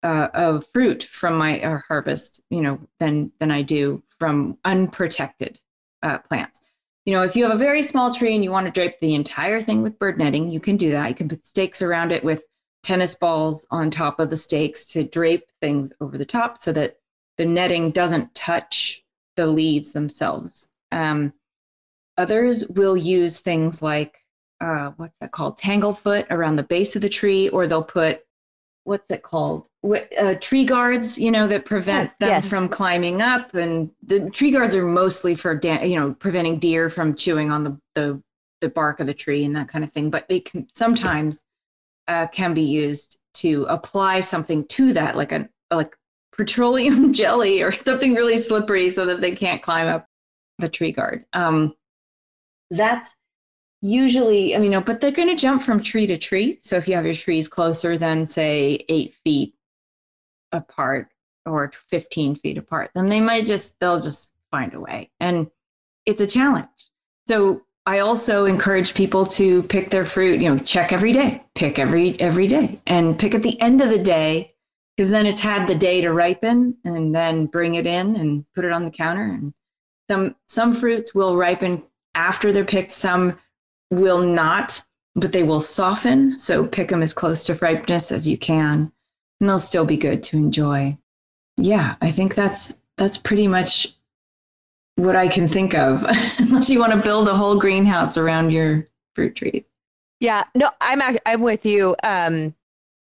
uh, 0.03 0.29
of 0.35 0.67
fruit 0.67 1.03
from 1.03 1.37
my 1.37 1.61
uh, 1.61 1.79
harvest, 1.89 2.43
you 2.51 2.61
know, 2.61 2.81
than, 3.01 3.33
than 3.41 3.51
I 3.51 3.63
do 3.63 4.03
from 4.19 4.59
unprotected 4.65 5.59
uh, 6.03 6.19
plants. 6.19 6.61
You 7.07 7.15
know, 7.15 7.23
if 7.23 7.37
you 7.37 7.45
have 7.45 7.55
a 7.55 7.59
very 7.59 7.83
small 7.83 8.13
tree 8.13 8.35
and 8.35 8.45
you 8.45 8.51
want 8.51 8.67
to 8.67 8.73
drape 8.73 9.01
the 9.01 9.15
entire 9.15 9.61
thing 9.61 9.83
with 9.83 9.99
bird 9.99 10.19
netting, 10.19 10.51
you 10.51 10.61
can 10.61 10.77
do 10.77 10.91
that. 10.91 11.09
You 11.09 11.15
can 11.15 11.29
put 11.29 11.43
stakes 11.43 11.83
around 11.83 12.13
it 12.13 12.25
with 12.25 12.47
tennis 12.83 13.15
balls 13.15 13.67
on 13.71 13.91
top 13.91 14.21
of 14.21 14.31
the 14.31 14.37
stakes 14.37 14.85
to 14.87 15.05
drape 15.05 15.51
things 15.61 15.93
over 16.01 16.17
the 16.17 16.25
top 16.25 16.59
so 16.59 16.73
that 16.73 16.99
the 17.37 17.45
netting 17.45 17.91
doesn't 17.91 18.35
touch 18.35 19.03
the 19.37 19.47
leaves 19.47 19.93
themselves. 19.93 20.69
Um, 20.93 21.33
others 22.17 22.67
will 22.69 22.97
use 22.97 23.41
things 23.41 23.83
like 23.83 24.19
uh, 24.61 24.93
what's 24.97 25.19
that 25.19 25.33
called? 25.33 25.59
Tanglefoot 25.59 26.27
around 26.31 26.57
the 26.57 26.63
base 26.63 26.97
of 26.97 27.03
the 27.03 27.09
tree, 27.09 27.49
or 27.49 27.67
they'll 27.67 27.83
put 27.83 28.25
what's 28.85 29.11
it 29.11 29.23
called? 29.23 29.67
Uh, 30.19 30.35
tree 30.41 30.65
guards, 30.65 31.19
you 31.19 31.31
know, 31.31 31.47
that 31.47 31.65
prevent 31.65 32.11
oh, 32.11 32.15
them 32.21 32.29
yes. 32.29 32.49
from 32.49 32.69
climbing 32.69 33.21
up. 33.21 33.55
And 33.55 33.91
the 34.03 34.31
tree 34.31 34.51
guards 34.51 34.75
are 34.75 34.85
mostly 34.85 35.35
for, 35.35 35.55
da- 35.55 35.83
you 35.83 35.99
know, 35.99 36.13
preventing 36.13 36.59
deer 36.59 36.89
from 36.91 37.17
chewing 37.17 37.51
on 37.51 37.65
the, 37.65 37.81
the, 37.95 38.23
the 38.61 38.69
bark 38.69 39.01
of 39.01 39.07
the 39.07 39.15
tree 39.15 39.45
and 39.45 39.57
that 39.57 39.69
kind 39.69 39.85
of 39.85 39.93
thing. 39.93 40.11
But 40.11 40.29
they 40.29 40.41
can 40.41 40.69
sometimes 40.71 41.45
uh, 42.09 42.27
can 42.29 42.55
be 42.55 42.63
used 42.63 43.19
to 43.35 43.65
apply 43.65 44.21
something 44.21 44.67
to 44.69 44.93
that, 44.93 45.17
like 45.17 45.33
a 45.33 45.49
like 45.73 45.97
petroleum 46.37 47.13
jelly 47.15 47.63
or 47.63 47.73
something 47.73 48.15
really 48.15 48.39
slippery 48.39 48.91
so 48.91 49.07
that 49.07 49.21
they 49.21 49.33
can't 49.33 49.63
climb 49.63 49.87
up 49.87 50.07
the 50.59 50.69
tree 50.69 50.93
guard. 50.93 51.25
Um, 51.33 51.75
that's 52.71 53.15
usually, 53.81 54.57
I 54.57 54.59
mean, 54.59 54.71
no, 54.71 54.81
but 54.81 55.01
they're 55.01 55.11
going 55.11 55.29
to 55.29 55.37
jump 55.37 55.63
from 55.63 55.83
tree 55.83 56.07
to 56.07 56.17
tree. 56.17 56.59
So 56.61 56.77
if 56.77 56.89
you 56.89 56.95
have 56.95 57.05
your 57.05 57.15
trees 57.15 57.49
closer 57.49 57.99
than, 57.99 58.27
say, 58.27 58.85
eight 58.89 59.13
feet 59.13 59.55
apart 60.53 61.09
or 61.47 61.71
15 61.89 62.37
feet 62.37 62.59
apart, 62.59 62.91
then 62.95 63.09
they 63.09 63.21
might 63.21 63.47
just, 63.47 63.79
they'll 63.81 64.01
just 64.01 64.33
find 64.51 64.73
a 64.75 64.81
way. 64.81 65.11
And 65.21 65.51
it's 66.07 66.21
a 66.21 66.27
challenge. 66.27 66.69
So 67.27 67.63
I 67.87 67.99
also 67.99 68.47
encourage 68.47 68.95
people 68.95 69.27
to 69.27 69.63
pick 69.65 69.91
their 69.91 70.07
fruit, 70.07 70.41
you 70.41 70.49
know, 70.49 70.59
check 70.59 70.93
every 70.93 71.13
day, 71.13 71.45
pick 71.55 71.79
every 71.79 72.19
every 72.19 72.47
day 72.47 72.81
and 72.87 73.19
pick 73.19 73.35
at 73.35 73.43
the 73.43 73.61
end 73.61 73.83
of 73.83 73.91
the 73.91 73.99
day 73.99 74.54
because 74.97 75.11
then 75.11 75.27
it's 75.27 75.41
had 75.41 75.67
the 75.67 75.75
day 75.75 76.01
to 76.01 76.13
ripen 76.13 76.77
and 76.85 77.15
then 77.15 77.47
bring 77.47 77.75
it 77.75 77.87
in 77.87 78.17
and 78.17 78.45
put 78.55 78.65
it 78.65 78.73
on 78.73 78.85
the 78.85 78.91
counter. 78.91 79.25
And 79.25 79.53
some 80.09 80.37
some 80.49 80.73
fruits 80.73 81.15
will 81.15 81.37
ripen 81.37 81.83
after 82.15 82.53
they're 82.53 82.65
picked 82.65 82.93
some 82.93 83.37
will 83.91 84.23
not 84.23 84.83
but 85.17 85.33
they 85.33 85.45
will 85.45 85.61
soften. 85.61 86.37
So 86.39 86.67
pick 86.67 86.89
them 86.89 87.01
as 87.01 87.15
close 87.15 87.45
to 87.45 87.55
ripeness 87.55 88.11
as 88.11 88.27
you 88.27 88.37
can 88.37 88.91
and 89.41 89.49
they'll 89.49 89.59
still 89.59 89.85
be 89.85 89.97
good 89.97 90.23
to 90.25 90.37
enjoy. 90.37 90.97
Yeah 91.57 91.95
i 92.01 92.11
think 92.11 92.35
that's 92.35 92.79
that's 92.97 93.19
pretty 93.19 93.47
much 93.47 93.95
what 94.97 95.17
i 95.17 95.29
can 95.29 95.49
think 95.49 95.75
of 95.75 96.05
unless 96.39 96.71
you 96.71 96.81
want 96.81 96.93
to 96.93 96.99
build 96.99 97.29
a 97.29 97.35
whole 97.35 97.57
greenhouse 97.57 98.17
around 98.17 98.53
your 98.53 98.87
fruit 99.15 99.37
trees. 99.37 99.69
Yeah 100.21 100.45
no 100.55 100.71
i'm 100.81 101.01
i'm 101.27 101.43
with 101.43 101.65
you 101.67 101.95
um 102.03 102.55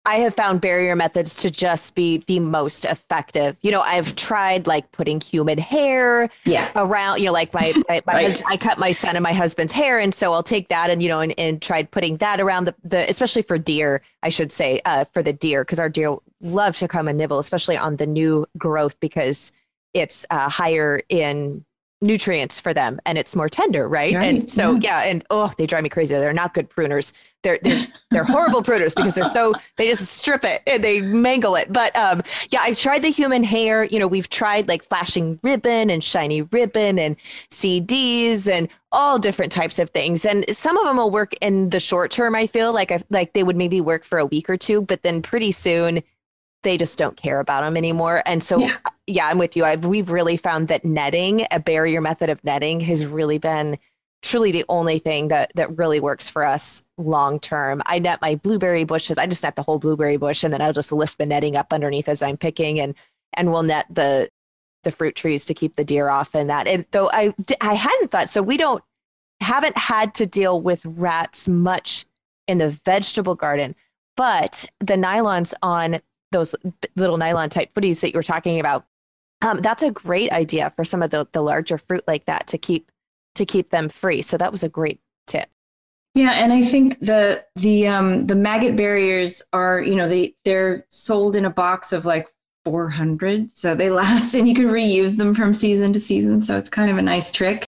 I 0.05 0.17
have 0.17 0.35
found 0.35 0.61
barrier 0.61 0.95
methods 0.95 1.35
to 1.37 1.49
just 1.49 1.95
be 1.95 2.17
the 2.27 2.39
most 2.39 2.85
effective. 2.85 3.57
You 3.61 3.71
know, 3.71 3.81
I've 3.81 4.15
tried 4.15 4.67
like 4.67 4.91
putting 4.91 5.19
human 5.19 5.57
hair 5.57 6.29
yeah. 6.43 6.69
around, 6.75 7.19
you 7.19 7.25
know, 7.25 7.31
like 7.31 7.53
my, 7.53 7.73
my, 7.89 8.01
my 8.05 8.13
right. 8.13 8.25
husband, 8.27 8.47
I 8.51 8.57
cut 8.57 8.77
my 8.77 8.91
son 8.91 9.15
and 9.15 9.23
my 9.23 9.33
husband's 9.33 9.73
hair. 9.73 9.99
And 9.99 10.13
so 10.13 10.31
I'll 10.33 10.43
take 10.43 10.67
that 10.69 10.89
and, 10.89 11.01
you 11.01 11.09
know, 11.09 11.21
and, 11.21 11.33
and 11.39 11.61
tried 11.61 11.89
putting 11.89 12.17
that 12.17 12.39
around 12.39 12.65
the, 12.65 12.75
the, 12.83 13.09
especially 13.09 13.41
for 13.41 13.57
deer, 13.57 14.01
I 14.21 14.29
should 14.29 14.51
say, 14.51 14.79
uh, 14.85 15.05
for 15.05 15.23
the 15.23 15.33
deer, 15.33 15.63
because 15.63 15.79
our 15.79 15.89
deer 15.89 16.17
love 16.41 16.77
to 16.77 16.87
come 16.87 17.07
and 17.07 17.17
nibble, 17.17 17.39
especially 17.39 17.77
on 17.77 17.95
the 17.95 18.05
new 18.05 18.45
growth 18.57 18.99
because 18.99 19.51
it's 19.93 20.25
uh, 20.29 20.49
higher 20.49 21.01
in 21.09 21.65
nutrients 22.05 22.59
for 22.59 22.73
them 22.73 22.99
and 23.05 23.17
it's 23.17 23.35
more 23.35 23.49
tender 23.49 23.89
right, 23.89 24.13
right. 24.13 24.23
and 24.23 24.49
so 24.49 24.73
yeah. 24.75 25.03
yeah. 25.03 25.09
and 25.09 25.25
oh 25.29 25.51
they 25.57 25.65
drive 25.65 25.83
me 25.83 25.89
crazy 25.89 26.13
they're 26.13 26.33
not 26.33 26.53
good 26.53 26.69
pruners 26.69 27.13
they're 27.41 27.59
they're, 27.63 27.87
they're 28.11 28.23
horrible 28.23 28.61
pruners 28.61 28.95
because 28.95 29.15
they're 29.15 29.25
so 29.25 29.53
they 29.77 29.87
just 29.87 30.13
strip 30.13 30.43
it 30.43 30.61
and 30.67 30.83
they 30.83 31.01
mangle 31.01 31.55
it 31.55 31.71
but 31.73 31.95
um 31.95 32.21
yeah 32.51 32.59
i've 32.61 32.77
tried 32.77 33.01
the 33.01 33.09
human 33.09 33.43
hair 33.43 33.83
you 33.85 33.99
know 33.99 34.07
we've 34.07 34.29
tried 34.29 34.67
like 34.67 34.83
flashing 34.83 35.39
ribbon 35.43 35.89
and 35.89 36.03
shiny 36.03 36.43
ribbon 36.43 36.99
and 36.99 37.15
cds 37.49 38.47
and 38.47 38.69
all 38.91 39.19
different 39.19 39.51
types 39.51 39.79
of 39.79 39.89
things 39.89 40.25
and 40.25 40.45
some 40.55 40.77
of 40.77 40.85
them 40.85 40.97
will 40.97 41.11
work 41.11 41.33
in 41.41 41.69
the 41.69 41.79
short 41.79 42.11
term 42.11 42.35
i 42.35 42.45
feel 42.45 42.71
like 42.73 42.91
i 42.91 43.01
like 43.09 43.33
they 43.33 43.43
would 43.43 43.57
maybe 43.57 43.81
work 43.81 44.03
for 44.03 44.19
a 44.19 44.25
week 44.25 44.49
or 44.49 44.57
two 44.57 44.81
but 44.83 45.01
then 45.03 45.21
pretty 45.21 45.51
soon 45.51 46.01
they 46.65 46.77
just 46.77 46.97
don't 46.97 47.15
care 47.15 47.39
about 47.39 47.61
them 47.61 47.77
anymore. 47.77 48.21
And 48.25 48.43
so, 48.43 48.57
yeah, 48.57 48.75
yeah 49.07 49.27
I'm 49.27 49.37
with 49.37 49.55
you. 49.55 49.63
I've, 49.63 49.85
we've 49.85 50.09
really 50.09 50.35
found 50.35 50.67
that 50.67 50.83
netting, 50.83 51.45
a 51.51 51.59
barrier 51.59 52.01
method 52.01 52.29
of 52.29 52.43
netting, 52.43 52.81
has 52.81 53.05
really 53.05 53.37
been 53.37 53.77
truly 54.21 54.51
the 54.51 54.65
only 54.67 54.97
thing 54.97 55.27
that 55.27 55.51
that 55.53 55.77
really 55.77 55.99
works 55.99 56.27
for 56.27 56.43
us 56.43 56.83
long 56.97 57.39
term. 57.39 57.81
I 57.85 57.99
net 57.99 58.19
my 58.21 58.35
blueberry 58.35 58.83
bushes. 58.83 59.17
I 59.17 59.27
just 59.27 59.43
net 59.43 59.55
the 59.55 59.63
whole 59.63 59.79
blueberry 59.79 60.17
bush, 60.17 60.43
and 60.43 60.51
then 60.51 60.61
I'll 60.61 60.73
just 60.73 60.91
lift 60.91 61.19
the 61.19 61.25
netting 61.25 61.55
up 61.55 61.71
underneath 61.71 62.09
as 62.09 62.21
I'm 62.21 62.35
picking, 62.35 62.79
and 62.79 62.95
and 63.33 63.51
we'll 63.51 63.63
net 63.63 63.85
the 63.89 64.29
the 64.83 64.91
fruit 64.91 65.15
trees 65.15 65.45
to 65.45 65.53
keep 65.53 65.75
the 65.75 65.85
deer 65.85 66.09
off 66.09 66.35
and 66.35 66.49
that. 66.49 66.67
And 66.67 66.85
though 66.91 67.09
I 67.13 67.33
I 67.61 67.75
hadn't 67.75 68.09
thought 68.09 68.27
so, 68.27 68.41
we 68.41 68.57
don't 68.57 68.83
haven't 69.41 69.77
had 69.77 70.15
to 70.15 70.25
deal 70.25 70.59
with 70.59 70.83
rats 70.85 71.47
much 71.47 72.05
in 72.47 72.57
the 72.57 72.69
vegetable 72.69 73.35
garden, 73.35 73.75
but 74.17 74.65
the 74.79 74.95
nylons 74.95 75.53
on 75.61 75.99
those 76.35 76.55
little 76.95 77.17
nylon 77.17 77.49
type 77.49 77.73
footies 77.73 78.01
that 78.01 78.13
you 78.13 78.17
were 78.17 78.23
talking 78.23 78.59
about, 78.59 78.85
um, 79.41 79.61
that's 79.61 79.83
a 79.83 79.91
great 79.91 80.31
idea 80.31 80.69
for 80.69 80.83
some 80.83 81.01
of 81.01 81.09
the, 81.09 81.27
the 81.31 81.41
larger 81.41 81.77
fruit 81.77 82.03
like 82.07 82.25
that 82.25 82.47
to 82.47 82.57
keep 82.57 82.91
to 83.35 83.45
keep 83.45 83.69
them 83.69 83.89
free. 83.89 84.21
So 84.21 84.37
that 84.37 84.51
was 84.51 84.63
a 84.63 84.69
great 84.69 84.99
tip. 85.27 85.49
Yeah, 86.13 86.31
and 86.31 86.53
I 86.53 86.63
think 86.63 86.99
the 86.99 87.43
the 87.55 87.87
um, 87.87 88.27
the 88.27 88.35
maggot 88.35 88.75
barriers 88.75 89.43
are 89.51 89.81
you 89.81 89.95
know 89.95 90.07
they 90.07 90.35
they're 90.45 90.85
sold 90.89 91.35
in 91.35 91.45
a 91.45 91.49
box 91.49 91.91
of 91.91 92.05
like 92.05 92.27
400, 92.63 93.51
so 93.51 93.75
they 93.75 93.89
last 93.89 94.33
and 94.35 94.47
you 94.47 94.55
can 94.55 94.67
reuse 94.67 95.17
them 95.17 95.35
from 95.35 95.53
season 95.53 95.93
to 95.93 95.99
season. 95.99 96.39
So 96.39 96.57
it's 96.57 96.69
kind 96.69 96.89
of 96.89 96.97
a 96.97 97.01
nice 97.01 97.31
trick. 97.31 97.65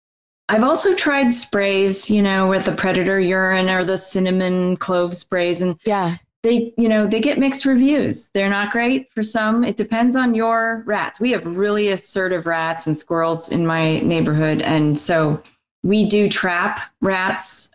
I've 0.48 0.64
also 0.64 0.94
tried 0.94 1.32
sprays, 1.32 2.10
you 2.10 2.22
know, 2.22 2.48
with 2.48 2.64
the 2.64 2.72
predator 2.72 3.20
urine 3.20 3.70
or 3.70 3.84
the 3.84 3.96
cinnamon 3.96 4.76
clove 4.76 5.14
sprays, 5.14 5.62
and 5.62 5.78
yeah, 5.84 6.16
they, 6.42 6.72
you 6.78 6.88
know, 6.88 7.06
they 7.06 7.20
get 7.20 7.38
mixed 7.38 7.66
reviews. 7.66 8.30
They're 8.30 8.48
not 8.48 8.72
great 8.72 9.12
for 9.12 9.22
some. 9.22 9.62
It 9.62 9.76
depends 9.76 10.16
on 10.16 10.34
your 10.34 10.82
rats. 10.86 11.20
We 11.20 11.32
have 11.32 11.44
really 11.44 11.88
assertive 11.90 12.46
rats 12.46 12.86
and 12.86 12.96
squirrels 12.96 13.50
in 13.50 13.66
my 13.66 14.00
neighborhood, 14.00 14.62
and 14.62 14.98
so 14.98 15.42
we 15.82 16.06
do 16.06 16.28
trap 16.28 16.80
rats 17.00 17.70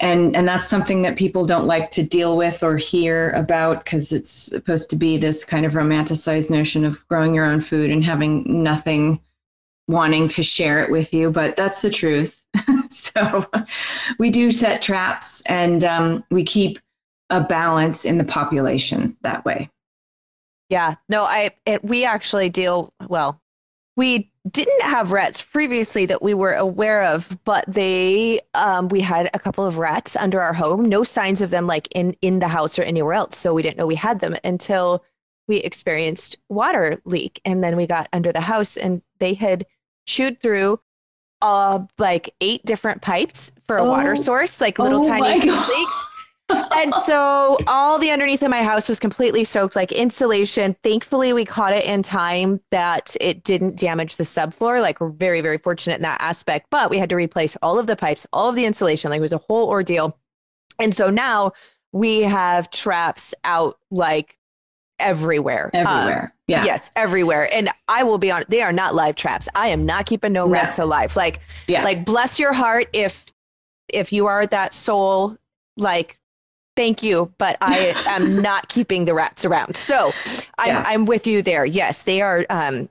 and 0.00 0.36
and 0.36 0.46
that's 0.46 0.68
something 0.68 1.02
that 1.02 1.16
people 1.16 1.44
don't 1.44 1.66
like 1.66 1.90
to 1.92 2.02
deal 2.02 2.36
with 2.36 2.62
or 2.62 2.76
hear 2.76 3.30
about 3.30 3.84
because 3.84 4.12
it's 4.12 4.30
supposed 4.30 4.90
to 4.90 4.96
be 4.96 5.16
this 5.16 5.44
kind 5.44 5.64
of 5.64 5.72
romanticized 5.72 6.50
notion 6.50 6.84
of 6.84 7.06
growing 7.08 7.34
your 7.34 7.46
own 7.46 7.60
food 7.60 7.90
and 7.90 8.04
having 8.04 8.44
nothing 8.62 9.20
wanting 9.88 10.28
to 10.28 10.42
share 10.42 10.82
it 10.82 10.90
with 10.90 11.14
you, 11.14 11.30
but 11.30 11.56
that's 11.56 11.80
the 11.80 11.90
truth. 11.90 12.44
so 12.90 13.46
we 14.18 14.30
do 14.30 14.50
set 14.50 14.82
traps 14.82 15.42
and 15.42 15.84
um, 15.84 16.24
we 16.30 16.44
keep 16.44 16.78
a 17.30 17.40
balance 17.40 18.04
in 18.04 18.18
the 18.18 18.24
population 18.24 19.16
that 19.22 19.44
way. 19.44 19.70
Yeah, 20.68 20.94
no, 21.08 21.22
I 21.22 21.50
it, 21.64 21.84
we 21.84 22.04
actually 22.04 22.50
deal 22.50 22.92
well. 23.08 23.40
We 23.96 24.30
didn't 24.50 24.82
have 24.82 25.10
rats 25.10 25.40
previously 25.40 26.06
that 26.06 26.22
we 26.22 26.34
were 26.34 26.52
aware 26.52 27.04
of, 27.04 27.38
but 27.44 27.64
they 27.66 28.40
um, 28.54 28.88
we 28.88 29.00
had 29.00 29.30
a 29.32 29.38
couple 29.38 29.64
of 29.64 29.78
rats 29.78 30.16
under 30.16 30.40
our 30.40 30.52
home. 30.52 30.84
No 30.84 31.04
signs 31.04 31.40
of 31.40 31.50
them 31.50 31.66
like 31.66 31.88
in 31.94 32.16
in 32.20 32.40
the 32.40 32.48
house 32.48 32.78
or 32.78 32.82
anywhere 32.82 33.14
else, 33.14 33.36
so 33.36 33.54
we 33.54 33.62
didn't 33.62 33.78
know 33.78 33.86
we 33.86 33.94
had 33.94 34.20
them 34.20 34.36
until 34.44 35.04
we 35.48 35.58
experienced 35.58 36.36
water 36.48 37.00
leak, 37.04 37.40
and 37.44 37.62
then 37.62 37.76
we 37.76 37.86
got 37.86 38.08
under 38.12 38.32
the 38.32 38.40
house 38.40 38.76
and 38.76 39.02
they 39.18 39.34
had 39.34 39.64
chewed 40.06 40.40
through 40.40 40.80
uh 41.42 41.84
like 41.98 42.34
eight 42.40 42.64
different 42.64 43.02
pipes 43.02 43.52
for 43.66 43.76
a 43.76 43.82
oh, 43.82 43.90
water 43.90 44.16
source, 44.16 44.60
like 44.60 44.78
little 44.78 45.00
oh 45.00 45.08
tiny 45.08 45.40
leaks. 45.40 46.08
and 46.48 46.94
so 46.94 47.58
all 47.66 47.98
the 47.98 48.10
underneath 48.10 48.42
of 48.42 48.50
my 48.50 48.62
house 48.62 48.88
was 48.88 49.00
completely 49.00 49.44
soaked, 49.44 49.74
like 49.74 49.90
insulation. 49.92 50.76
Thankfully, 50.82 51.32
we 51.32 51.44
caught 51.44 51.72
it 51.72 51.84
in 51.84 52.02
time 52.02 52.60
that 52.70 53.16
it 53.20 53.42
didn't 53.42 53.76
damage 53.76 54.16
the 54.16 54.24
subfloor. 54.24 54.80
Like 54.80 55.00
we're 55.00 55.08
very, 55.08 55.40
very 55.40 55.58
fortunate 55.58 55.96
in 55.96 56.02
that 56.02 56.20
aspect. 56.20 56.66
But 56.70 56.90
we 56.90 56.98
had 56.98 57.10
to 57.10 57.16
replace 57.16 57.56
all 57.62 57.78
of 57.78 57.86
the 57.86 57.96
pipes, 57.96 58.26
all 58.32 58.48
of 58.48 58.54
the 58.54 58.64
insulation. 58.64 59.10
Like 59.10 59.18
it 59.18 59.22
was 59.22 59.32
a 59.32 59.38
whole 59.38 59.68
ordeal. 59.68 60.18
And 60.78 60.94
so 60.94 61.10
now 61.10 61.52
we 61.92 62.22
have 62.22 62.70
traps 62.70 63.34
out 63.42 63.78
like 63.90 64.38
everywhere. 64.98 65.70
Everywhere. 65.74 66.22
Um, 66.24 66.32
yeah. 66.46 66.64
Yes, 66.64 66.92
everywhere. 66.94 67.48
And 67.52 67.70
I 67.88 68.04
will 68.04 68.18
be 68.18 68.30
on 68.30 68.44
they 68.48 68.62
are 68.62 68.72
not 68.72 68.94
live 68.94 69.16
traps. 69.16 69.48
I 69.54 69.68
am 69.68 69.84
not 69.84 70.06
keeping 70.06 70.32
no, 70.32 70.44
no. 70.44 70.52
rats 70.52 70.78
alive. 70.78 71.16
Like 71.16 71.40
yeah. 71.66 71.82
like 71.82 72.04
bless 72.04 72.38
your 72.38 72.52
heart 72.52 72.88
if 72.92 73.26
if 73.92 74.12
you 74.12 74.26
are 74.26 74.46
that 74.46 74.74
soul 74.74 75.36
like 75.76 76.18
thank 76.76 77.02
you, 77.02 77.32
but 77.38 77.56
I 77.60 77.94
am 78.06 78.40
not 78.42 78.68
keeping 78.68 79.04
the 79.06 79.14
rats 79.14 79.44
around. 79.44 79.76
So 79.76 80.12
I'm 80.58 80.68
yeah. 80.68 80.84
I'm 80.86 81.06
with 81.06 81.26
you 81.26 81.42
there. 81.42 81.64
Yes, 81.64 82.04
they 82.04 82.20
are 82.20 82.46
um 82.50 82.88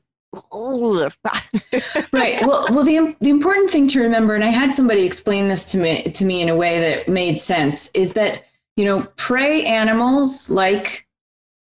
right. 2.11 2.45
Well, 2.45 2.67
well, 2.71 2.83
the 2.83 3.15
the 3.21 3.29
important 3.29 3.71
thing 3.71 3.87
to 3.89 4.01
remember, 4.01 4.35
and 4.35 4.43
I 4.43 4.49
had 4.49 4.73
somebody 4.73 5.05
explain 5.05 5.47
this 5.47 5.71
to 5.71 5.77
me 5.77 6.03
to 6.03 6.25
me 6.25 6.41
in 6.41 6.49
a 6.49 6.55
way 6.55 6.79
that 6.79 7.07
made 7.07 7.39
sense, 7.39 7.89
is 7.93 8.13
that 8.13 8.43
you 8.75 8.85
know 8.85 9.03
prey 9.15 9.63
animals 9.63 10.49
like 10.49 11.07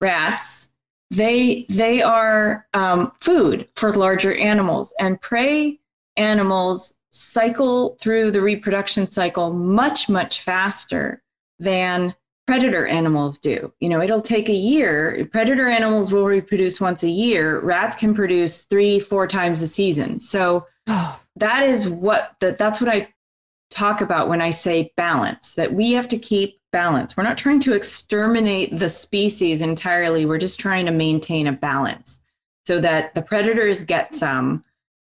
rats, 0.02 0.70
they 1.12 1.66
they 1.70 2.02
are 2.02 2.68
um, 2.74 3.12
food 3.20 3.68
for 3.76 3.94
larger 3.94 4.34
animals, 4.36 4.94
and 5.00 5.22
prey 5.22 5.80
animals 6.16 6.96
cycle 7.10 7.98
through 8.02 8.32
the 8.32 8.42
reproduction 8.42 9.08
cycle 9.08 9.54
much 9.54 10.10
much 10.10 10.42
faster 10.42 11.24
than 11.60 12.16
predator 12.48 12.88
animals 12.88 13.38
do. 13.38 13.74
You 13.80 13.90
know, 13.90 14.02
it'll 14.02 14.22
take 14.22 14.50
a 14.50 14.54
year. 14.54 15.28
Predator 15.32 15.68
animals 15.68 16.12
will 16.12 16.26
reproduce 16.26 16.80
once 16.80 17.04
a 17.04 17.10
year. 17.10 17.60
Rats 17.60 17.96
can 17.96 18.16
produce 18.16 18.64
three, 18.64 19.00
four 19.00 19.28
times 19.28 19.62
a 19.62 19.68
season. 19.68 20.20
So 20.20 20.66
that 20.88 21.64
is 21.64 21.88
what 21.90 22.36
that 22.40 22.58
that's 22.58 22.82
what 22.82 22.90
I 22.90 23.14
talk 23.70 24.00
about 24.02 24.30
when 24.30 24.42
I 24.42 24.50
say 24.50 24.94
balance. 24.96 25.56
That 25.56 25.74
we 25.74 25.92
have 25.92 26.08
to 26.08 26.18
keep 26.18 26.62
balance. 26.72 27.18
We're 27.18 27.24
not 27.24 27.38
trying 27.38 27.60
to 27.62 27.74
exterminate 27.74 28.78
the 28.78 28.90
species 28.90 29.62
entirely. 29.62 30.26
We're 30.26 30.38
just 30.38 30.60
trying 30.60 30.86
to 30.86 30.92
maintain 30.92 31.48
a 31.48 31.52
balance 31.52 32.22
so 32.66 32.80
that 32.80 33.14
the 33.16 33.22
predators 33.22 33.84
get 33.84 34.14
some 34.14 34.64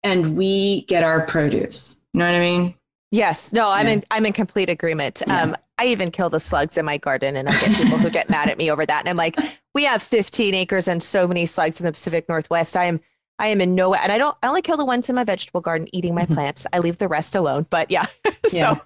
and 0.03 0.37
we 0.37 0.83
get 0.83 1.03
our 1.03 1.25
produce. 1.25 1.97
You 2.13 2.19
know 2.19 2.25
what 2.27 2.35
I 2.35 2.39
mean? 2.39 2.75
Yes. 3.11 3.53
No, 3.53 3.69
I'm 3.69 3.87
yeah. 3.87 3.93
in 3.93 4.03
I'm 4.11 4.25
in 4.25 4.33
complete 4.33 4.69
agreement. 4.69 5.21
Yeah. 5.25 5.43
Um, 5.43 5.55
I 5.77 5.85
even 5.85 6.09
kill 6.11 6.29
the 6.29 6.39
slugs 6.39 6.77
in 6.77 6.85
my 6.85 6.97
garden 6.97 7.35
and 7.35 7.47
I 7.47 7.51
get 7.59 7.75
people 7.75 7.97
who 7.97 8.09
get 8.09 8.29
mad 8.31 8.49
at 8.49 8.57
me 8.57 8.71
over 8.71 8.85
that. 8.85 8.99
And 9.01 9.09
I'm 9.09 9.17
like, 9.17 9.35
we 9.75 9.83
have 9.83 10.01
15 10.01 10.55
acres 10.55 10.87
and 10.87 11.01
so 11.01 11.27
many 11.27 11.45
slugs 11.45 11.79
in 11.79 11.85
the 11.85 11.91
Pacific 11.91 12.27
Northwest. 12.27 12.75
I 12.75 12.85
am 12.85 12.99
I 13.39 13.47
am 13.47 13.61
in 13.61 13.75
no 13.75 13.91
way 13.91 13.99
and 14.01 14.11
I 14.11 14.17
don't 14.17 14.35
I 14.41 14.47
only 14.47 14.61
kill 14.61 14.77
the 14.77 14.85
ones 14.85 15.07
in 15.09 15.15
my 15.15 15.23
vegetable 15.23 15.61
garden 15.61 15.87
eating 15.93 16.15
my 16.15 16.23
mm-hmm. 16.23 16.33
plants. 16.33 16.65
I 16.73 16.79
leave 16.79 16.97
the 16.97 17.07
rest 17.07 17.35
alone. 17.35 17.67
But 17.69 17.91
yeah. 17.91 18.07
yeah. 18.51 18.75
so 18.75 18.81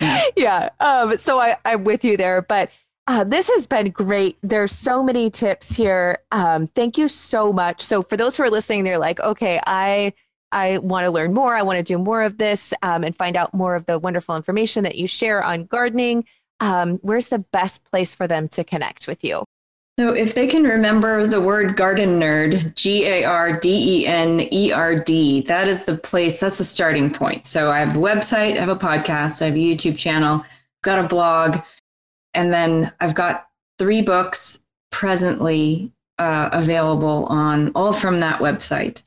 yeah. 0.36 0.70
Um, 0.80 1.16
so 1.16 1.40
I, 1.40 1.56
I'm 1.64 1.84
with 1.84 2.04
you 2.04 2.16
there. 2.16 2.42
But 2.42 2.70
uh, 3.08 3.24
this 3.24 3.48
has 3.48 3.66
been 3.66 3.90
great. 3.90 4.36
There's 4.42 4.72
so 4.72 5.02
many 5.02 5.30
tips 5.30 5.76
here. 5.76 6.18
Um, 6.32 6.66
thank 6.66 6.98
you 6.98 7.08
so 7.08 7.52
much. 7.52 7.80
So 7.80 8.02
for 8.02 8.16
those 8.16 8.36
who 8.36 8.42
are 8.42 8.50
listening, 8.50 8.84
they're 8.84 8.98
like, 8.98 9.20
okay, 9.20 9.60
I 9.66 10.12
I 10.56 10.78
want 10.78 11.04
to 11.04 11.10
learn 11.10 11.34
more. 11.34 11.54
I 11.54 11.60
want 11.60 11.76
to 11.76 11.82
do 11.82 11.98
more 11.98 12.22
of 12.22 12.38
this 12.38 12.72
um, 12.82 13.04
and 13.04 13.14
find 13.14 13.36
out 13.36 13.52
more 13.52 13.74
of 13.74 13.84
the 13.84 13.98
wonderful 13.98 14.34
information 14.34 14.84
that 14.84 14.96
you 14.96 15.06
share 15.06 15.44
on 15.44 15.64
gardening. 15.64 16.24
Um, 16.60 16.96
where's 17.02 17.28
the 17.28 17.40
best 17.40 17.84
place 17.84 18.14
for 18.14 18.26
them 18.26 18.48
to 18.48 18.64
connect 18.64 19.06
with 19.06 19.22
you? 19.22 19.44
So, 19.98 20.14
if 20.14 20.34
they 20.34 20.46
can 20.46 20.64
remember 20.64 21.26
the 21.26 21.42
word 21.42 21.76
Gardenerd, 21.76 22.74
G 22.74 23.04
A 23.04 23.24
R 23.24 23.60
D 23.60 24.00
E 24.00 24.06
N 24.06 24.48
E 24.50 24.72
R 24.72 24.98
D, 24.98 25.42
that 25.42 25.68
is 25.68 25.84
the 25.84 25.98
place, 25.98 26.40
that's 26.40 26.58
the 26.58 26.64
starting 26.64 27.12
point. 27.12 27.44
So, 27.44 27.70
I 27.70 27.80
have 27.80 27.94
a 27.94 27.98
website, 27.98 28.56
I 28.56 28.60
have 28.60 28.70
a 28.70 28.76
podcast, 28.76 29.42
I 29.42 29.46
have 29.46 29.54
a 29.54 29.58
YouTube 29.58 29.98
channel, 29.98 30.42
got 30.82 31.04
a 31.04 31.08
blog, 31.08 31.58
and 32.32 32.50
then 32.50 32.92
I've 33.00 33.14
got 33.14 33.48
three 33.78 34.00
books 34.00 34.60
presently 34.90 35.92
uh, 36.18 36.48
available 36.52 37.26
on 37.26 37.72
all 37.74 37.92
from 37.92 38.20
that 38.20 38.40
website. 38.40 39.02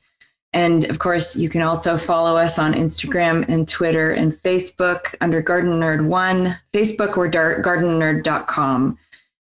And 0.52 0.84
of 0.90 0.98
course, 0.98 1.36
you 1.36 1.48
can 1.48 1.62
also 1.62 1.96
follow 1.96 2.36
us 2.36 2.58
on 2.58 2.74
Instagram 2.74 3.48
and 3.48 3.68
Twitter 3.68 4.12
and 4.12 4.32
Facebook 4.32 5.14
under 5.20 5.42
Gardenerd 5.42 6.06
One, 6.06 6.58
Facebook 6.72 7.16
or 7.16 7.30
gardenerd.com. 7.30 8.98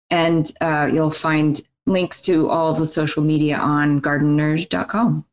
And 0.09 0.51
uh, 0.59 0.89
you'll 0.91 1.11
find 1.11 1.61
links 1.85 2.21
to 2.23 2.49
all 2.49 2.73
the 2.73 2.85
social 2.85 3.23
media 3.23 3.57
on 3.57 4.01
gardenerd.com. 4.01 5.25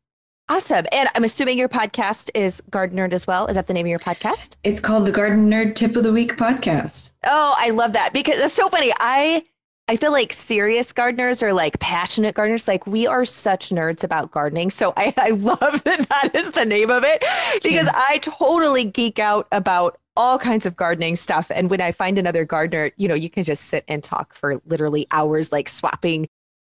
Awesome. 0.47 0.85
And 0.91 1.09
I'm 1.15 1.23
assuming 1.23 1.57
your 1.57 1.69
podcast 1.69 2.29
is 2.35 2.61
Gardenerd 2.69 3.13
as 3.13 3.25
well. 3.25 3.47
Is 3.47 3.55
that 3.55 3.65
the 3.67 3.73
name 3.73 3.87
of 3.87 3.89
your 3.89 3.99
podcast? 3.99 4.57
It's 4.63 4.79
called 4.79 5.07
the 5.07 5.11
Gardenerd 5.11 5.73
Tip 5.73 5.95
of 5.95 6.03
the 6.03 6.13
Week 6.13 6.37
podcast. 6.37 7.13
Oh, 7.25 7.55
I 7.57 7.71
love 7.71 7.93
that 7.93 8.13
because 8.13 8.37
it's 8.37 8.53
so 8.53 8.69
funny. 8.69 8.93
I 8.99 9.43
I 9.87 9.97
feel 9.97 10.11
like 10.11 10.33
serious 10.33 10.91
gardeners 10.91 11.43
or 11.43 11.53
like 11.53 11.79
passionate 11.79 12.33
gardeners, 12.33 12.67
like 12.67 12.87
we 12.87 13.05
are 13.05 13.23
such 13.23 13.69
nerds 13.69 14.03
about 14.03 14.31
gardening. 14.31 14.71
So 14.71 14.93
I, 14.97 15.13
I 15.17 15.29
love 15.29 15.83
that 15.83 16.07
that 16.09 16.31
is 16.33 16.51
the 16.51 16.65
name 16.65 16.89
of 16.89 17.03
it 17.05 17.23
because 17.61 17.85
yeah. 17.85 17.91
I 18.09 18.17
totally 18.19 18.85
geek 18.85 19.19
out 19.19 19.47
about 19.51 19.99
all 20.17 20.39
kinds 20.39 20.65
of 20.65 20.75
gardening 20.75 21.15
stuff. 21.15 21.51
And 21.53 21.69
when 21.69 21.81
I 21.81 21.91
find 21.91 22.17
another 22.17 22.45
gardener, 22.45 22.91
you 22.97 23.07
know, 23.07 23.15
you 23.15 23.29
can 23.29 23.43
just 23.43 23.65
sit 23.65 23.83
and 23.87 24.03
talk 24.03 24.33
for 24.33 24.61
literally 24.65 25.07
hours, 25.11 25.51
like 25.51 25.69
swapping, 25.69 26.27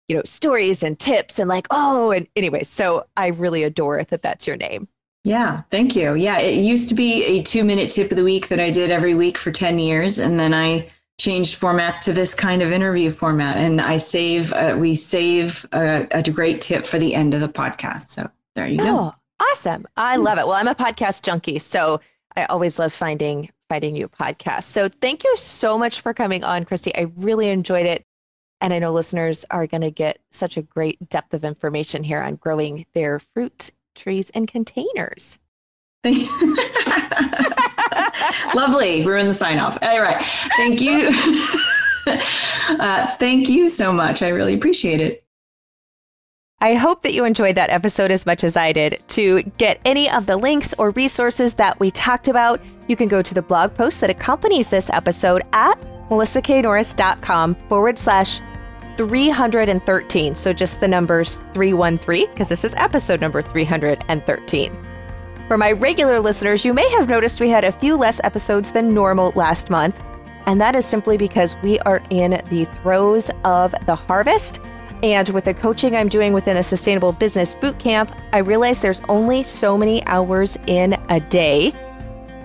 you 0.09 0.17
know, 0.17 0.23
stories 0.25 0.83
and 0.83 0.99
tips 0.99 1.39
and 1.39 1.49
like, 1.49 1.67
oh, 1.71 2.13
and 2.13 2.27
anyway, 2.37 2.63
so 2.63 3.07
I 3.17 3.29
really 3.29 3.63
adore 3.65 4.05
that 4.05 4.23
that's 4.23 4.47
your 4.47 4.57
name. 4.57 4.89
Yeah, 5.25 5.63
thank 5.71 5.95
you. 5.95 6.15
Yeah, 6.15 6.39
it 6.39 6.55
used 6.55 6.89
to 6.89 6.95
be 6.95 7.25
a 7.25 7.43
two 7.43 7.63
minute 7.63 7.91
tip 7.91 8.11
of 8.11 8.17
the 8.17 8.25
week 8.25 8.49
that 8.49 8.59
I 8.59 8.71
did 8.71 8.91
every 8.91 9.15
week 9.15 9.39
for 9.39 9.53
10 9.53 9.79
years. 9.79 10.19
And 10.19 10.39
then 10.39 10.55
I 10.55 10.89
changed 11.23 11.61
formats 11.61 12.01
to 12.01 12.13
this 12.13 12.35
kind 12.35 12.63
of 12.63 12.73
interview 12.73 13.09
format. 13.09 13.57
And 13.57 13.81
I 13.81 13.97
save, 13.97 14.53
uh, 14.53 14.75
we 14.77 14.97
save 14.97 15.65
a, 15.73 16.09
a, 16.11 16.23
great 16.25 16.61
tip 16.61 16.85
for 16.85 16.99
the 16.99 17.15
end 17.15 17.33
of 17.33 17.41
the 17.41 17.49
podcast. 17.49 18.09
So 18.09 18.29
there 18.57 18.67
you 18.67 18.79
oh, 18.81 18.85
go. 18.85 19.15
Awesome. 19.39 19.87
I 19.97 20.17
love 20.17 20.39
it. 20.39 20.49
Well, 20.49 20.57
I'm 20.57 20.67
a 20.67 20.75
podcast 20.75 21.23
junkie. 21.23 21.61
So 21.61 22.01
I 22.35 22.47
always 22.47 22.81
love 22.81 22.93
finding 22.93 23.51
finding 23.69 23.93
new 23.93 24.09
podcasts. 24.09 24.65
So 24.65 24.89
thank 24.89 25.23
you 25.23 25.37
so 25.37 25.79
much 25.79 26.01
for 26.01 26.13
coming 26.13 26.43
on, 26.43 26.65
Christy. 26.65 26.95
I 26.95 27.07
really 27.17 27.51
enjoyed 27.51 27.87
it. 27.87 28.05
And 28.61 28.73
I 28.73 28.81
know 28.81 28.93
listeners 28.93 29.45
are 29.49 29.69
going 29.69 29.81
to 29.83 29.93
get 29.93 30.19
such 30.31 30.57
a 30.57 30.63
great 30.63 31.09
depth 31.09 31.35
of 31.35 31.45
information 31.45 32.03
here 32.03 32.21
on 32.21 32.35
growing 32.35 32.85
their 32.95 33.21
fruit 33.21 33.71
trees 33.95 34.29
in 34.31 34.47
containers. 34.47 35.39
Lovely. 38.55 39.05
Ruin 39.05 39.27
the 39.27 39.35
sign 39.35 39.59
off. 39.59 39.79
All 39.83 40.01
right. 40.01 40.25
Thank 40.57 40.81
you. 40.81 41.11
uh, 42.79 43.07
thank 43.17 43.49
you 43.49 43.69
so 43.69 43.93
much. 43.93 44.23
I 44.23 44.29
really 44.29 44.55
appreciate 44.55 45.01
it. 45.01 45.25
I 46.61 46.75
hope 46.75 47.03
that 47.03 47.13
you 47.13 47.25
enjoyed 47.25 47.57
that 47.57 47.71
episode 47.71 48.13
as 48.13 48.25
much 48.25 48.45
as 48.45 48.57
I 48.57 48.73
did. 48.73 49.03
To 49.09 49.43
get 49.59 49.81
any 49.85 50.09
of 50.09 50.27
the 50.27 50.37
links 50.37 50.73
or 50.79 50.91
resources 50.91 51.55
that 51.55 51.81
we 51.81 51.91
talked 51.91 52.29
about, 52.29 52.65
you 52.87 52.95
can 52.95 53.09
go 53.09 53.21
to 53.21 53.35
the 53.35 53.43
blog 53.43 53.75
post 53.75 54.01
that 54.01 54.11
accompanies 54.11 54.71
this 54.71 54.89
episode 54.91 55.43
at 55.53 55.75
melissaknorris.com 56.09 57.57
forward 57.69 57.99
slash 57.99 58.41
313. 58.97 60.37
So 60.37 60.53
just 60.53 60.81
the 60.81 60.87
numbers 60.87 61.41
313, 61.55 62.31
because 62.31 62.49
this 62.49 62.65
is 62.65 62.75
episode 62.77 63.21
number 63.21 63.43
313. 63.43 64.92
For 65.49 65.59
my 65.59 65.73
regular 65.73 66.21
listeners, 66.21 66.65
you 66.65 66.73
may 66.73 66.89
have 66.91 67.09
noticed 67.09 67.41
we 67.41 67.51
had 67.51 67.65
a 67.65 67.73
few 67.73 67.97
less 67.97 68.21
episodes 68.25 68.73
than 68.73 68.95
normal 68.95 69.33
last 69.35 69.71
month. 69.71 70.03
And 70.47 70.61
that 70.61 70.75
is 70.75 70.87
simply 70.87 71.17
because 71.17 71.57
we 71.63 71.79
are 71.81 72.03
in 72.11 72.43
the 72.49 72.65
throes 72.65 73.31
of 73.45 73.75
the 73.87 73.95
harvest. 73.95 74.61
And 75.03 75.29
with 75.31 75.45
the 75.45 75.55
coaching 75.55 75.97
I'm 75.97 76.09
doing 76.09 76.33
within 76.33 76.57
the 76.57 76.63
Sustainable 76.63 77.13
Business 77.13 77.55
Bootcamp, 77.57 78.17
I 78.33 78.39
realize 78.39 78.81
there's 78.81 79.03
only 79.09 79.43
so 79.43 79.77
many 79.77 80.05
hours 80.07 80.57
in 80.67 80.95
a 81.09 81.21
day. 81.21 81.73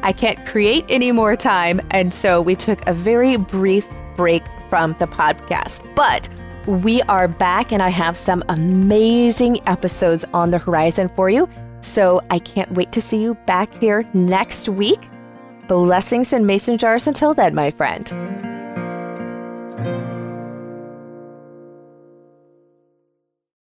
I 0.02 0.12
can't 0.12 0.44
create 0.46 0.86
any 0.90 1.12
more 1.12 1.36
time. 1.36 1.80
And 1.92 2.14
so 2.14 2.42
we 2.42 2.56
took 2.56 2.86
a 2.88 2.94
very 2.94 3.38
brief 3.38 3.88
break 4.16 4.44
from 4.70 4.96
the 5.00 5.08
podcast. 5.08 5.88
But 5.96 6.30
we 6.66 7.02
are 7.04 7.28
back, 7.28 7.72
and 7.72 7.82
I 7.82 7.90
have 7.90 8.18
some 8.18 8.44
amazing 8.50 9.66
episodes 9.68 10.26
on 10.34 10.52
the 10.52 10.58
horizon 10.58 11.10
for 11.10 11.30
you. 11.30 11.48
So 11.82 12.22
I 12.30 12.40
can't 12.40 12.72
wait 12.72 12.92
to 12.94 13.02
see 13.02 13.22
you 13.22 13.36
back 13.46 13.74
here 13.74 14.08
next 14.14 14.70
week. 14.70 15.00
Blessings 15.68 16.34
and 16.34 16.48
mason 16.48 16.78
jars 16.78 17.08
until 17.08 17.34
then, 17.34 17.54
my 17.54 17.72
friend. 17.72 18.57